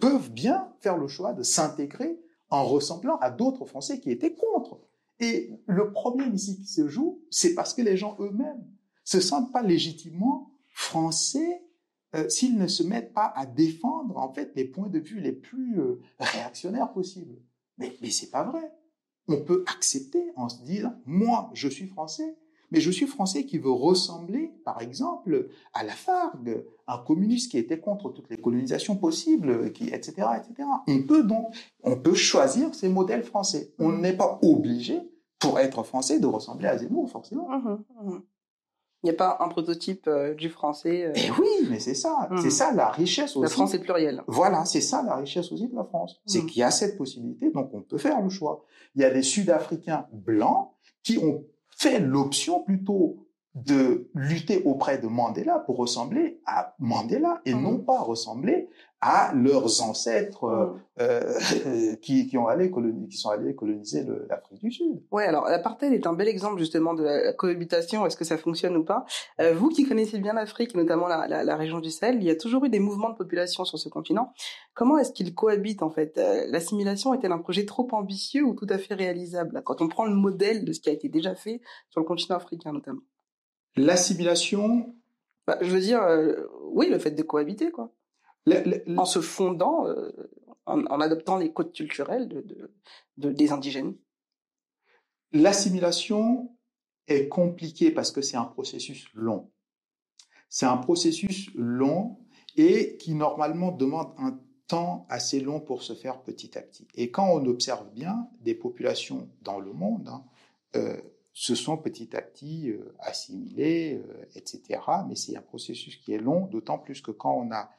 peuvent 0.00 0.30
bien 0.30 0.72
faire 0.80 0.96
le 0.96 1.08
choix 1.08 1.34
de 1.34 1.42
s'intégrer 1.42 2.18
en 2.48 2.64
ressemblant 2.64 3.18
à 3.18 3.30
d'autres 3.30 3.66
Français 3.66 4.00
qui 4.00 4.10
étaient 4.10 4.34
contre. 4.34 4.80
Et 5.18 5.52
le 5.66 5.92
problème 5.92 6.34
ici 6.34 6.56
qui 6.56 6.66
se 6.66 6.88
joue, 6.88 7.20
c'est 7.30 7.54
parce 7.54 7.74
que 7.74 7.82
les 7.82 7.98
gens 7.98 8.16
eux-mêmes 8.18 8.64
se 9.04 9.20
sentent 9.20 9.52
pas 9.52 9.62
légitimement 9.62 10.52
français 10.68 11.62
s'ils 12.28 12.56
ne 12.56 12.66
se 12.66 12.82
mettent 12.82 13.12
pas 13.12 13.32
à 13.36 13.44
défendre 13.44 14.16
en 14.16 14.32
fait 14.32 14.52
les 14.56 14.64
points 14.64 14.88
de 14.88 14.98
vue 14.98 15.20
les 15.20 15.32
plus 15.32 15.78
réactionnaires 16.18 16.92
possibles. 16.92 17.36
Mais 17.76 17.96
mais 18.00 18.10
c'est 18.10 18.30
pas 18.30 18.44
vrai. 18.44 18.72
On 19.28 19.42
peut 19.42 19.64
accepter 19.66 20.32
en 20.36 20.48
se 20.48 20.62
disant 20.62 20.94
moi 21.04 21.50
je 21.52 21.68
suis 21.68 21.86
français 21.86 22.36
mais 22.70 22.80
je 22.80 22.90
suis 22.90 23.06
français 23.06 23.44
qui 23.44 23.58
veut 23.58 23.70
ressembler, 23.70 24.52
par 24.64 24.80
exemple, 24.80 25.48
à 25.74 25.82
la 25.82 25.92
Fargue, 25.92 26.64
un 26.86 26.98
communiste 26.98 27.50
qui 27.50 27.58
était 27.58 27.80
contre 27.80 28.10
toutes 28.10 28.30
les 28.30 28.36
colonisations 28.36 28.96
possibles, 28.96 29.72
qui, 29.72 29.88
etc., 29.88 30.12
etc. 30.38 30.68
On 30.86 31.02
peut 31.02 31.22
donc, 31.22 31.54
on 31.82 31.96
peut 31.96 32.14
choisir 32.14 32.74
ces 32.74 32.88
modèles 32.88 33.22
français. 33.22 33.72
On 33.78 33.88
mmh. 33.88 34.00
n'est 34.00 34.16
pas 34.16 34.38
obligé, 34.42 35.00
pour 35.38 35.58
être 35.58 35.82
français, 35.82 36.20
de 36.20 36.26
ressembler 36.26 36.68
à 36.68 36.78
Zemmour, 36.78 37.10
forcément. 37.10 37.48
Mmh, 37.48 37.84
mmh. 38.02 38.22
Il 39.02 39.06
n'y 39.06 39.10
a 39.10 39.16
pas 39.16 39.38
un 39.40 39.48
prototype 39.48 40.06
euh, 40.08 40.34
du 40.34 40.50
français. 40.50 41.06
Euh... 41.06 41.12
Eh 41.16 41.30
oui, 41.40 41.68
mais 41.70 41.80
c'est 41.80 41.94
ça. 41.94 42.28
C'est 42.42 42.50
ça 42.50 42.72
la 42.72 42.90
richesse 42.90 43.34
aussi. 43.34 43.44
La 43.44 43.48
France 43.48 43.72
est 43.72 43.78
plurielle. 43.78 44.22
Voilà, 44.26 44.66
c'est 44.66 44.82
ça 44.82 45.02
la 45.02 45.16
richesse 45.16 45.50
aussi 45.52 45.68
de 45.68 45.74
la 45.74 45.84
France. 45.84 46.20
C'est 46.26 46.44
qu'il 46.44 46.58
y 46.58 46.62
a 46.62 46.70
cette 46.70 46.98
possibilité, 46.98 47.50
donc 47.50 47.70
on 47.72 47.80
peut 47.80 47.96
faire 47.96 48.20
le 48.20 48.28
choix. 48.28 48.62
Il 48.94 49.00
y 49.00 49.04
a 49.04 49.10
des 49.10 49.22
Sud-Africains 49.22 50.06
blancs 50.12 50.72
qui 51.02 51.16
ont 51.16 51.46
fait 51.80 51.98
l'option 51.98 52.62
plutôt 52.62 53.26
de 53.54 54.10
lutter 54.14 54.62
auprès 54.64 54.98
de 54.98 55.06
Mandela 55.06 55.58
pour 55.60 55.78
ressembler 55.78 56.40
à 56.44 56.74
Mandela 56.78 57.40
et 57.46 57.54
non 57.54 57.78
pas 57.78 58.00
ressembler 58.00 58.68
à 59.00 59.32
leurs 59.34 59.82
ancêtres 59.82 60.44
euh, 60.44 60.78
euh, 61.00 61.96
qui, 62.02 62.26
qui, 62.26 62.36
ont 62.36 62.48
allé 62.48 62.70
coloniser, 62.70 63.08
qui 63.08 63.16
sont 63.16 63.30
allés 63.30 63.54
coloniser 63.54 64.06
l'Afrique 64.28 64.60
du 64.60 64.70
Sud. 64.70 65.02
Ouais, 65.10 65.24
alors 65.24 65.46
l'apartheid 65.46 65.92
est 65.92 66.06
un 66.06 66.12
bel 66.12 66.28
exemple 66.28 66.58
justement 66.58 66.92
de 66.92 67.04
la 67.04 67.32
cohabitation. 67.32 68.04
Est-ce 68.04 68.16
que 68.16 68.24
ça 68.24 68.36
fonctionne 68.36 68.76
ou 68.76 68.84
pas? 68.84 69.06
Euh, 69.40 69.54
Vous 69.54 69.70
qui 69.70 69.88
connaissez 69.88 70.18
bien 70.18 70.34
l'Afrique, 70.34 70.74
notamment 70.74 71.08
la, 71.08 71.26
la, 71.28 71.44
la, 71.44 71.56
région 71.56 71.80
du 71.80 71.90
Sahel, 71.90 72.16
il 72.16 72.24
y 72.24 72.30
a 72.30 72.36
toujours 72.36 72.66
eu 72.66 72.68
des 72.68 72.78
mouvements 72.78 73.08
de 73.08 73.16
population 73.16 73.64
sur 73.64 73.78
ce 73.78 73.88
continent. 73.88 74.34
Comment 74.74 74.98
est-ce 74.98 75.12
qu'ils 75.12 75.34
cohabitent 75.34 75.82
en 75.82 75.90
fait? 75.90 76.20
L'assimilation 76.48 77.14
est-elle 77.14 77.32
un 77.32 77.38
projet 77.38 77.64
trop 77.64 77.88
ambitieux 77.92 78.44
ou 78.44 78.54
tout 78.54 78.66
à 78.68 78.76
fait 78.76 78.94
réalisable? 78.94 79.62
Quand 79.64 79.80
on 79.80 79.88
prend 79.88 80.04
le 80.04 80.14
modèle 80.14 80.64
de 80.66 80.72
ce 80.72 80.80
qui 80.80 80.90
a 80.90 80.92
été 80.92 81.08
déjà 81.08 81.34
fait 81.34 81.62
sur 81.88 82.00
le 82.00 82.06
continent 82.06 82.36
africain 82.36 82.72
notamment 82.72 83.02
L'assimilation? 83.76 84.94
Bah, 85.46 85.56
je 85.62 85.70
veux 85.70 85.80
dire, 85.80 86.02
oui, 86.72 86.88
le 86.90 86.98
fait 86.98 87.12
de 87.12 87.22
cohabiter 87.22 87.70
quoi 87.70 87.90
en 88.46 89.04
se 89.04 89.20
fondant, 89.20 89.86
euh, 89.86 90.10
en, 90.66 91.00
adoptant 91.00 91.36
les 91.36 91.52
codes 91.52 91.72
culturels 91.72 92.28
de, 92.28 93.32
des 93.32 93.52
indigènes. 93.52 93.96
L'assimilation 95.32 96.56
est 97.06 97.28
compliquée 97.28 97.90
parce 97.90 98.12
que 98.12 98.22
c'est 98.22 98.36
un 98.36 98.44
processus 98.44 99.06
long. 99.14 99.50
C'est 100.48 100.66
un 100.66 100.76
processus 100.76 101.50
long 101.54 102.18
et 102.56 102.96
qui 102.96 103.14
normalement 103.14 103.70
demande 103.70 104.12
un 104.18 104.40
temps 104.66 105.06
assez 105.08 105.40
long 105.40 105.60
pour 105.60 105.82
se 105.82 105.94
faire 105.94 106.22
petit 106.22 106.56
à 106.58 106.62
petit. 106.62 106.88
Et 106.94 107.10
quand 107.10 107.28
on 107.28 107.44
observe 107.46 107.88
bien 107.92 108.28
des 108.40 108.54
populations 108.54 109.28
dans 109.42 109.60
le 109.60 109.72
monde, 109.72 110.08
hein, 110.08 110.24
euh, 110.76 111.00
se 111.32 111.54
sont 111.54 111.76
petit 111.76 112.16
à 112.16 112.22
petit 112.22 112.70
euh, 112.70 112.94
assimilées, 112.98 114.02
etc. 114.34 114.80
Mais 115.08 115.14
c'est 115.14 115.36
un 115.36 115.42
processus 115.42 115.96
qui 115.96 116.12
est 116.12 116.18
long, 116.18 116.46
d'autant 116.46 116.78
plus 116.78 117.00
que 117.00 117.12
quand 117.12 117.34
on 117.34 117.52
a 117.52 117.70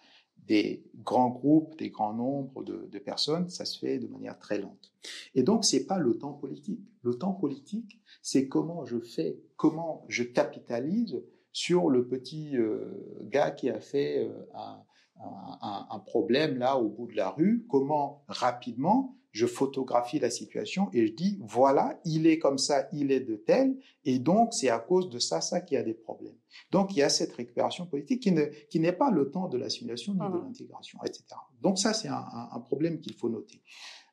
des 0.47 0.83
grands 1.03 1.29
groupes, 1.29 1.77
des 1.77 1.89
grands 1.89 2.13
nombres 2.13 2.63
de, 2.63 2.99
personnes, 2.99 3.49
ça 3.49 3.65
se 3.65 3.79
fait 3.79 3.99
de 3.99 4.07
manière 4.07 4.37
très 4.37 4.59
lente. 4.59 4.91
Et 5.35 5.43
donc, 5.43 5.65
c'est 5.65 5.85
pas 5.85 5.97
le 5.97 6.17
temps 6.17 6.33
politique. 6.33 6.81
Le 7.03 7.15
temps 7.15 7.33
politique, 7.33 7.99
c'est 8.21 8.47
comment 8.47 8.85
je 8.85 8.99
fais, 8.99 9.39
comment 9.55 10.05
je 10.07 10.23
capitalise 10.23 11.23
sur 11.51 11.89
le 11.89 12.07
petit 12.07 12.57
euh, 12.57 13.19
gars 13.23 13.51
qui 13.51 13.69
a 13.69 13.79
fait 13.79 14.29
euh, 14.29 14.47
un, 15.61 15.99
problème 16.05 16.57
là 16.57 16.77
au 16.77 16.89
bout 16.89 17.07
de 17.07 17.15
la 17.15 17.29
rue, 17.29 17.65
comment 17.69 18.23
rapidement 18.27 19.15
je 19.31 19.45
photographie 19.45 20.19
la 20.19 20.29
situation 20.29 20.89
et 20.93 21.07
je 21.07 21.13
dis 21.13 21.39
voilà, 21.41 21.99
il 22.05 22.27
est 22.27 22.37
comme 22.37 22.57
ça, 22.57 22.87
il 22.93 23.11
est 23.11 23.21
de 23.21 23.35
tel, 23.35 23.77
et 24.05 24.19
donc 24.19 24.53
c'est 24.53 24.69
à 24.69 24.79
cause 24.79 25.09
de 25.09 25.19
ça, 25.19 25.41
ça 25.41 25.61
qu'il 25.61 25.75
y 25.75 25.77
a 25.77 25.83
des 25.83 25.93
problèmes. 25.93 26.35
Donc 26.71 26.95
il 26.95 26.99
y 26.99 27.03
a 27.03 27.09
cette 27.09 27.33
récupération 27.33 27.85
politique 27.85 28.21
qui, 28.21 28.31
ne, 28.31 28.45
qui 28.69 28.79
n'est 28.79 28.91
pas 28.91 29.09
le 29.09 29.31
temps 29.31 29.47
de 29.47 29.57
l'assimilation 29.57 30.13
ni 30.13 30.19
de 30.19 30.37
l'intégration, 30.37 30.99
etc. 31.05 31.23
Donc 31.61 31.79
ça, 31.79 31.93
c'est 31.93 32.09
un, 32.09 32.25
un, 32.51 32.59
problème 32.59 32.99
qu'il 32.99 33.13
faut 33.13 33.29
noter. 33.29 33.61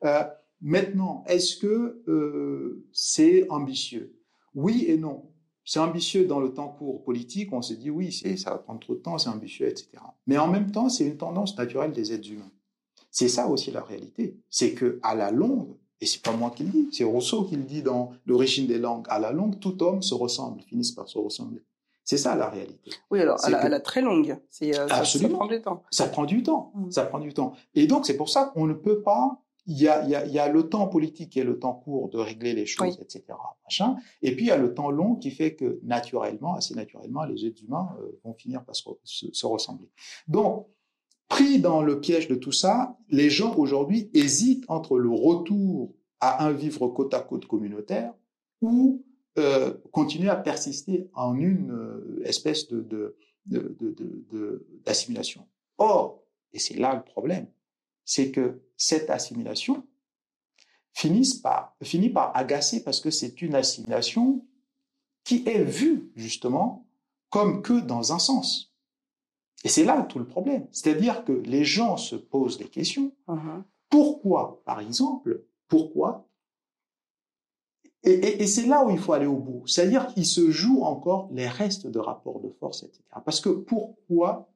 Euh, 0.05 0.25
maintenant, 0.61 1.25
est-ce 1.27 1.57
que 1.57 2.03
euh, 2.09 2.87
c'est 2.93 3.49
ambitieux? 3.51 4.21
Oui 4.55 4.85
et 4.89 4.97
non. 4.97 5.31
C'est 5.65 5.81
ambitieux 5.81 6.25
dans 6.25 6.41
le 6.41 6.55
temps 6.55 6.69
court 6.69 7.05
politique, 7.05 7.53
on 7.53 7.61
se 7.61 7.75
dit 7.75 7.91
oui, 7.91 8.11
ça 8.11 8.53
va 8.53 8.59
prendre 8.59 8.81
trop 8.81 8.95
de 8.95 9.01
temps, 9.01 9.19
c'est 9.19 9.29
ambitieux, 9.29 9.69
etc. 9.69 9.91
Mais 10.27 10.39
en 10.39 10.49
même 10.49 10.71
temps, 10.71 10.89
c'est 10.89 11.07
une 11.07 11.19
tendance 11.19 11.59
naturelle 11.59 11.93
des 11.93 12.13
êtres 12.15 12.31
humains. 12.31 12.51
C'est 13.19 13.27
ça 13.27 13.49
aussi 13.49 13.73
la 13.73 13.83
réalité. 13.83 14.37
C'est 14.49 14.75
que 14.75 15.01
à 15.03 15.17
la 15.17 15.33
longue, 15.33 15.75
et 16.01 16.07
c'est 16.07 16.23
pas 16.23 16.31
moi 16.31 16.53
qui 16.55 16.63
le 16.63 16.71
dis, 16.71 16.89
c'est 16.93 17.03
Rousseau 17.03 17.43
qui 17.43 17.57
le 17.57 17.65
dit 17.65 17.83
dans 17.83 18.13
L'origine 18.27 18.69
des 18.69 18.79
langues, 18.79 19.07
à 19.09 19.19
la 19.19 19.33
longue, 19.33 19.59
tout 19.59 19.83
homme 19.83 20.03
se 20.03 20.15
ressemble, 20.15 20.63
finissent 20.63 20.93
par 20.93 21.09
se 21.09 21.19
ressembler. 21.19 21.61
C'est 22.05 22.17
ça 22.17 22.37
la 22.37 22.49
réalité. 22.49 22.93
Oui, 23.11 23.21
alors 23.21 23.45
à 23.45 23.69
la, 23.69 23.81
très 23.81 24.03
longue, 24.03 24.39
c'est 24.51 24.79
euh, 24.79 24.87
ça, 24.87 25.29
prend 25.29 25.49
du 25.49 25.61
temps. 25.61 25.83
Ça 25.91 26.07
prend 26.07 26.25
du 26.27 26.45
temps. 26.45 26.71
Mm. 26.77 26.91
Ça 26.93 27.07
prend 27.07 27.19
du 27.19 27.35
temps. 27.35 27.55
Et 27.75 27.89
donc 27.89 28.07
c'est 28.07 28.17
pour 28.17 28.29
ça 28.29 28.53
qu'on 28.55 28.69
ne 28.69 28.75
peut 28.75 29.03
pas 29.03 29.43
il 29.67 29.79
y, 29.83 29.89
a, 29.89 30.03
il, 30.05 30.11
y 30.11 30.15
a, 30.15 30.25
il 30.25 30.33
y 30.33 30.39
a, 30.39 30.49
le 30.49 30.69
temps 30.69 30.87
politique 30.87 31.37
est 31.37 31.45
le 31.45 31.59
temps 31.59 31.75
court 31.75 32.09
de 32.09 32.19
régler 32.19 32.55
les 32.55 32.67
choses, 32.67 32.97
oui. 32.97 33.03
etc. 33.03 33.37
Machin. 33.65 33.97
Et 34.23 34.35
puis 34.35 34.45
il 34.45 34.49
y 34.49 34.53
a 34.53 34.57
le 34.57 34.73
temps 34.73 34.91
long 34.91 35.17
qui 35.17 35.31
fait 35.31 35.57
que 35.57 35.81
naturellement, 35.83 36.55
assez 36.55 36.75
naturellement, 36.75 37.25
les 37.25 37.45
êtres 37.45 37.63
humains 37.65 37.91
euh, 38.01 38.19
vont 38.25 38.33
finir 38.33 38.65
par 38.65 38.75
se, 38.75 38.89
se, 39.03 39.27
se, 39.31 39.45
ressembler. 39.45 39.91
Donc, 40.27 40.69
pris 41.29 41.61
dans 41.61 41.83
le 41.83 42.01
piège 42.01 42.29
de 42.29 42.35
tout 42.35 42.53
ça, 42.53 42.97
les 43.11 43.31
gens 43.31 43.55
aujourd'hui 43.57 44.11
hésitent 44.15 44.65
entre 44.69 44.99
le 44.99 45.11
retour 45.11 45.95
à 46.21 46.45
un 46.45 46.53
vivre 46.53 46.89
côte 46.89 47.15
à 47.15 47.21
côte 47.21 47.47
communautaire 47.47 48.13
ou 48.61 49.05
euh, 49.39 49.75
continuer 49.93 50.31
à 50.31 50.37
persister 50.37 51.09
en 51.15 51.35
une 51.37 51.71
euh, 51.71 52.23
espèce 52.25 52.69
de, 52.69 53.17
d'assimilation. 54.85 55.47
Or, 55.77 56.25
et 56.53 56.59
c'est 56.59 56.77
là 56.77 56.95
le 56.95 57.05
problème, 57.05 57.47
c'est 58.05 58.31
que 58.31 58.61
cette 58.77 59.11
assimilation 59.11 59.87
finit 60.93 61.41
par, 61.43 61.77
finit 61.83 62.11
par 62.11 62.37
agacer 62.37 62.83
parce 62.83 63.01
que 63.01 63.11
c'est 63.11 63.41
une 63.43 63.55
assimilation 63.55 64.45
qui 65.25 65.45
est 65.47 65.63
vue 65.63 66.11
justement 66.17 66.89
comme 67.31 67.63
que 67.63 67.81
dans 67.81 68.13
un 68.13 68.19
sens. 68.19 68.68
Et 69.65 69.69
c'est 69.69 69.85
là 69.85 70.03
tout 70.03 70.19
le 70.19 70.27
problème. 70.27 70.67
C'est-à-dire 70.71 71.25
que 71.25 71.33
les 71.33 71.65
gens 71.65 71.97
se 71.97 72.17
posent 72.17 72.59
des 72.59 72.69
questions. 72.69 73.13
Uh-huh. 73.27 73.63
Pourquoi, 73.91 74.63
par 74.65 74.81
exemple, 74.81 75.45
pourquoi? 75.67 76.29
Et, 78.05 78.13
et, 78.13 78.43
et 78.43 78.47
c'est 78.47 78.67
là 78.67 78.85
où 78.85 78.91
il 78.91 78.99
faut 78.99 79.13
aller 79.13 79.27
au 79.27 79.39
bout. 79.39 79.67
C'est-à-dire 79.67 80.07
qu'il 80.07 80.27
se 80.27 80.51
joue 80.51 80.83
encore 80.83 81.29
les 81.33 81.49
restes 81.49 81.87
de 81.87 81.99
rapports 81.99 82.41
de 82.41 82.51
force, 82.51 82.85
etc. 82.85 83.03
Parce 83.25 83.41
que 83.41 83.49
pourquoi 83.49 84.49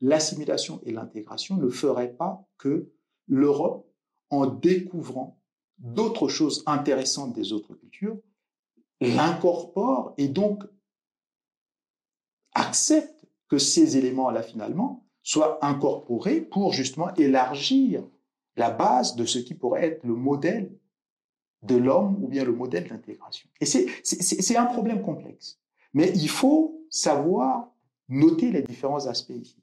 l'assimilation 0.00 0.80
et 0.84 0.92
l'intégration 0.92 1.56
ne 1.56 1.68
feraient 1.68 2.12
pas 2.12 2.46
que 2.58 2.90
l'Europe, 3.26 3.86
en 4.28 4.46
découvrant 4.46 5.40
d'autres 5.78 6.28
choses 6.28 6.62
intéressantes 6.66 7.32
des 7.32 7.52
autres 7.52 7.74
cultures, 7.74 8.18
l'incorpore 9.00 10.14
et 10.18 10.28
donc 10.28 10.62
accepte 12.52 13.19
que 13.50 13.58
ces 13.58 13.98
éléments-là, 13.98 14.42
finalement, 14.42 15.04
soient 15.22 15.58
incorporés 15.64 16.40
pour 16.40 16.72
justement 16.72 17.12
élargir 17.16 18.02
la 18.56 18.70
base 18.70 19.16
de 19.16 19.26
ce 19.26 19.38
qui 19.38 19.54
pourrait 19.54 19.84
être 19.84 20.04
le 20.04 20.14
modèle 20.14 20.72
de 21.62 21.76
l'homme 21.76 22.16
ou 22.22 22.28
bien 22.28 22.44
le 22.44 22.52
modèle 22.52 22.88
d'intégration. 22.88 23.48
Et 23.60 23.66
c'est 23.66 24.56
un 24.56 24.66
problème 24.66 25.02
complexe. 25.02 25.58
Mais 25.92 26.10
il 26.14 26.28
faut 26.28 26.86
savoir 26.88 27.70
noter 28.08 28.50
les 28.50 28.62
différents 28.62 29.06
aspects 29.06 29.30
ici. 29.30 29.62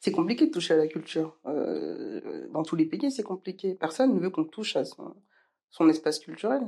C'est 0.00 0.12
compliqué 0.12 0.46
de 0.46 0.50
toucher 0.50 0.74
à 0.74 0.76
la 0.76 0.88
culture. 0.88 1.38
Euh, 1.46 2.48
dans 2.52 2.64
tous 2.64 2.76
les 2.76 2.84
pays, 2.84 3.10
c'est 3.10 3.22
compliqué. 3.22 3.74
Personne 3.74 4.14
ne 4.14 4.20
veut 4.20 4.30
qu'on 4.30 4.44
touche 4.44 4.76
à 4.76 4.84
son, 4.84 5.14
son 5.70 5.88
espace 5.88 6.18
culturel. 6.18 6.62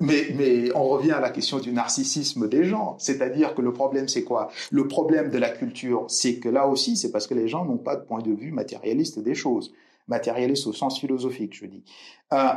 Mais, 0.00 0.26
mais 0.34 0.74
on 0.74 0.88
revient 0.88 1.12
à 1.12 1.20
la 1.20 1.30
question 1.30 1.60
du 1.60 1.72
narcissisme 1.72 2.48
des 2.48 2.64
gens. 2.64 2.96
C'est-à-dire 2.98 3.54
que 3.54 3.62
le 3.62 3.72
problème, 3.72 4.08
c'est 4.08 4.24
quoi? 4.24 4.50
Le 4.70 4.88
problème 4.88 5.30
de 5.30 5.38
la 5.38 5.50
culture, 5.50 6.06
c'est 6.08 6.38
que 6.40 6.48
là 6.48 6.66
aussi, 6.66 6.96
c'est 6.96 7.12
parce 7.12 7.26
que 7.26 7.34
les 7.34 7.46
gens 7.46 7.64
n'ont 7.64 7.78
pas 7.78 7.94
de 7.96 8.04
point 8.04 8.20
de 8.20 8.32
vue 8.32 8.50
matérialiste 8.50 9.20
des 9.20 9.34
choses 9.34 9.72
matérialiste 10.08 10.66
au 10.66 10.72
sens 10.72 10.98
philosophique, 11.00 11.54
je 11.54 11.66
dis. 11.66 11.84
Euh, 12.32 12.52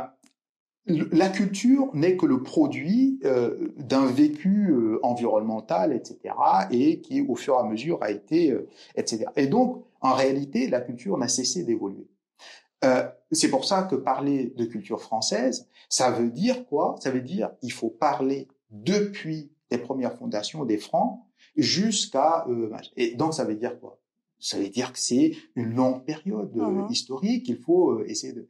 la 0.86 1.28
culture 1.28 1.90
n'est 1.94 2.16
que 2.16 2.26
le 2.26 2.42
produit 2.42 3.20
euh, 3.24 3.72
d'un 3.76 4.06
vécu 4.06 4.70
euh, 4.70 4.98
environnemental, 5.02 5.92
etc., 5.92 6.34
et 6.70 7.00
qui, 7.00 7.20
au 7.22 7.34
fur 7.36 7.54
et 7.54 7.58
à 7.58 7.62
mesure, 7.64 7.98
a 8.02 8.10
été, 8.10 8.56
etc. 8.96 9.26
Et 9.36 9.46
donc, 9.46 9.84
en 10.00 10.14
réalité, 10.14 10.68
la 10.68 10.80
culture 10.80 11.18
n'a 11.18 11.28
cessé 11.28 11.62
d'évoluer. 11.62 12.06
Euh, 12.84 13.08
c'est 13.32 13.50
pour 13.50 13.64
ça 13.64 13.82
que 13.82 13.96
parler 13.96 14.52
de 14.56 14.64
culture 14.64 15.00
française, 15.00 15.68
ça 15.88 16.10
veut 16.10 16.30
dire 16.30 16.66
quoi? 16.66 16.96
Ça 17.00 17.10
veut 17.10 17.20
dire 17.20 17.50
il 17.62 17.72
faut 17.72 17.90
parler 17.90 18.48
depuis 18.70 19.50
les 19.70 19.78
premières 19.78 20.16
fondations 20.16 20.64
des 20.64 20.78
Francs 20.78 21.20
jusqu'à 21.56 22.46
et 22.96 23.14
donc 23.14 23.34
ça 23.34 23.44
veut 23.44 23.56
dire 23.56 23.78
quoi? 23.80 23.98
Ça 24.38 24.58
veut 24.58 24.68
dire 24.68 24.92
que 24.92 24.98
c'est 24.98 25.32
une 25.56 25.74
longue 25.74 26.04
période 26.04 26.54
mmh 26.54 26.86
historique, 26.90 27.48
il 27.48 27.58
faut 27.58 27.90
euh, 27.90 28.04
essayer 28.06 28.32
de... 28.32 28.46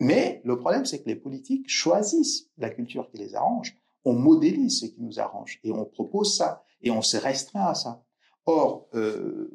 Mais 0.00 0.40
le 0.44 0.58
problème, 0.58 0.86
c'est 0.86 1.02
que 1.02 1.08
les 1.08 1.16
politiques 1.16 1.68
choisissent 1.68 2.48
la 2.56 2.70
culture 2.70 3.10
qui 3.10 3.18
les 3.18 3.34
arrange, 3.34 3.76
on 4.04 4.14
modélise 4.14 4.80
ce 4.80 4.86
qui 4.86 5.02
nous 5.02 5.20
arrange, 5.20 5.60
et 5.64 5.72
on 5.72 5.84
propose 5.84 6.34
ça, 6.34 6.64
et 6.80 6.90
on 6.90 7.02
se 7.02 7.16
restreint 7.16 7.66
à 7.66 7.74
ça. 7.74 8.02
Or, 8.50 8.88
euh, 8.94 9.50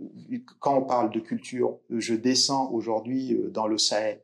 quand 0.59 0.77
on 0.77 0.83
parle 0.83 1.09
de 1.09 1.19
culture, 1.19 1.79
je 1.89 2.13
descends 2.13 2.69
aujourd'hui 2.71 3.33
euh, 3.33 3.49
dans 3.49 3.65
le 3.65 3.79
Sahel. 3.79 4.21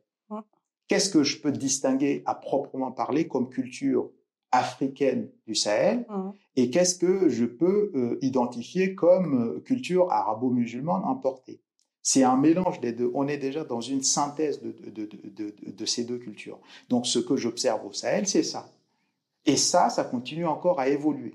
Qu'est-ce 0.86 1.10
que 1.10 1.24
je 1.24 1.40
peux 1.40 1.50
distinguer 1.50 2.22
à 2.24 2.36
proprement 2.36 2.92
parler 2.92 3.26
comme 3.26 3.48
culture 3.48 4.10
africaine 4.52 5.28
du 5.48 5.56
Sahel 5.56 6.06
mmh. 6.08 6.30
et 6.54 6.70
qu'est-ce 6.70 6.94
que 6.94 7.28
je 7.28 7.46
peux 7.46 7.90
euh, 7.96 8.18
identifier 8.22 8.94
comme 8.94 9.60
culture 9.64 10.12
arabo-musulmane 10.12 11.02
importée? 11.04 11.60
C'est 12.02 12.22
un 12.22 12.36
mélange 12.36 12.80
des 12.80 12.92
deux. 12.92 13.10
On 13.12 13.26
est 13.26 13.38
déjà 13.38 13.64
dans 13.64 13.80
une 13.80 14.02
synthèse 14.02 14.62
de, 14.62 14.70
de, 14.88 15.08
de, 15.30 15.54
de 15.66 15.84
ces 15.84 16.04
deux 16.04 16.18
cultures. 16.18 16.60
Donc 16.88 17.08
ce 17.08 17.18
que 17.18 17.34
j'observe 17.36 17.84
au 17.84 17.92
Sahel, 17.92 18.28
c'est 18.28 18.44
ça. 18.44 18.68
Et 19.46 19.56
ça, 19.56 19.90
ça 19.90 20.04
continue 20.04 20.46
encore 20.46 20.78
à 20.78 20.88
évoluer. 20.88 21.34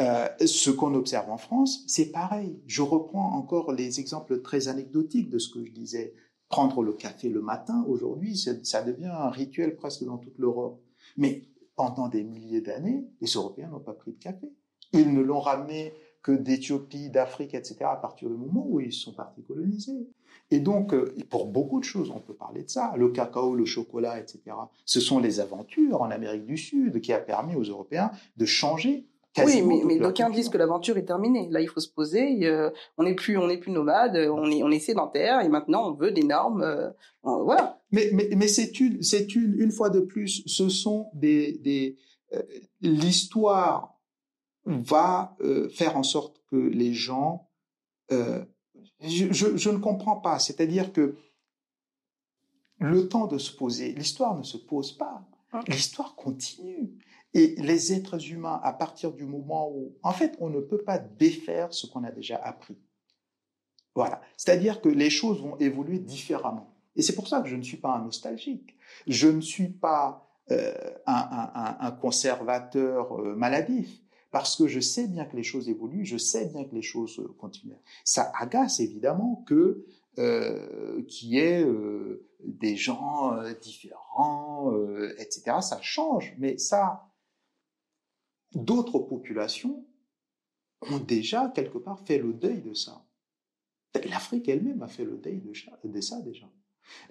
Euh, 0.00 0.28
ce 0.44 0.70
qu'on 0.70 0.94
observe 0.94 1.30
en 1.30 1.36
France, 1.36 1.84
c'est 1.86 2.10
pareil. 2.10 2.58
Je 2.66 2.82
reprends 2.82 3.34
encore 3.34 3.72
les 3.72 4.00
exemples 4.00 4.40
très 4.40 4.68
anecdotiques 4.68 5.28
de 5.28 5.38
ce 5.38 5.52
que 5.52 5.64
je 5.64 5.70
disais. 5.70 6.14
Prendre 6.48 6.82
le 6.82 6.92
café 6.92 7.28
le 7.28 7.40
matin, 7.40 7.84
aujourd'hui, 7.88 8.36
ça 8.36 8.82
devient 8.82 9.06
un 9.06 9.30
rituel 9.30 9.76
presque 9.76 10.04
dans 10.04 10.18
toute 10.18 10.38
l'Europe. 10.38 10.82
Mais 11.16 11.42
pendant 11.76 12.08
des 12.08 12.24
milliers 12.24 12.60
d'années, 12.60 13.06
les 13.20 13.30
Européens 13.30 13.68
n'ont 13.68 13.80
pas 13.80 13.94
pris 13.94 14.12
de 14.12 14.18
café. 14.18 14.52
Ils 14.92 15.12
ne 15.12 15.22
l'ont 15.22 15.40
ramené 15.40 15.94
que 16.22 16.32
d'Éthiopie, 16.32 17.10
d'Afrique, 17.10 17.54
etc., 17.54 17.76
à 17.82 17.96
partir 17.96 18.28
du 18.28 18.36
moment 18.36 18.64
où 18.68 18.80
ils 18.80 18.92
sont 18.92 19.12
partis 19.12 19.42
coloniser. 19.42 20.08
Et 20.50 20.60
donc, 20.60 20.94
euh, 20.94 21.14
pour 21.30 21.46
beaucoup 21.46 21.80
de 21.80 21.84
choses, 21.84 22.10
on 22.10 22.20
peut 22.20 22.34
parler 22.34 22.62
de 22.62 22.70
ça. 22.70 22.94
Le 22.96 23.08
cacao, 23.08 23.54
le 23.54 23.64
chocolat, 23.64 24.20
etc. 24.20 24.40
Ce 24.84 25.00
sont 25.00 25.18
les 25.18 25.40
aventures 25.40 26.00
en 26.02 26.10
Amérique 26.10 26.46
du 26.46 26.56
Sud 26.56 27.00
qui 27.00 27.12
a 27.12 27.18
permis 27.18 27.56
aux 27.56 27.62
Européens 27.62 28.12
de 28.36 28.44
changer 28.44 29.06
oui, 29.38 29.62
mais, 29.62 29.82
mais 29.84 29.98
d'aucuns 29.98 30.30
disent 30.30 30.48
que 30.50 30.58
l'aventure 30.58 30.98
est 30.98 31.04
terminée. 31.04 31.48
Là, 31.50 31.60
il 31.60 31.68
faut 31.68 31.80
se 31.80 31.88
poser. 31.88 32.46
Euh, 32.46 32.70
on 32.98 33.04
n'est 33.04 33.14
plus, 33.14 33.38
on 33.38 33.46
n'est 33.46 33.58
plus 33.58 33.72
nomade. 33.72 34.16
On 34.16 34.50
est, 34.50 34.62
on 34.62 34.70
est 34.70 34.78
sédentaire 34.78 35.40
et 35.40 35.48
maintenant 35.48 35.88
on 35.88 35.94
veut 35.94 36.10
des 36.10 36.22
normes. 36.22 36.62
Euh, 36.62 36.90
voilà. 37.22 37.80
Mais, 37.90 38.10
mais, 38.12 38.28
mais 38.36 38.48
c'est 38.48 38.78
une, 38.78 39.02
c'est 39.02 39.34
une, 39.34 39.54
une 39.58 39.70
fois 39.70 39.90
de 39.90 40.00
plus, 40.00 40.42
ce 40.46 40.68
sont 40.68 41.08
des, 41.14 41.52
des 41.58 41.96
euh, 42.34 42.42
l'histoire 42.80 43.98
va 44.64 45.36
faire 45.74 45.96
en 45.96 46.04
sorte 46.04 46.40
que 46.48 46.56
les 46.56 46.94
gens, 46.94 47.48
je, 48.10 48.36
je, 49.00 49.56
je 49.56 49.70
ne 49.70 49.78
comprends 49.78 50.16
pas. 50.16 50.38
C'est-à-dire 50.38 50.92
que 50.92 51.16
le 52.78 53.08
temps 53.08 53.26
de 53.26 53.38
se 53.38 53.50
poser, 53.50 53.92
l'histoire 53.92 54.36
ne 54.36 54.44
se 54.44 54.56
pose 54.56 54.92
pas. 54.92 55.24
Hein? 55.52 55.62
L'histoire 55.68 56.14
continue. 56.14 56.92
Et 57.34 57.54
les 57.58 57.92
êtres 57.92 58.30
humains, 58.30 58.60
à 58.62 58.72
partir 58.72 59.12
du 59.12 59.24
moment 59.24 59.70
où, 59.70 59.96
en 60.02 60.12
fait, 60.12 60.36
on 60.38 60.50
ne 60.50 60.60
peut 60.60 60.82
pas 60.82 60.98
défaire 60.98 61.72
ce 61.72 61.86
qu'on 61.86 62.04
a 62.04 62.10
déjà 62.10 62.36
appris. 62.36 62.78
Voilà. 63.94 64.20
C'est-à-dire 64.36 64.80
que 64.80 64.88
les 64.88 65.10
choses 65.10 65.40
vont 65.40 65.56
évoluer 65.58 65.98
différemment. 65.98 66.74
Et 66.96 67.02
c'est 67.02 67.14
pour 67.14 67.28
ça 67.28 67.40
que 67.40 67.48
je 67.48 67.56
ne 67.56 67.62
suis 67.62 67.78
pas 67.78 67.94
un 67.94 68.04
nostalgique. 68.04 68.76
Je 69.06 69.28
ne 69.28 69.40
suis 69.40 69.68
pas 69.68 70.28
euh, 70.50 70.74
un, 71.06 71.48
un, 71.54 71.76
un, 71.80 71.90
conservateur 71.92 73.18
euh, 73.18 73.34
maladif. 73.34 74.02
Parce 74.32 74.56
que 74.56 74.66
je 74.66 74.80
sais 74.80 75.06
bien 75.06 75.26
que 75.26 75.36
les 75.36 75.42
choses 75.42 75.68
évoluent, 75.68 76.06
je 76.06 76.16
sais 76.16 76.46
bien 76.46 76.64
que 76.64 76.74
les 76.74 76.82
choses 76.82 77.18
euh, 77.20 77.28
continuent. 77.38 77.76
Ça 78.02 78.32
agace 78.34 78.80
évidemment 78.80 79.44
que 79.46 79.84
euh, 80.18 81.02
qui 81.06 81.38
est 81.38 81.62
euh, 81.62 82.26
des 82.44 82.76
gens 82.76 83.34
différents, 83.62 84.72
etc. 85.18 85.58
Ça 85.60 85.80
change, 85.80 86.34
mais 86.38 86.58
ça, 86.58 87.11
d'autres 88.54 88.98
populations 88.98 89.84
ont 90.90 90.98
déjà 90.98 91.48
quelque 91.54 91.78
part 91.78 92.00
fait 92.00 92.18
le 92.18 92.32
deuil 92.32 92.60
de 92.60 92.74
ça. 92.74 93.04
L'Afrique 94.08 94.48
elle-même 94.48 94.82
a 94.82 94.88
fait 94.88 95.04
le 95.04 95.16
deuil 95.18 95.42
de 95.84 96.00
ça 96.00 96.20
déjà. 96.22 96.50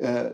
Euh, 0.02 0.34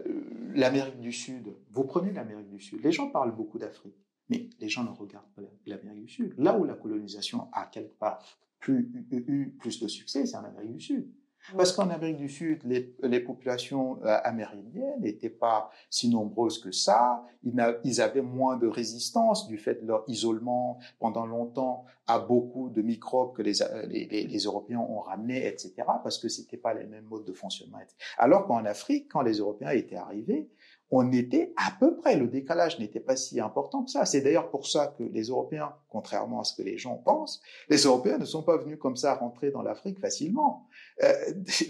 L'Amérique 0.55 0.99
du 0.99 1.11
Sud, 1.11 1.53
vous 1.71 1.83
prenez 1.83 2.11
l'Amérique 2.11 2.49
du 2.49 2.59
Sud, 2.59 2.81
les 2.83 2.91
gens 2.91 3.09
parlent 3.09 3.35
beaucoup 3.35 3.59
d'Afrique, 3.59 3.95
mais 4.29 4.49
les 4.59 4.69
gens 4.69 4.83
ne 4.83 4.89
regardent 4.89 5.29
pas 5.35 5.41
l'Amérique 5.65 6.05
du 6.05 6.11
Sud. 6.11 6.33
Là 6.37 6.57
où 6.57 6.63
la 6.63 6.73
colonisation 6.73 7.49
a 7.53 7.65
quelque 7.65 7.97
part 7.97 8.23
plus, 8.59 8.89
eu 9.11 9.55
plus 9.59 9.79
de 9.79 9.87
succès, 9.87 10.25
c'est 10.25 10.37
en 10.37 10.43
Amérique 10.43 10.73
du 10.73 10.81
Sud. 10.81 11.11
Parce 11.55 11.71
qu'en 11.71 11.89
Amérique 11.89 12.17
du 12.17 12.29
Sud, 12.29 12.63
les, 12.65 13.19
populations 13.19 13.99
euh, 14.03 14.17
amérindiennes 14.23 14.99
n'étaient 14.99 15.29
pas 15.29 15.69
si 15.89 16.09
nombreuses 16.09 16.59
que 16.59 16.71
ça. 16.71 17.23
Ils, 17.43 18.01
avaient 18.01 18.21
moins 18.21 18.57
de 18.57 18.67
résistance 18.67 19.47
du 19.47 19.57
fait 19.57 19.81
de 19.81 19.87
leur 19.87 20.03
isolement 20.07 20.79
pendant 20.99 21.25
longtemps 21.25 21.85
à 22.05 22.19
beaucoup 22.19 22.69
de 22.69 22.81
microbes 22.81 23.35
que 23.35 23.41
les, 23.41 23.53
les, 23.87 24.27
les 24.27 24.43
Européens 24.43 24.79
ont 24.79 24.99
ramenés, 24.99 25.47
etc. 25.47 25.73
Parce 26.03 26.17
que 26.17 26.27
c'était 26.29 26.57
pas 26.57 26.73
les 26.73 26.85
mêmes 26.85 27.05
modes 27.05 27.25
de 27.25 27.33
fonctionnement. 27.33 27.79
Alors 28.17 28.47
qu'en 28.47 28.65
Afrique, 28.65 29.07
quand 29.11 29.21
les 29.21 29.37
Européens 29.37 29.71
étaient 29.71 29.95
arrivés, 29.95 30.49
on 30.89 31.11
était 31.11 31.53
à 31.57 31.71
peu 31.79 31.97
près, 31.97 32.15
le 32.15 32.27
décalage 32.27 32.79
n'était 32.79 32.99
pas 32.99 33.17
si 33.17 33.39
important 33.39 33.83
que 33.83 33.91
ça. 33.91 34.05
C'est 34.05 34.21
d'ailleurs 34.21 34.49
pour 34.49 34.67
ça 34.67 34.87
que 34.97 35.03
les 35.03 35.23
Européens, 35.23 35.73
contrairement 35.89 36.41
à 36.41 36.43
ce 36.43 36.55
que 36.55 36.61
les 36.61 36.77
gens 36.77 36.95
pensent, 36.95 37.41
les 37.69 37.83
Européens 37.83 38.17
ne 38.17 38.25
sont 38.25 38.43
pas 38.43 38.57
venus 38.57 38.77
comme 38.79 38.95
ça 38.95 39.15
rentrer 39.15 39.51
dans 39.51 39.63
l'Afrique 39.63 39.99
facilement. 39.99 40.67
Euh, 41.03 41.13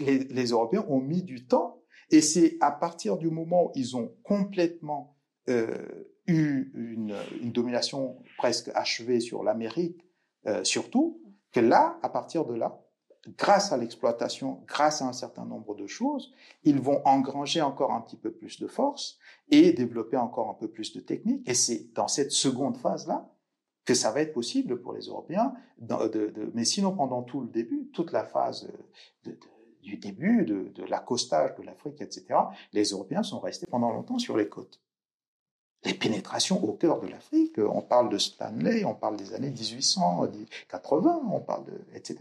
les, 0.00 0.46
Européens 0.46 0.84
ont 0.88 1.00
mis 1.00 1.22
du 1.22 1.46
temps 1.46 1.82
et 2.10 2.20
c'est 2.20 2.56
à 2.60 2.70
partir 2.70 3.16
du 3.16 3.28
moment 3.30 3.66
où 3.66 3.72
ils 3.74 3.96
ont 3.96 4.14
complètement 4.22 5.16
euh, 5.48 6.08
eu 6.26 6.70
une, 6.74 7.52
domination 7.52 8.18
presque 8.36 8.70
achevée 8.74 9.18
sur 9.18 9.42
l'Amérique, 9.42 10.06
euh, 10.46 10.62
surtout, 10.62 11.20
que 11.52 11.60
là, 11.60 11.98
à 12.02 12.08
partir 12.08 12.44
de 12.44 12.54
là, 12.54 12.80
grâce 13.36 13.72
à 13.72 13.76
l'exploitation, 13.76 14.62
grâce 14.66 15.02
à 15.02 15.06
un 15.06 15.12
certain 15.12 15.44
nombre 15.44 15.74
de 15.74 15.86
choses, 15.86 16.32
ils 16.64 16.80
vont 16.80 17.02
engranger 17.04 17.60
encore 17.60 17.92
un 17.92 18.00
petit 18.00 18.16
peu 18.16 18.30
plus 18.30 18.60
de 18.60 18.66
force 18.66 19.18
et 19.50 19.72
développer 19.72 20.16
encore 20.16 20.48
un 20.50 20.54
peu 20.54 20.68
plus 20.68 20.92
de 20.92 21.00
technique. 21.00 21.48
Et 21.48 21.54
c'est 21.54 21.92
dans 21.94 22.08
cette 22.08 22.32
seconde 22.32 22.76
phase-là 22.76 23.28
que 23.84 23.94
ça 23.94 24.12
va 24.12 24.20
être 24.20 24.34
possible 24.34 24.80
pour 24.82 24.92
les 24.92 25.06
Européens. 25.06 25.54
mais 26.54 26.64
sinon, 26.64 26.92
pendant 26.92 27.22
tout 27.22 27.40
le 27.40 27.48
début, 27.48 27.88
toute 27.92 28.12
la 28.12 28.24
phase 28.24 28.68
du 29.82 29.96
début, 29.96 30.44
de, 30.44 30.84
l'accostage 30.84 31.54
de 31.56 31.62
l'Afrique, 31.62 32.00
etc., 32.02 32.26
les 32.72 32.90
Européens 32.90 33.22
sont 33.22 33.40
restés 33.40 33.66
pendant 33.66 33.90
longtemps 33.90 34.18
sur 34.18 34.36
les 34.36 34.48
côtes. 34.48 34.82
Les 35.84 35.94
pénétrations 35.94 36.62
au 36.62 36.72
cœur 36.72 37.00
de 37.00 37.06
l'Afrique, 37.06 37.56
on 37.58 37.80
parle 37.80 38.10
de 38.10 38.18
Stanley, 38.18 38.84
on 38.84 38.94
parle 38.94 39.16
des 39.16 39.32
années 39.32 39.50
1880, 39.50 41.22
on 41.30 41.40
parle 41.40 41.64
de, 41.64 41.80
etc. 41.94 42.18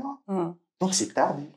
Donc 0.79 0.93
c'est 0.93 1.13
tardif. 1.13 1.47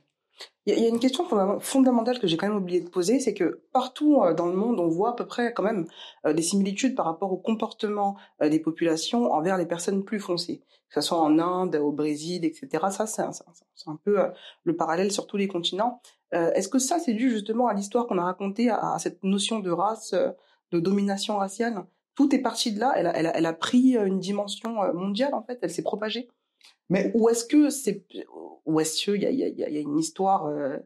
Il 0.67 0.79
y, 0.79 0.85
a 0.85 0.89
une 0.89 1.01
question 1.01 1.25
fondamentale 1.59 2.19
que 2.19 2.27
j'ai 2.27 2.37
quand 2.37 2.47
même 2.47 2.57
oublié 2.57 2.81
de 2.81 2.89
poser, 2.89 3.19
c'est 3.19 3.35
que 3.35 3.63
partout 3.73 4.21
euh, 4.23 4.35
dans 4.35 4.47
le 4.47 4.55
monde, 4.55 4.79
on 4.79 4.89
voit 4.89 5.11
à 5.11 5.13
peu 5.15 5.27
près 5.27 5.53
quand 5.53 5.63
même 5.63 5.87
euh, 6.27 6.33
des 6.33 6.43
similitudes 6.43 6.95
par 6.95 7.07
rapport 7.07 7.33
au 7.33 7.39
comportement 7.39 8.17
euh, 8.43 8.49
des 8.49 8.61
populations 8.61 9.33
envers 9.33 9.57
les 9.57 9.67
personnes 9.67 10.05
plus 10.05 10.21
foncées, 10.21 10.63
que 10.91 11.01
ce 11.01 11.09
soit 11.09 11.19
en 11.19 11.39
Inde, 11.39 11.77
au 11.77 11.93
Brésil, 11.93 12.45
etc. 12.45 12.85
Ça, 12.91 13.07
c'est 13.07 13.23
un, 13.23 13.97
peu 14.05 14.19
le 14.65 14.77
parallèle 14.77 15.11
sur 15.11 15.27
tous 15.27 15.39
les 15.39 15.49
continents. 15.49 16.03
Est-ce 16.33 16.69
que 16.69 16.79
ça, 16.79 16.99
c'est 17.01 17.15
dû 17.15 17.31
justement 17.31 17.67
à 17.67 17.75
l'histoire 17.75 18.07
qu'on 18.07 18.19
a 18.19 18.25
racontée, 18.25 18.71
à, 18.71 18.97
cette 18.99 19.25
notion 19.25 19.61
de 19.61 19.71
race, 19.71 20.15
de 20.71 20.79
domination 20.79 21.39
raciale? 21.39 21.85
Tout 22.15 22.35
est 22.35 22.39
parti 22.39 22.73
de 22.73 22.81
là. 22.81 22.93
Elle 22.97 23.31
elle 23.35 23.47
a 23.47 23.53
pris 23.53 23.97
une 23.97 24.21
dimension 24.21 24.75
mondiale 24.95 25.35
en 25.35 25.43
fait. 25.43 25.59
Elle 25.63 25.71
s'est 25.71 25.83
propagée? 25.83 26.29
Mais 26.89 27.11
où 27.15 27.29
est-ce 27.29 27.45
que 27.45 27.71
c'est, 27.71 28.05
où 28.67 28.81
est-ce 28.81 29.03
qu'il 29.03 29.23
y 29.23 29.27
a, 29.27 29.31
y, 29.31 29.45
a, 29.45 29.49
y 29.49 29.77
a, 29.77 29.81
une 29.81 29.99
histoire, 29.99 30.47
euh, 30.47 30.77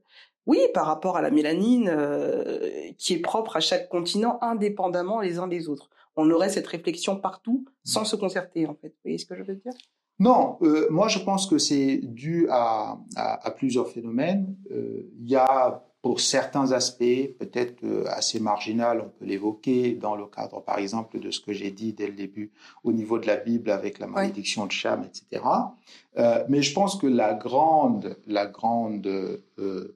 oui, 0.47 0.59
par 0.75 0.87
rapport 0.87 1.17
à 1.17 1.23
la 1.23 1.31
mélanine, 1.31 1.89
euh, 1.89 2.91
qui 2.99 3.15
est 3.15 3.21
propre 3.21 3.57
à 3.57 3.61
chaque 3.61 3.89
continent, 3.89 4.39
indépendamment 4.43 5.21
les 5.21 5.39
uns 5.39 5.49
des 5.49 5.69
autres. 5.69 5.89
On 6.17 6.31
aurait 6.31 6.51
cette 6.51 6.67
réflexion 6.67 7.17
partout, 7.17 7.65
sans 7.85 8.05
se 8.05 8.17
concerter, 8.17 8.67
en 8.67 8.75
fait. 8.75 8.89
Vous 8.89 9.01
voyez 9.05 9.19
ce 9.19 9.27
que 9.27 9.35
je 9.35 9.43
veux 9.43 9.57
dire? 9.57 9.73
Non, 10.21 10.59
euh, 10.63 10.87
moi 10.91 11.09
je 11.09 11.19
pense 11.19 11.49
que 11.49 11.59
c'est 11.59 11.97
dû 11.97 12.47
à, 12.49 12.99
à, 13.17 13.47
à, 13.47 13.51
plusieurs 13.51 13.89
phénomènes. 13.89 14.55
Il 14.71 15.29
y 15.29 15.35
a 15.35 15.83
pour 16.05 16.21
certains 16.21 16.73
aspects, 16.73 17.33
peut-être 17.39 17.83
euh, 17.83 18.05
assez 18.09 18.39
marginal, 18.39 19.01
on 19.01 19.09
peut 19.09 19.25
l'évoquer 19.25 19.95
dans 19.95 20.17
le 20.17 20.27
cadre, 20.27 20.63
par 20.63 20.79
exemple, 20.79 21.19
de 21.19 21.31
ce 21.31 21.41
que 21.41 21.55
j'ai 21.55 21.71
dit 21.71 21.95
dès 21.95 22.09
le 22.09 22.13
début 22.13 22.53
au 22.83 22.93
niveau 22.93 23.19
de 23.19 23.27
la 23.27 23.37
Bible 23.37 23.71
avec 23.71 23.99
la 23.99 24.07
malédiction 24.07 24.67
de 24.67 24.71
Cham, 24.71 25.03
etc. 25.03 25.43
Euh, 26.19 26.45
mais 26.51 26.61
je 26.61 26.75
pense 26.75 26.97
que 26.97 27.07
la 27.07 27.33
grande, 27.33 28.19
la 28.27 28.45
grande 28.45 29.07
euh, 29.07 29.39
euh, 29.59 29.89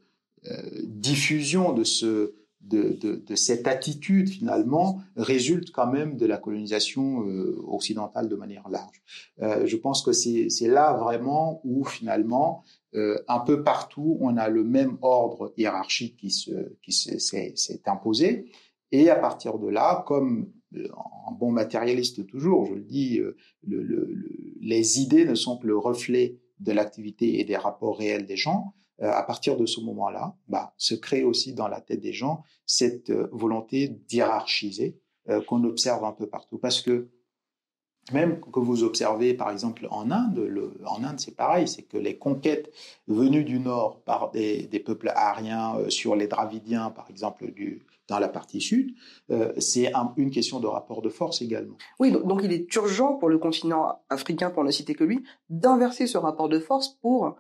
diffusion 0.85 1.75
de 1.75 1.85
ce 1.85 2.33
de, 2.63 2.97
de, 2.99 3.17
de, 3.17 3.35
cette 3.35 3.69
attitude 3.69 4.31
finalement 4.31 5.01
résulte 5.17 5.71
quand 5.73 5.87
même 5.87 6.17
de 6.17 6.27
la 6.27 6.39
colonisation 6.39 7.25
occidentale 7.69 8.29
de 8.29 8.35
manière 8.35 8.69
large. 8.69 9.01
je 9.65 9.77
pense 9.77 10.03
que 10.03 10.13
c'est 10.13 10.49
là 10.63 10.93
vraiment 10.95 11.61
où 11.65 11.85
finalement 11.85 12.65
euh, 12.95 13.19
un 13.29 13.41
peu 13.41 13.63
partout, 13.63 14.17
on 14.21 14.37
a 14.39 14.49
le 14.49 14.65
même 14.65 14.97
ordre 15.03 15.53
hiérarchique 15.57 16.17
qui 16.17 16.31
se 16.31 16.75
qui 16.83 16.93
s'est 16.93 17.83
imposé. 17.87 18.51
Et 18.93 19.11
à 19.11 19.17
partir 19.17 19.59
de 19.59 19.69
là, 19.69 20.05
comme 20.07 20.51
euh, 20.75 20.89
en 21.27 21.33
bon 21.33 21.51
matérialiste 21.51 22.27
toujours, 22.27 22.65
je 22.65 22.75
le 22.75 22.85
dis, 22.85 23.19
euh, 23.19 23.37
le, 23.67 23.83
le, 23.83 24.09
les 24.61 25.01
idées 25.01 25.27
ne 25.27 25.35
sont 25.35 25.59
que 25.59 25.67
le 25.67 25.77
reflet 25.77 26.39
de 26.61 26.73
l'activité 26.73 27.41
et 27.41 27.45
des 27.45 27.57
rapports 27.57 27.99
réels 27.99 28.27
des 28.27 28.37
gens. 28.37 28.73
à 29.01 29.23
partir 29.23 29.57
de 29.57 29.65
ce 29.65 29.81
moment-là, 29.81 30.35
bah, 30.49 30.75
se 30.77 30.97
crée 30.97 31.23
aussi 31.23 31.55
dans 31.55 31.69
la 31.69 31.81
tête 31.81 32.01
des 32.01 32.13
gens 32.13 32.43
cette 32.67 33.13
volonté 33.31 33.87
d'hierarchiser 34.09 34.99
qu'on 35.47 35.63
observe 35.63 36.05
un 36.05 36.13
peu 36.13 36.27
partout. 36.27 36.59
Parce 36.59 36.83
que 36.83 37.09
même 38.13 38.41
que 38.41 38.61
vous 38.61 38.85
observez 38.85 39.35
par 39.35 39.51
exemple 39.51 39.87
en 39.91 40.11
Inde, 40.11 40.51
en 40.87 41.05
Inde 41.05 41.19
c'est 41.19 41.37
pareil, 41.37 41.69
c'est 41.69 41.83
que 41.83 41.97
les 41.97 42.17
conquêtes 42.17 42.73
venues 43.07 43.45
du 43.45 43.59
nord 43.59 44.01
par 44.05 44.31
des, 44.31 44.83
peuples 44.85 45.13
aryens 45.15 45.77
euh, 45.77 45.91
sur 45.91 46.17
les 46.17 46.29
Dravidiens 46.29 46.91
par 46.91 47.09
exemple 47.11 47.47
dans 48.09 48.19
la 48.19 48.29
partie 48.29 48.61
sud, 48.61 48.95
euh, 49.31 49.53
c'est 49.59 49.93
une 50.17 50.31
question 50.31 50.61
de 50.61 50.67
rapport 50.67 51.03
de 51.03 51.11
force 51.11 51.43
également. 51.43 51.77
Oui, 52.01 52.11
donc, 52.11 52.27
donc, 52.27 52.41
il 52.43 52.53
est 52.53 52.75
urgent 52.75 53.15
pour 53.15 53.29
le 53.29 53.39
continent 53.39 54.01
africain, 54.09 54.51
pour 54.51 54.65
ne 54.65 54.71
citer 54.71 54.95
que 54.95 55.05
lui, 55.05 55.23
d'inverser 55.51 56.07
ce 56.07 56.17
rapport 56.17 56.49
de 56.49 56.59
force 56.59 56.89
pour, 57.03 57.37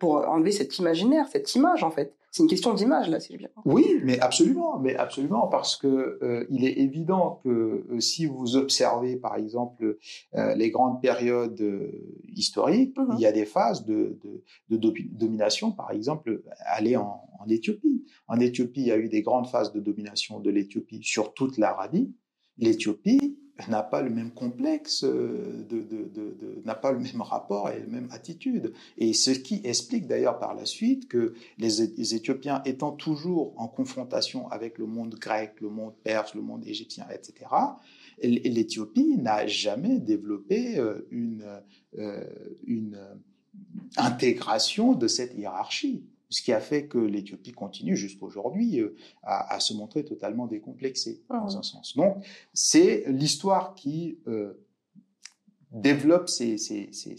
pour 0.00 0.28
enlever 0.28 0.50
cet 0.50 0.78
imaginaire, 0.78 1.28
cette 1.28 1.54
image 1.54 1.84
en 1.84 1.90
fait. 1.90 2.16
C'est 2.30 2.44
une 2.44 2.48
question 2.48 2.74
d'image 2.74 3.08
là, 3.08 3.18
si 3.18 3.32
je 3.32 3.38
bien. 3.38 3.48
Oui, 3.64 4.00
mais 4.04 4.20
absolument, 4.20 4.78
mais 4.78 4.94
absolument, 4.94 5.48
parce 5.48 5.76
que 5.76 6.18
euh, 6.22 6.46
il 6.48 6.64
est 6.64 6.78
évident 6.78 7.40
que 7.42 7.48
euh, 7.90 8.00
si 8.00 8.26
vous 8.26 8.56
observez, 8.56 9.16
par 9.16 9.34
exemple, 9.34 9.98
euh, 10.36 10.54
les 10.54 10.70
grandes 10.70 11.02
périodes 11.02 11.60
historiques, 12.28 12.96
mhm. 12.96 13.14
il 13.16 13.20
y 13.20 13.26
a 13.26 13.32
des 13.32 13.46
phases 13.46 13.84
de, 13.84 14.18
de, 14.22 14.76
de 14.76 14.92
domination, 15.12 15.72
par 15.72 15.90
exemple, 15.90 16.42
aller 16.66 16.96
en, 16.96 17.20
en 17.40 17.48
Éthiopie. 17.48 18.04
En 18.28 18.38
Éthiopie, 18.38 18.82
il 18.82 18.86
y 18.86 18.92
a 18.92 18.98
eu 18.98 19.08
des 19.08 19.22
grandes 19.22 19.48
phases 19.48 19.72
de 19.72 19.80
domination 19.80 20.38
de 20.38 20.50
l'Éthiopie 20.50 21.00
sur 21.02 21.34
toute 21.34 21.58
l'Arabie. 21.58 22.14
L'Éthiopie 22.58 23.38
n'a 23.68 23.82
pas 23.82 24.02
le 24.02 24.10
même 24.10 24.30
complexe, 24.30 25.04
euh, 25.04 25.64
de, 25.68 26.62
n'a 26.64 26.74
pas 26.74 26.92
le 26.92 26.98
même 26.98 27.20
rapport 27.20 27.70
et 27.70 27.80
la 27.80 27.86
même 27.86 28.08
attitude. 28.12 28.72
Et 28.98 29.12
ce 29.12 29.30
qui 29.30 29.60
explique 29.64 30.06
d'ailleurs 30.06 30.38
par 30.38 30.54
la 30.54 30.64
suite 30.64 31.08
que 31.08 31.34
les, 31.58 32.14
Éthiopiens 32.14 32.62
étant 32.64 32.92
toujours 32.92 33.52
en 33.56 33.68
confrontation 33.68 34.48
avec 34.50 34.78
le 34.78 34.86
monde 34.86 35.14
grec, 35.14 35.60
le 35.60 35.68
monde 35.68 35.94
perse, 36.02 36.34
le 36.34 36.42
monde 36.42 36.66
égyptien, 36.66 37.06
etc., 37.12 37.50
l'Éthiopie 38.22 39.16
n'a 39.16 39.46
jamais 39.46 39.98
développé 39.98 40.78
euh, 40.78 41.06
une, 41.10 41.44
euh, 41.98 42.24
une 42.66 42.98
intégration 43.96 44.92
de 44.94 45.08
cette 45.08 45.36
hiérarchie 45.36 46.04
ce 46.30 46.42
qui 46.42 46.52
a 46.52 46.60
fait 46.60 46.86
que 46.86 46.98
l'Éthiopie 46.98 47.52
continue 47.52 47.96
jusqu'à 47.96 48.24
aujourd'hui 48.24 48.80
euh, 48.80 48.96
à, 49.22 49.54
à, 49.54 49.60
se 49.60 49.74
montrer 49.74 50.04
totalement 50.04 50.46
décomplexée 50.46 51.22
ah 51.28 51.40
dans 51.40 51.58
un 51.58 51.62
sens. 51.62 51.96
Donc 51.96 52.24
c'est 52.54 53.04
l'histoire 53.08 53.74
qui 53.74 54.18
euh, 54.28 54.64
développe 55.72 56.28
ces, 56.28 56.56
ces, 56.56 56.90
ces, 56.92 57.16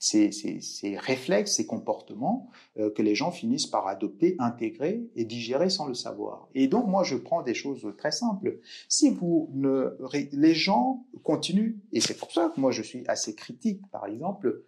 ces, 0.00 0.96
réflexes, 0.96 1.56
ces 1.56 1.66
comportements 1.66 2.50
euh, 2.78 2.90
que 2.90 3.02
les 3.02 3.14
gens 3.14 3.30
finissent 3.30 3.66
par 3.66 3.86
adopter, 3.86 4.36
intégrer 4.38 5.08
et 5.14 5.24
digérer 5.24 5.70
sans 5.70 5.86
le 5.86 5.94
savoir. 5.94 6.48
Et 6.54 6.68
donc 6.68 6.86
moi 6.86 7.02
je 7.02 7.16
prends 7.16 7.42
des 7.42 7.54
choses 7.54 7.86
très 7.98 8.12
simples. 8.12 8.60
Si 8.88 9.10
vous 9.10 9.50
ne, 9.54 9.96
les 10.32 10.54
gens 10.54 11.06
continuent, 11.22 11.76
et 11.92 12.00
c'est 12.00 12.16
pour 12.16 12.32
ça 12.32 12.50
que 12.54 12.60
moi 12.60 12.70
je 12.70 12.82
suis 12.82 13.04
assez 13.08 13.34
critique, 13.34 13.82
par 13.90 14.06
exemple, 14.06 14.64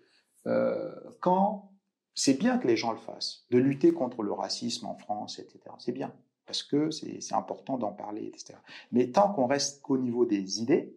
euh, 0.46 0.90
quand 1.20 1.69
c'est 2.14 2.34
bien 2.34 2.58
que 2.58 2.66
les 2.66 2.76
gens 2.76 2.92
le 2.92 2.98
fassent, 2.98 3.46
de 3.50 3.58
lutter 3.58 3.92
contre 3.92 4.22
le 4.22 4.32
racisme 4.32 4.86
en 4.86 4.96
France, 4.96 5.38
etc. 5.38 5.60
C'est 5.78 5.92
bien, 5.92 6.12
parce 6.46 6.62
que 6.62 6.90
c'est 6.90 7.34
important 7.34 7.78
d'en 7.78 7.92
parler, 7.92 8.26
etc. 8.26 8.54
Mais 8.92 9.10
tant 9.10 9.32
qu'on 9.32 9.46
reste 9.46 9.82
qu'au 9.82 9.98
niveau 9.98 10.26
des 10.26 10.60
idées, 10.60 10.96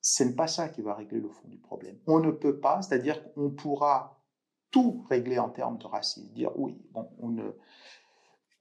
ce 0.00 0.22
n'est 0.22 0.34
pas 0.34 0.46
ça 0.46 0.68
qui 0.68 0.82
va 0.82 0.94
régler 0.94 1.20
le 1.20 1.28
fond 1.28 1.48
du 1.48 1.58
problème. 1.58 1.98
On 2.06 2.20
ne 2.20 2.30
peut 2.30 2.60
pas, 2.60 2.80
c'est-à-dire 2.82 3.32
qu'on 3.32 3.50
pourra 3.50 4.22
tout 4.70 5.04
régler 5.08 5.38
en 5.38 5.48
termes 5.48 5.78
de 5.78 5.86
racisme, 5.86 6.32
dire 6.32 6.52
oui, 6.56 6.76
bon, 6.92 7.08
on 7.18 7.28
ne, 7.28 7.56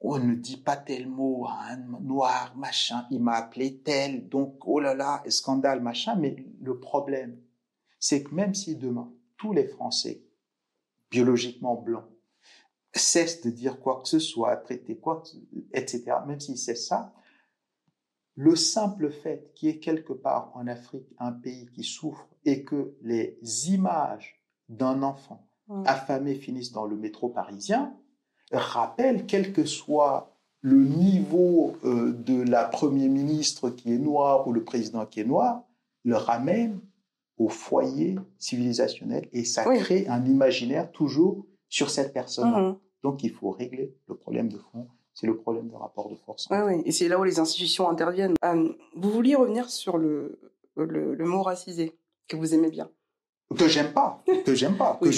on 0.02 0.20
ne 0.20 0.36
dit 0.36 0.58
pas 0.58 0.78
tel 0.78 1.08
mot 1.08 1.46
à 1.48 1.72
un 1.72 1.78
noir, 1.78 2.56
machin, 2.56 3.06
il 3.12 3.22
m'a 3.22 3.34
appelé 3.34 3.82
tel, 3.82 4.30
donc 4.30 4.58
oh 4.66 4.80
là 4.80 4.94
là, 4.94 5.24
scandale, 5.30 5.82
machin, 5.82 6.16
mais 6.16 6.36
le 6.62 6.80
problème, 6.80 7.40
c'est 8.00 8.24
que 8.24 8.34
même 8.34 8.54
si 8.54 8.76
demain, 8.76 9.12
tous 9.38 9.52
les 9.52 9.68
Français 9.68 10.25
biologiquement 11.16 11.76
blancs 11.76 12.10
cesse 12.94 13.42
de 13.42 13.50
dire 13.50 13.80
quoi 13.80 14.02
que 14.02 14.08
ce 14.08 14.20
soit, 14.20 14.56
traiter 14.58 14.98
quoi, 14.98 15.24
etc., 15.74 16.04
même 16.28 16.40
s'il 16.40 16.58
cesse 16.58 16.88
ça, 16.88 17.14
le 18.36 18.56
simple 18.56 19.12
fait 19.12 19.52
qu'il 19.54 19.70
y 19.70 19.72
ait 19.72 19.80
quelque 19.80 20.14
part 20.14 20.52
en 20.56 20.68
Afrique 20.68 21.08
un 21.20 21.32
pays 21.32 21.68
qui 21.74 21.84
souffre 21.84 22.28
et 22.44 22.64
que 22.64 22.96
les 23.02 23.38
images 23.70 24.42
d'un 24.68 25.04
enfant 25.04 25.48
affamé 25.86 26.36
finissent 26.36 26.74
dans 26.74 26.86
le 26.86 26.98
métro 26.98 27.30
parisien 27.30 27.96
rappellent, 28.52 29.26
quel 29.26 29.54
que 29.54 29.66
soit 29.66 30.38
le 30.62 30.84
niveau 30.84 31.78
euh, 31.84 32.12
de 32.12 32.42
la 32.42 32.66
Premier 32.66 33.10
ministre 33.10 33.70
qui 33.70 33.94
est 33.94 33.98
noir 33.98 34.48
ou 34.48 34.54
le 34.54 34.64
président 34.64 35.06
qui 35.06 35.22
est 35.22 35.26
noir, 35.26 35.64
le 36.04 36.18
ramène 36.18 36.80
au 37.38 37.50
foyer 37.50 38.16
civilisationnel 38.38 39.28
et 39.34 39.44
ça 39.44 39.64
crée 39.64 40.08
un 40.08 40.26
imaginaire 40.26 40.92
toujours 40.92 41.46
sur 41.70 41.90
cette 41.90 42.14
personne. 42.14 42.50
Mmh. 42.50 42.78
Donc 43.04 43.24
il 43.24 43.32
faut 43.32 43.52
régler 43.52 43.96
le 44.08 44.16
problème 44.16 44.50
de 44.50 44.58
fond 44.58 44.88
c'est 45.16 45.28
le 45.28 45.38
problème 45.38 45.70
de 45.70 45.76
rapport 45.76 46.10
de 46.10 46.16
force. 46.16 46.48
Oui, 46.52 46.58
oui, 46.66 46.82
et 46.86 46.92
c'est 46.92 47.08
là 47.08 47.18
où 47.18 47.24
les 47.24 47.40
institutions 47.40 47.90
interviennent. 47.90 48.36
Euh, 48.44 48.70
vous 48.96 49.10
vouliez 49.10 49.36
revenir 49.36 49.70
sur 49.70 49.98
le, 49.98 50.38
le, 50.76 51.26
mot 51.26 51.42
racisé, 51.42 51.98
que 52.28 52.36
vous 52.36 52.54
aimez 52.54 52.70
bien. 52.70 52.90
Que 53.58 53.68
j'aime 53.70 53.94
pas, 53.94 54.22
que 54.46 54.54
j'aime 54.54 54.76
pas. 54.76 55.00
oui, 55.02 55.14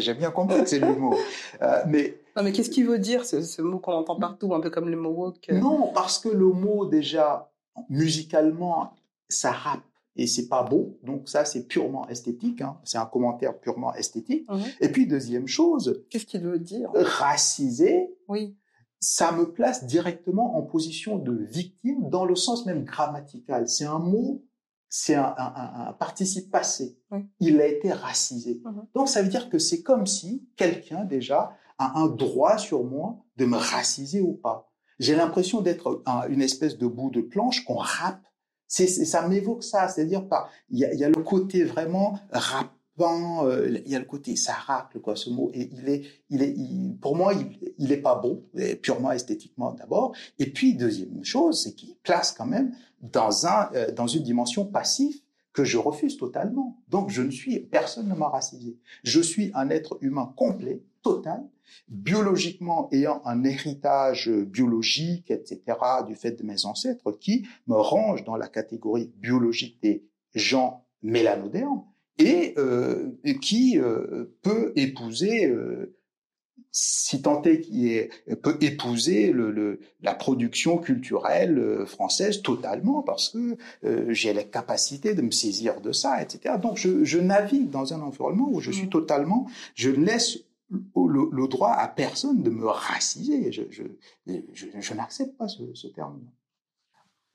j'ai 0.00 0.14
bien 0.14 0.30
compris 0.32 0.62
que 0.62 0.68
c'est 0.68 0.80
le 0.80 0.96
mot. 0.96 1.14
Euh, 1.62 1.82
mais 1.86 2.18
non, 2.36 2.42
mais 2.42 2.52
qu'est-ce 2.52 2.70
qu'il 2.70 2.86
veut 2.86 2.98
dire 2.98 3.24
ce, 3.24 3.42
ce 3.42 3.62
mot 3.62 3.78
qu'on 3.78 3.92
entend 3.92 4.16
partout, 4.16 4.52
un 4.54 4.60
peu 4.60 4.70
comme 4.70 4.88
le 4.88 4.96
mot 4.96 5.10
woke? 5.10 5.48
Non, 5.50 5.92
parce 5.92 6.18
que 6.18 6.28
le 6.28 6.46
mot 6.46 6.86
déjà 6.86 7.52
musicalement, 7.88 8.94
ça 9.28 9.52
rappe 9.52 9.82
et 10.18 10.26
c'est 10.26 10.48
pas 10.48 10.64
beau. 10.64 10.98
Donc 11.04 11.28
ça, 11.28 11.44
c'est 11.44 11.66
purement 11.66 12.06
esthétique. 12.08 12.60
Hein. 12.60 12.78
C'est 12.84 12.98
un 12.98 13.06
commentaire 13.06 13.58
purement 13.58 13.94
esthétique. 13.94 14.46
Et 14.80 14.88
puis 14.88 15.06
deuxième 15.06 15.46
chose. 15.46 16.04
Qu'est-ce 16.10 16.26
qu'il 16.26 16.42
veut 16.42 16.58
dire? 16.58 16.90
Racisé. 16.94 18.10
Oui. 18.26 18.56
Ça 19.00 19.30
me 19.30 19.52
place 19.52 19.86
directement 19.86 20.56
en 20.58 20.62
position 20.62 21.18
de 21.18 21.32
victime 21.32 22.10
dans 22.10 22.24
le 22.24 22.34
sens 22.34 22.66
même 22.66 22.84
grammatical. 22.84 23.68
C'est 23.68 23.84
un 23.84 24.00
mot, 24.00 24.44
c'est 24.88 25.14
un, 25.14 25.34
un, 25.38 25.92
participe 25.92 26.50
passé. 26.50 26.98
Il 27.38 27.60
a 27.60 27.66
été 27.68 27.92
racisé. 27.92 28.60
Mhm. 28.64 28.86
Donc 28.96 29.08
ça 29.08 29.22
veut 29.22 29.28
dire 29.28 29.48
que 29.48 29.60
c'est 29.60 29.82
comme 29.82 30.06
si 30.06 30.48
quelqu'un 30.56 31.04
déjà 31.04 31.52
a 31.78 31.96
un 32.00 32.08
droit 32.08 32.58
sur 32.58 32.82
moi 32.82 33.24
de 33.36 33.44
me 33.44 33.56
raciser 33.56 34.20
ou 34.20 34.32
pas. 34.32 34.68
J'ai 34.98 35.14
l'impression 35.14 35.60
d'être 35.60 36.02
une 36.28 36.42
espèce 36.42 36.76
de 36.76 36.88
bout 36.88 37.10
de 37.10 37.20
planche 37.20 37.64
qu'on 37.64 37.76
râpe 37.76 38.27
c'est, 38.68 38.86
ça 38.86 39.26
m'évoque 39.26 39.64
ça, 39.64 39.88
c'est-à-dire 39.88 40.24
il 40.70 40.78
y 40.78 40.84
a, 40.84 40.94
y 40.94 41.04
a, 41.04 41.08
le 41.08 41.22
côté 41.22 41.64
vraiment 41.64 42.18
rappant, 42.30 43.46
euh, 43.46 43.80
il 43.84 43.90
y 43.90 43.96
a 43.96 43.98
le 43.98 44.04
côté 44.04 44.36
ça 44.36 44.52
racle 44.52 45.00
quoi, 45.00 45.16
ce 45.16 45.30
mot, 45.30 45.50
et 45.54 45.70
il 45.72 45.88
est, 45.88 46.02
il 46.30 46.42
est, 46.42 46.54
pour 47.00 47.16
moi, 47.16 47.32
il, 47.32 47.74
il 47.78 47.90
est 47.90 48.02
pas 48.02 48.14
beau, 48.14 48.44
purement 48.82 49.12
esthétiquement 49.12 49.72
d'abord, 49.72 50.14
et 50.38 50.52
puis 50.52 50.74
deuxième 50.74 51.24
chose, 51.24 51.62
c'est 51.62 51.74
qu'il 51.74 51.96
place 52.02 52.32
quand 52.32 52.46
même 52.46 52.74
dans 53.00 53.46
un, 53.46 53.70
euh, 53.74 53.90
dans 53.92 54.06
une 54.06 54.22
dimension 54.22 54.64
passive 54.66 55.20
que 55.52 55.64
je 55.64 55.78
refuse 55.78 56.16
totalement. 56.16 56.80
Donc 56.88 57.10
je 57.10 57.22
ne 57.22 57.30
suis, 57.30 57.58
personne 57.60 58.08
ne 58.08 58.14
m'a 58.14 58.28
racisé. 58.28 58.78
Je 59.02 59.20
suis 59.20 59.50
un 59.54 59.70
être 59.70 59.98
humain 60.02 60.32
complet, 60.36 60.82
total, 61.02 61.42
biologiquement 61.88 62.88
ayant 62.92 63.22
un 63.24 63.44
héritage 63.44 64.28
biologique, 64.28 65.30
etc., 65.30 65.60
du 66.06 66.14
fait 66.14 66.32
de 66.32 66.42
mes 66.44 66.64
ancêtres, 66.64 67.12
qui 67.12 67.46
me 67.66 67.76
range 67.76 68.24
dans 68.24 68.36
la 68.36 68.48
catégorie 68.48 69.12
biologique 69.16 69.78
des 69.82 70.04
gens 70.34 70.84
mélanodermes 71.02 71.84
et 72.18 72.54
euh, 72.58 73.10
qui 73.40 73.78
euh, 73.78 74.36
peut 74.42 74.72
épouser, 74.74 75.46
euh, 75.46 75.94
si 76.72 77.22
tant 77.22 77.42
est 77.42 77.60
qu'il 77.60 78.08
peut 78.42 78.58
épouser 78.60 79.32
le, 79.32 79.80
la 80.02 80.14
production 80.14 80.78
culturelle 80.78 81.84
française 81.86 82.42
totalement 82.42 83.02
parce 83.02 83.30
que 83.30 83.56
j'ai 84.12 84.32
la 84.32 84.44
capacité 84.44 85.14
de 85.14 85.22
me 85.22 85.30
saisir 85.30 85.80
de 85.80 85.92
ça, 85.92 86.20
etc. 86.20 86.56
Donc 86.60 86.76
je, 86.76 87.04
je 87.04 87.18
navigue 87.18 87.70
dans 87.70 87.94
un 87.94 88.00
environnement 88.00 88.48
où 88.50 88.60
je 88.60 88.70
suis 88.70 88.86
mmh. 88.86 88.90
totalement, 88.90 89.46
je 89.74 89.90
laisse 89.90 90.40
le, 90.70 91.48
droit 91.48 91.72
à 91.72 91.88
personne 91.88 92.42
de 92.42 92.50
me 92.50 92.66
raciser. 92.66 93.52
Je, 93.52 94.94
n'accepte 94.94 95.36
pas 95.36 95.48
ce, 95.48 95.86
terme. 95.88 96.20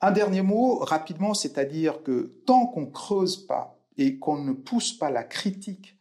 Un 0.02 0.12
dernier 0.12 0.42
mot, 0.42 0.80
rapidement, 0.80 1.34
c'est-à-dire 1.34 2.04
que 2.04 2.42
tant 2.46 2.68
qu'on 2.68 2.88
creuse 2.88 3.38
pas 3.48 3.80
et 3.98 4.18
qu'on 4.18 4.38
ne 4.38 4.54
pousse 4.54 4.94
pas 4.94 5.10
la 5.10 5.24
critique 5.24 5.98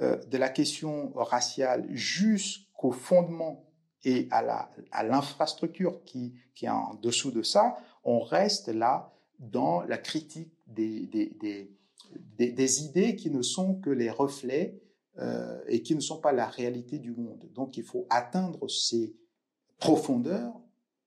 euh, 0.00 0.16
de 0.26 0.36
la 0.36 0.48
question 0.48 1.12
raciale 1.14 1.86
jusqu'au 1.90 2.92
fondement 2.92 3.64
et 4.04 4.28
à 4.30 5.02
l'infrastructure 5.02 6.04
qui, 6.04 6.34
qui 6.54 6.66
est 6.66 6.70
en 6.70 6.94
dessous 6.94 7.32
de 7.32 7.42
ça, 7.42 7.76
on 8.04 8.20
reste 8.20 8.68
là 8.68 9.12
dans 9.40 9.82
la 9.82 9.98
critique 9.98 10.52
des, 10.66 11.06
des, 11.06 11.36
des, 11.40 12.52
des 12.52 12.84
idées 12.84 13.16
qui 13.16 13.30
ne 13.30 13.42
sont 13.42 13.74
que 13.74 13.90
les 13.90 14.10
reflets 14.10 14.80
euh, 15.18 15.62
et 15.66 15.82
qui 15.82 15.94
ne 15.94 16.00
sont 16.00 16.20
pas 16.20 16.32
la 16.32 16.46
réalité 16.46 16.98
du 16.98 17.12
monde. 17.12 17.48
Donc 17.54 17.76
il 17.76 17.84
faut 17.84 18.06
atteindre 18.10 18.68
ces 18.68 19.16
profondeurs, 19.78 20.60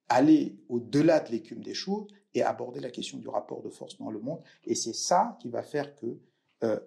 aller 0.07 0.57
au-delà 0.69 1.19
de 1.19 1.31
l'écume 1.31 1.61
des 1.61 1.73
choses 1.73 2.07
et 2.33 2.43
aborder 2.43 2.79
la 2.79 2.89
question 2.89 3.17
du 3.17 3.27
rapport 3.27 3.61
de 3.61 3.69
force 3.69 3.97
dans 3.97 4.09
le 4.09 4.19
monde. 4.19 4.41
Et 4.63 4.75
c'est 4.75 4.93
ça 4.93 5.37
qui 5.41 5.49
va 5.49 5.63
faire 5.63 5.95
que 5.95 6.17
euh, 6.63 6.79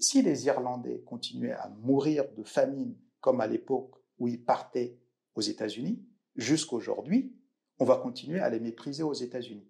si 0.00 0.22
les 0.22 0.46
Irlandais 0.46 1.02
continuaient 1.04 1.52
à 1.52 1.68
mourir 1.68 2.24
de 2.36 2.42
famine 2.42 2.94
comme 3.20 3.40
à 3.40 3.46
l'époque 3.46 3.94
où 4.18 4.28
ils 4.28 4.42
partaient 4.42 4.96
aux 5.34 5.40
États-Unis, 5.40 6.02
jusqu'aujourd'hui, 6.36 7.32
on 7.78 7.84
va 7.84 7.96
continuer 7.96 8.40
à 8.40 8.50
les 8.50 8.60
mépriser 8.60 9.02
aux 9.02 9.12
États-Unis. 9.12 9.66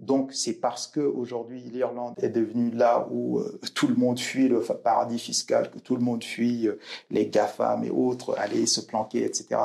Donc 0.00 0.32
c'est 0.32 0.54
parce 0.54 0.86
que 0.86 1.00
aujourd'hui 1.00 1.60
l'Irlande 1.60 2.14
est 2.22 2.30
devenue 2.30 2.70
là 2.70 3.06
où 3.10 3.38
euh, 3.38 3.60
tout 3.74 3.86
le 3.86 3.94
monde 3.94 4.18
fuit 4.18 4.48
le 4.48 4.60
paradis 4.60 5.18
fiscal, 5.18 5.70
que 5.70 5.78
tout 5.78 5.94
le 5.94 6.00
monde 6.00 6.24
fuit 6.24 6.68
euh, 6.68 6.78
les 7.10 7.26
GAFAM 7.26 7.84
et 7.84 7.90
autres, 7.90 8.34
aller 8.38 8.64
se 8.64 8.80
planquer, 8.80 9.24
etc. 9.24 9.60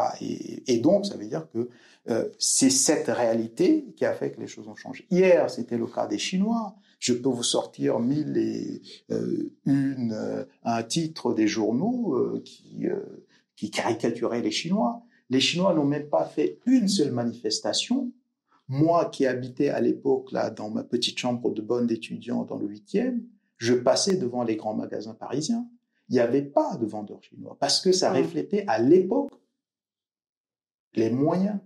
Et, 0.68 0.78
donc 0.80 1.06
ça 1.06 1.16
veut 1.16 1.26
dire 1.26 1.48
que 1.54 1.70
euh, 2.10 2.28
c'est 2.38 2.70
cette 2.70 3.08
réalité 3.08 3.86
qui 3.96 4.06
a 4.06 4.14
fait 4.14 4.32
que 4.32 4.42
les 4.42 4.48
choses 4.48 4.68
ont 4.68 4.76
changé. 4.76 5.08
Hier 5.10 5.50
c'était 5.50 5.78
le 5.78 5.88
cas 5.88 6.06
des 6.06 6.20
Chinois. 6.20 6.76
Je 7.00 7.14
peux 7.14 7.30
vous 7.30 7.44
sortir 7.44 8.00
mille 8.00 8.38
et 8.38 8.82
une 9.66 10.46
un 10.64 10.84
titre 10.84 11.34
des 11.34 11.48
journaux 11.48 12.40
qui 12.44 12.88
qui 13.56 13.70
caricaturaient 13.70 14.42
les 14.42 14.52
Chinois. 14.52 15.02
Les 15.30 15.40
Chinois 15.40 15.74
n'ont 15.74 15.86
même 15.86 16.10
pas 16.10 16.26
fait 16.26 16.60
une 16.66 16.88
seule 16.88 17.12
manifestation 17.12 18.12
moi 18.68 19.06
qui 19.06 19.26
habitais 19.26 19.70
à 19.70 19.80
l'époque 19.80 20.32
là 20.32 20.50
dans 20.50 20.70
ma 20.70 20.84
petite 20.84 21.18
chambre 21.18 21.52
de 21.52 21.62
bonne 21.62 21.88
d'étudiant 21.88 22.44
dans 22.44 22.58
le 22.58 22.68
huitième, 22.68 23.24
je 23.58 23.74
passais 23.74 24.18
devant 24.18 24.44
les 24.44 24.56
grands 24.56 24.76
magasins 24.76 25.14
parisiens. 25.14 25.68
Il 26.10 26.14
n'y 26.14 26.20
avait 26.20 26.44
pas 26.44 26.78
de 26.78 26.86
vendeurs 26.86 27.24
chinois 27.24 27.58
parce 27.60 27.82
que 27.82 27.92
ça 27.92 28.12
ah. 28.12 28.18
reflétait 28.18 28.66
à 28.68 28.80
l'époque 28.80 29.32
les 30.94 31.10
moyens 31.10 31.60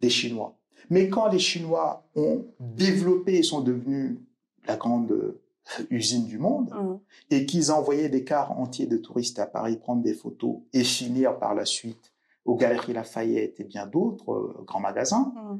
des 0.00 0.10
Chinois. 0.10 0.58
Mais 0.88 1.08
quand 1.08 1.28
les 1.28 1.38
Chinois 1.38 2.08
ont 2.14 2.46
développé 2.58 3.38
et 3.38 3.42
sont 3.42 3.60
devenus 3.60 4.18
la 4.66 4.76
grande 4.76 5.12
euh, 5.12 5.42
usine 5.90 6.26
du 6.26 6.38
monde 6.38 6.70
ah. 6.72 6.98
et 7.30 7.46
qu'ils 7.46 7.70
envoyaient 7.70 8.08
des 8.08 8.24
cars 8.24 8.58
entiers 8.58 8.86
de 8.86 8.96
touristes 8.96 9.38
à 9.38 9.46
Paris 9.46 9.76
prendre 9.76 10.02
des 10.02 10.14
photos 10.14 10.58
et 10.72 10.84
finir 10.84 11.38
par 11.38 11.54
la 11.54 11.64
suite 11.64 12.12
aux 12.44 12.56
Galeries 12.56 12.94
Lafayette 12.94 13.60
et 13.60 13.64
bien 13.64 13.86
d'autres 13.86 14.32
euh, 14.32 14.64
grands 14.66 14.80
magasins, 14.80 15.32
ah 15.36 15.56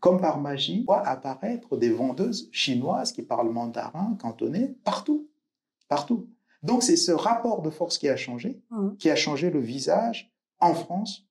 comme 0.00 0.20
par 0.20 0.40
magie, 0.40 0.84
voit 0.84 1.06
apparaître 1.06 1.76
des 1.76 1.90
vendeuses 1.90 2.48
chinoises 2.52 3.12
qui 3.12 3.22
parlent 3.22 3.50
mandarin, 3.50 4.16
cantonais, 4.20 4.76
partout, 4.84 5.28
partout. 5.88 6.28
Donc 6.62 6.82
c'est 6.82 6.96
ce 6.96 7.12
rapport 7.12 7.62
de 7.62 7.70
force 7.70 7.98
qui 7.98 8.08
a 8.08 8.16
changé, 8.16 8.60
mmh. 8.70 8.96
qui 8.96 9.10
a 9.10 9.16
changé 9.16 9.50
le 9.50 9.60
visage 9.60 10.32
en 10.60 10.74
France 10.74 11.26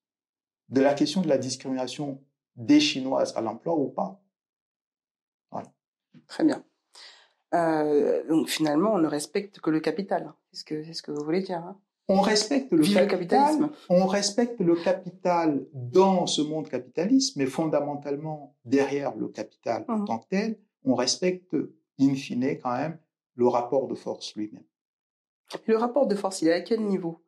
de 0.69 0.81
la 0.81 0.93
question 0.93 1.21
de 1.21 1.27
la 1.27 1.37
discrimination 1.37 2.21
des 2.55 2.79
Chinoises 2.79 3.33
à 3.35 3.41
l'emploi 3.41 3.77
ou 3.77 3.89
pas. 3.89 4.21
Voilà. 5.51 5.71
Très 6.27 6.43
bien. 6.43 6.63
Euh, 7.53 8.27
donc 8.27 8.49
finalement, 8.49 8.93
on 8.93 8.97
ne 8.97 9.07
respecte 9.07 9.59
que 9.59 9.69
le 9.69 9.79
capital. 9.79 10.33
C'est 10.51 10.59
ce 10.59 10.65
que, 10.65 10.83
c'est 10.83 10.93
ce 10.93 11.01
que 11.01 11.11
vous 11.11 11.23
voulez 11.23 11.41
dire. 11.41 11.59
Hein? 11.59 11.79
On 12.07 12.21
respecte 12.21 12.71
le, 12.71 12.83
capitalisme. 13.07 13.69
On 13.89 14.05
respecte 14.05 14.59
le 14.61 14.75
capital 14.75 15.65
dans 15.73 16.25
ce 16.25 16.41
monde 16.41 16.69
capitaliste, 16.69 17.35
mais 17.35 17.45
fondamentalement, 17.45 18.55
derrière 18.63 19.15
le 19.15 19.27
capital 19.27 19.83
en 19.87 20.03
tant 20.05 20.19
que 20.19 20.27
tel, 20.29 20.59
on 20.85 20.95
respecte, 20.95 21.55
in 21.99 22.15
fine, 22.15 22.57
quand 22.61 22.75
même, 22.77 22.97
le 23.35 23.47
rapport 23.47 23.87
de 23.87 23.95
force 23.95 24.35
lui-même. 24.35 24.63
Le 25.65 25.77
rapport 25.77 26.07
de 26.07 26.15
force, 26.15 26.41
il 26.41 26.47
est 26.47 26.53
à 26.53 26.61
quel 26.61 26.81
niveau? 26.81 27.23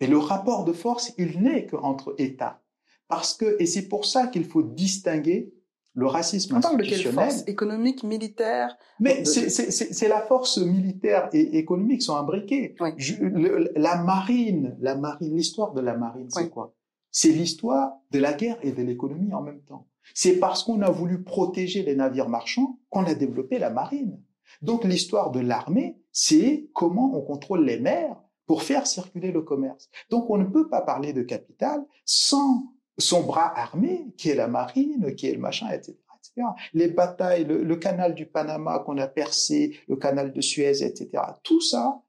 Et 0.00 0.06
le 0.06 0.18
rapport 0.18 0.64
de 0.64 0.72
force, 0.72 1.12
il 1.18 1.42
n'est 1.42 1.66
qu'entre 1.66 2.14
États. 2.18 2.62
Parce 3.08 3.34
que, 3.34 3.56
et 3.60 3.66
c'est 3.66 3.88
pour 3.88 4.06
ça 4.06 4.26
qu'il 4.26 4.44
faut 4.44 4.62
distinguer 4.62 5.52
Le 5.96 6.06
racisme 6.06 6.56
On 6.56 6.60
parle 6.60 6.78
de 6.78 6.84
quelle 6.84 7.12
force 7.12 7.44
Économique, 7.46 8.02
militaire 8.02 8.76
Mais 8.98 9.20
de- 9.20 9.24
c'est- 9.26 10.08
la 10.08 10.20
force 10.22 10.58
militaire 10.58 11.28
et 11.32 11.56
économique 11.58 12.02
sont 12.02 12.16
imbriquées. 12.16 12.74
Oui. 12.80 12.90
Je- 12.96 13.22
le- 13.22 13.70
la 13.76 14.02
marine, 14.02 14.76
la 14.80 14.96
marine, 14.96 15.36
l'histoire 15.36 15.72
de 15.72 15.80
la 15.80 15.96
marine, 15.96 16.28
c'est 16.30 16.42
Oui. 16.44 16.50
quoi? 16.50 16.74
C'est 17.12 17.28
l'histoire 17.30 17.92
de 18.10 18.18
la 18.18 18.32
guerre 18.32 18.58
et 18.62 18.72
de 18.72 18.82
l'économie 18.82 19.32
en 19.32 19.42
même 19.42 19.60
temps. 19.62 19.86
C'est 20.14 20.38
parce 20.38 20.64
qu'on 20.64 20.82
a 20.82 20.90
voulu 20.90 21.22
protéger 21.22 21.84
les 21.84 21.94
navires 21.94 22.28
marchands 22.28 22.78
qu'on 22.90 23.04
a 23.04 23.14
développé 23.14 23.58
la 23.60 23.70
marine. 23.70 24.20
Donc 24.62 24.84
l'histoire 24.84 25.30
de 25.30 25.40
l'armée, 25.40 25.96
c'est 26.10 26.68
comment 26.74 27.16
on 27.16 27.22
contrôle 27.22 27.64
les 27.64 27.78
mers 27.78 28.20
pour 28.46 28.62
faire 28.62 28.86
circuler 28.86 29.30
le 29.30 29.42
commerce. 29.42 29.88
Donc 30.10 30.28
on 30.28 30.38
ne 30.38 30.44
peut 30.44 30.68
pas 30.68 30.82
parler 30.82 31.12
de 31.12 31.22
capital 31.22 31.84
sans 32.04 32.73
son 32.98 33.22
bras 33.24 33.52
armé, 33.58 34.06
qui 34.16 34.30
est 34.30 34.34
la 34.34 34.48
marine, 34.48 35.14
qui 35.16 35.26
est 35.28 35.32
le 35.34 35.40
machin, 35.40 35.68
etc. 35.70 35.96
etc. 36.18 36.46
Les 36.74 36.88
batailles, 36.88 37.44
le, 37.44 37.62
le 37.62 37.76
canal 37.76 38.14
du 38.14 38.26
Panama 38.26 38.78
qu'on 38.80 38.98
a 38.98 39.06
percé, 39.08 39.76
le 39.88 39.96
canal 39.96 40.32
de 40.32 40.40
Suez, 40.40 40.82
etc. 40.84 41.22
Tout 41.42 41.60
ça, 41.60 42.00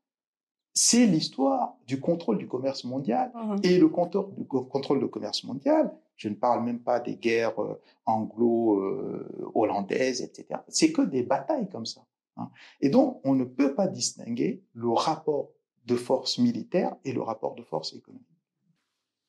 c'est 0.74 1.06
l'histoire 1.06 1.76
du 1.88 2.00
contrôle 2.00 2.38
du 2.38 2.48
commerce 2.48 2.84
mondial. 2.84 3.32
Mhm. 3.34 3.60
Et 3.64 3.78
le 3.78 3.88
contrôle 3.90 4.34
du 4.36 4.46
co- 4.46 4.66
contrôle 4.66 5.00
du 5.00 5.08
commerce 5.10 5.44
mondial, 5.44 5.92
je 6.18 6.30
ne 6.30 6.36
parle 6.36 6.64
même 6.64 6.80
pas 6.80 7.00
des 7.00 7.16
guerres 7.16 7.60
euh, 7.62 7.82
anglo-hollandaises, 8.06 10.22
etc. 10.22 10.60
C'est 10.68 10.92
que 10.92 11.02
des 11.02 11.24
batailles 11.24 11.70
comme 11.70 11.86
ça. 11.86 12.02
hein. 12.38 12.50
Et 12.82 12.90
donc, 12.90 13.22
on 13.24 13.36
ne 13.36 13.44
peut 13.46 13.74
pas 13.76 13.88
distinguer 13.88 14.64
le 14.74 14.90
rapport 14.90 15.50
de 15.86 15.96
force 15.96 16.38
militaire 16.40 16.96
et 17.06 17.14
le 17.14 17.22
rapport 17.22 17.56
de 17.56 17.64
force 17.64 17.94
économique. 17.94 18.26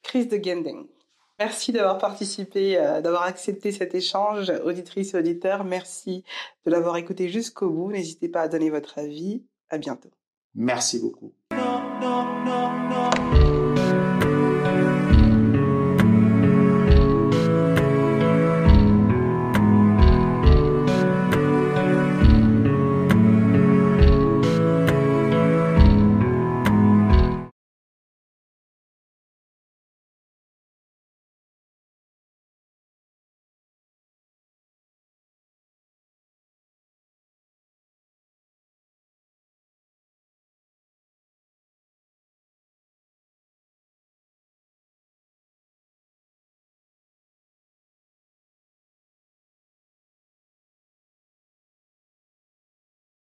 Chris 0.03 0.27
de 0.27 0.43
Gending. 0.43 0.87
Merci 1.39 1.73
d'avoir 1.73 1.99
participé, 1.99 2.79
euh, 2.79 3.03
d'avoir 3.03 3.25
accepté 3.25 3.71
cet 3.71 3.95
échange. 3.95 4.51
Auditrices 4.65 5.15
et 5.15 5.19
auditeurs, 5.19 5.65
merci 5.65 6.25
de 6.65 6.71
l'avoir 6.71 6.97
écouté 6.97 7.29
jusqu'au 7.29 7.69
bout. 7.69 7.93
N'hésitez 7.93 8.29
pas 8.29 8.43
à 8.43 8.49
donner 8.49 8.71
votre 8.71 8.99
avis. 8.99 9.43
À 9.69 9.79
bientôt. 9.79 10.11
Merci 10.55 11.01
beaucoup. 11.01 11.33